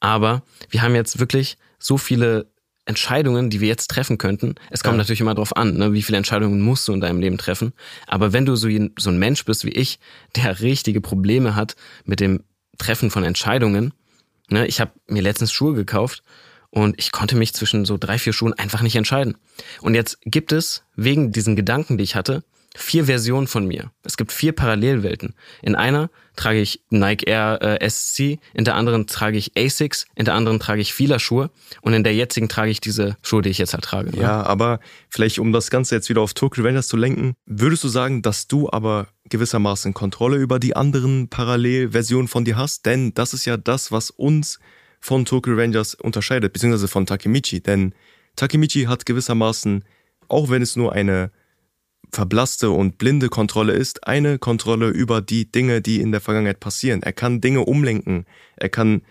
aber 0.00 0.42
wir 0.70 0.82
haben 0.82 0.94
jetzt 0.94 1.18
wirklich 1.18 1.56
so 1.78 1.98
viele 1.98 2.50
Entscheidungen, 2.86 3.50
die 3.50 3.60
wir 3.60 3.68
jetzt 3.68 3.88
treffen 3.90 4.18
könnten. 4.18 4.54
Es 4.70 4.82
kommt 4.82 4.94
Ja. 4.94 4.98
natürlich 4.98 5.20
immer 5.20 5.34
darauf 5.34 5.56
an, 5.56 5.74
ne, 5.74 5.92
wie 5.92 6.02
viele 6.02 6.18
Entscheidungen 6.18 6.60
musst 6.60 6.88
du 6.88 6.92
in 6.92 7.00
deinem 7.00 7.20
Leben 7.20 7.38
treffen. 7.38 7.72
Aber 8.06 8.32
wenn 8.32 8.46
du 8.46 8.56
so, 8.56 8.68
ein- 8.68 8.92
so 8.98 9.10
ein 9.10 9.18
Mensch 9.18 9.44
bist 9.44 9.64
wie 9.64 9.70
ich, 9.70 9.98
der 10.34 10.60
richtige 10.60 11.00
Probleme 11.00 11.54
hat 11.54 11.76
mit 12.04 12.20
dem 12.20 12.42
Treffen 12.78 13.10
von 13.10 13.22
Entscheidungen, 13.22 13.92
ne, 14.48 14.66
ich 14.66 14.80
habe 14.80 14.92
mir 15.06 15.22
letztens 15.22 15.52
Schuhe 15.52 15.74
gekauft 15.74 16.22
und 16.70 16.94
ich 16.98 17.12
konnte 17.12 17.36
mich 17.36 17.52
zwischen 17.54 17.84
so 17.84 17.96
drei, 17.98 18.18
vier 18.18 18.32
Schuhen 18.32 18.54
einfach 18.54 18.82
nicht 18.82 18.96
entscheiden. 18.96 19.36
Und 19.80 19.94
jetzt 19.94 20.18
gibt 20.22 20.52
es, 20.52 20.84
wegen 20.96 21.32
diesen 21.32 21.56
Gedanken, 21.56 21.98
die 21.98 22.04
ich 22.04 22.14
hatte, 22.14 22.44
vier 22.76 23.06
Versionen 23.06 23.48
von 23.48 23.66
mir. 23.66 23.90
Es 24.04 24.16
gibt 24.16 24.30
vier 24.30 24.52
Parallelwelten. 24.52 25.34
In 25.62 25.74
einer 25.74 26.08
trage 26.36 26.60
ich 26.60 26.82
Nike 26.90 27.24
Air 27.28 27.58
äh, 27.60 27.90
SC, 27.90 28.38
in 28.54 28.64
der 28.64 28.76
anderen 28.76 29.06
trage 29.08 29.36
ich 29.36 29.52
Asics, 29.58 30.06
in 30.14 30.24
der 30.24 30.34
anderen 30.34 30.60
trage 30.60 30.80
ich 30.80 30.94
Fila 30.94 31.18
Schuhe 31.18 31.50
und 31.82 31.92
in 31.92 32.04
der 32.04 32.14
jetzigen 32.14 32.48
trage 32.48 32.70
ich 32.70 32.80
diese 32.80 33.16
Schuhe, 33.22 33.42
die 33.42 33.50
ich 33.50 33.58
jetzt 33.58 33.74
halt 33.74 33.84
trage. 33.84 34.10
ne? 34.10 34.22
Ja, 34.22 34.42
aber 34.44 34.78
vielleicht, 35.08 35.40
um 35.40 35.52
das 35.52 35.70
Ganze 35.70 35.96
jetzt 35.96 36.08
wieder 36.08 36.20
auf 36.20 36.32
Tokyo 36.32 36.62
Revengers 36.62 36.86
zu 36.86 36.96
lenken, 36.96 37.34
würdest 37.46 37.82
du 37.82 37.88
sagen, 37.88 38.22
dass 38.22 38.46
du 38.46 38.70
aber 38.70 39.08
gewissermaßen 39.28 39.92
Kontrolle 39.92 40.36
über 40.36 40.60
die 40.60 40.76
anderen 40.76 41.28
Parallelversionen 41.28 42.28
von 42.28 42.44
dir 42.44 42.56
hast? 42.56 42.86
Denn 42.86 43.12
das 43.14 43.34
ist 43.34 43.44
ja 43.44 43.56
das, 43.56 43.90
was 43.90 44.10
uns 44.10 44.60
von 45.00 45.24
Tokyo 45.24 45.54
Revengers 45.54 45.94
unterscheidet, 45.94 46.52
beziehungsweise 46.52 46.88
von 46.88 47.06
Takemichi. 47.06 47.60
Denn 47.60 47.94
Takemichi 48.36 48.84
hat 48.84 49.06
gewissermaßen, 49.06 49.84
auch 50.28 50.50
wenn 50.50 50.62
es 50.62 50.76
nur 50.76 50.92
eine 50.92 51.30
verblasste 52.12 52.70
und 52.70 52.98
blinde 52.98 53.28
Kontrolle 53.28 53.72
ist, 53.72 54.06
eine 54.06 54.38
Kontrolle 54.38 54.88
über 54.88 55.20
die 55.20 55.50
Dinge, 55.50 55.80
die 55.80 56.00
in 56.00 56.12
der 56.12 56.20
Vergangenheit 56.20 56.60
passieren. 56.60 57.02
Er 57.02 57.12
kann 57.12 57.40
Dinge 57.40 57.60
umlenken. 57.60 58.26
Er 58.56 58.68
kann 58.68 59.02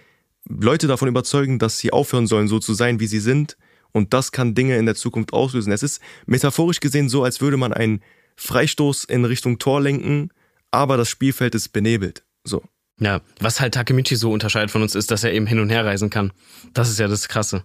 Leute 0.48 0.88
davon 0.88 1.08
überzeugen, 1.08 1.60
dass 1.60 1.78
sie 1.78 1.92
aufhören 1.92 2.28
sollen, 2.28 2.48
so 2.48 2.60
zu 2.60 2.74
sein, 2.74 3.00
wie 3.00 3.08
sie 3.08 3.20
sind. 3.20 3.58
Und 3.92 4.14
das 4.14 4.32
kann 4.32 4.56
Dinge 4.56 4.78
in 4.78 4.86
der 4.86 4.96
Zukunft 4.96 5.34
auslösen. 5.34 5.72
Es 5.72 5.84
ist 5.84 6.02
metaphorisch 6.26 6.80
gesehen 6.80 7.10
so, 7.10 7.24
als 7.24 7.42
würde 7.42 7.58
man 7.58 7.74
einen 7.74 8.02
Freistoß 8.36 9.06
in 9.06 9.26
Richtung 9.26 9.60
Tor 9.60 9.82
lenken, 9.82 10.30
aber 10.72 10.98
das 10.98 11.10
Spielfeld 11.10 11.56
ist 11.56 11.70
benebelt. 11.70 12.24
So. 12.44 12.64
Ja, 13.00 13.22
was 13.40 13.62
halt 13.62 13.74
Takemichi 13.74 14.16
so 14.16 14.32
unterscheidet 14.32 14.72
von 14.72 14.82
uns 14.82 14.96
ist, 14.96 15.12
dass 15.12 15.24
er 15.24 15.34
eben 15.34 15.48
hin 15.48 15.60
und 15.60 15.70
her 15.70 15.86
reisen 15.86 16.10
kann. 16.10 16.32
Das 16.74 16.90
ist 16.90 17.00
ja 17.00 17.08
das 17.08 17.28
Krasse. 17.28 17.64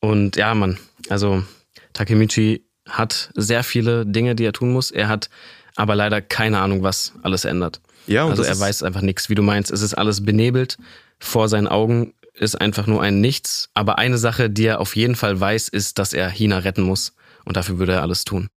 Und 0.00 0.36
ja, 0.36 0.54
Mann, 0.54 0.78
also 1.08 1.44
Takemichi 1.92 2.64
hat 2.88 3.30
sehr 3.34 3.62
viele 3.62 4.06
Dinge, 4.06 4.34
die 4.34 4.44
er 4.44 4.52
tun 4.52 4.72
muss. 4.72 4.90
Er 4.90 5.08
hat 5.08 5.30
aber 5.76 5.94
leider 5.94 6.20
keine 6.20 6.60
Ahnung, 6.60 6.82
was 6.82 7.12
alles 7.22 7.44
ändert. 7.44 7.80
Ja, 8.06 8.24
und 8.24 8.32
also 8.32 8.42
er 8.42 8.58
weiß 8.58 8.82
einfach 8.82 9.02
nichts, 9.02 9.28
wie 9.28 9.34
du 9.34 9.42
meinst. 9.42 9.70
Es 9.70 9.82
ist 9.82 9.94
alles 9.94 10.24
benebelt. 10.24 10.78
Vor 11.20 11.48
seinen 11.48 11.68
Augen 11.68 12.14
ist 12.34 12.60
einfach 12.60 12.86
nur 12.86 13.02
ein 13.02 13.20
Nichts. 13.20 13.70
Aber 13.74 13.98
eine 13.98 14.18
Sache, 14.18 14.50
die 14.50 14.64
er 14.64 14.80
auf 14.80 14.96
jeden 14.96 15.14
Fall 15.14 15.38
weiß, 15.38 15.68
ist, 15.68 15.98
dass 15.98 16.12
er 16.12 16.28
Hina 16.28 16.58
retten 16.58 16.82
muss. 16.82 17.14
Und 17.44 17.56
dafür 17.56 17.78
würde 17.78 17.92
er 17.92 18.02
alles 18.02 18.24
tun. 18.24 18.48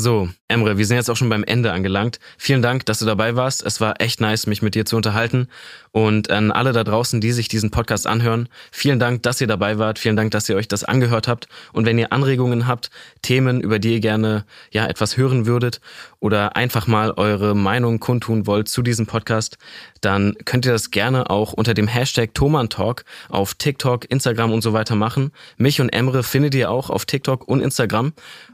So, 0.00 0.28
Emre, 0.46 0.78
wir 0.78 0.86
sind 0.86 0.96
jetzt 0.96 1.10
auch 1.10 1.16
schon 1.16 1.28
beim 1.28 1.42
Ende 1.42 1.72
angelangt. 1.72 2.20
Vielen 2.36 2.62
Dank, 2.62 2.86
dass 2.86 3.00
du 3.00 3.04
dabei 3.04 3.34
warst. 3.34 3.64
Es 3.66 3.80
war 3.80 4.00
echt 4.00 4.20
nice, 4.20 4.46
mich 4.46 4.62
mit 4.62 4.76
dir 4.76 4.84
zu 4.84 4.94
unterhalten. 4.94 5.48
Und 5.90 6.30
an 6.30 6.52
alle 6.52 6.72
da 6.72 6.84
draußen, 6.84 7.20
die 7.20 7.32
sich 7.32 7.48
diesen 7.48 7.72
Podcast 7.72 8.06
anhören, 8.06 8.48
vielen 8.70 9.00
Dank, 9.00 9.24
dass 9.24 9.40
ihr 9.40 9.48
dabei 9.48 9.76
wart. 9.78 9.98
Vielen 9.98 10.14
Dank, 10.14 10.30
dass 10.30 10.48
ihr 10.48 10.54
euch 10.54 10.68
das 10.68 10.84
angehört 10.84 11.26
habt. 11.26 11.48
Und 11.72 11.84
wenn 11.84 11.98
ihr 11.98 12.12
Anregungen 12.12 12.68
habt, 12.68 12.90
Themen, 13.22 13.60
über 13.60 13.80
die 13.80 13.94
ihr 13.94 14.00
gerne 14.00 14.44
ja 14.70 14.86
etwas 14.86 15.16
hören 15.16 15.46
würdet 15.46 15.80
oder 16.20 16.54
einfach 16.54 16.86
mal 16.86 17.10
eure 17.16 17.56
Meinung 17.56 17.98
kundtun 17.98 18.46
wollt 18.46 18.68
zu 18.68 18.82
diesem 18.82 19.06
Podcast, 19.06 19.58
dann 20.00 20.36
könnt 20.44 20.64
ihr 20.64 20.70
das 20.70 20.92
gerne 20.92 21.28
auch 21.28 21.52
unter 21.54 21.74
dem 21.74 21.88
Hashtag 21.88 22.34
Thomantalk 22.34 23.04
auf 23.30 23.54
TikTok, 23.54 24.08
Instagram 24.08 24.52
und 24.52 24.62
so 24.62 24.72
weiter 24.72 24.94
machen. 24.94 25.32
Mich 25.56 25.80
und 25.80 25.88
Emre 25.88 26.22
findet 26.22 26.54
ihr 26.54 26.70
auch 26.70 26.88
auf 26.88 27.04
TikTok 27.04 27.48
und 27.48 27.60
Instagram. 27.60 28.12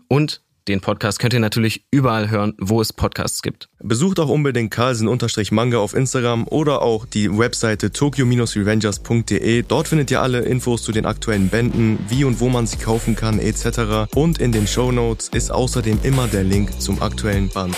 Und 0.08 0.40
den 0.68 0.80
Podcast 0.80 1.18
könnt 1.18 1.34
ihr 1.34 1.40
natürlich 1.40 1.84
überall 1.90 2.30
hören, 2.30 2.54
wo 2.58 2.80
es 2.80 2.92
Podcasts 2.92 3.42
gibt. 3.42 3.68
Besucht 3.80 4.18
auch 4.18 4.28
unbedingt 4.28 4.70
Carlsen-Manga 4.70 5.78
auf 5.78 5.94
Instagram 5.94 6.46
oder 6.48 6.82
auch 6.82 7.06
die 7.06 7.30
Webseite 7.36 7.92
tokyo-revengers.de. 7.92 9.62
Dort 9.62 9.88
findet 9.88 10.10
ihr 10.10 10.22
alle 10.22 10.40
Infos 10.40 10.82
zu 10.82 10.92
den 10.92 11.06
aktuellen 11.06 11.48
Bänden, 11.48 11.98
wie 12.08 12.24
und 12.24 12.40
wo 12.40 12.48
man 12.48 12.66
sie 12.66 12.78
kaufen 12.78 13.14
kann 13.16 13.38
etc. 13.38 14.14
Und 14.14 14.38
in 14.38 14.52
den 14.52 14.66
Shownotes 14.66 15.28
ist 15.28 15.50
außerdem 15.50 16.00
immer 16.02 16.28
der 16.28 16.44
Link 16.44 16.80
zum 16.80 17.02
aktuellen 17.02 17.48
Band. 17.48 17.76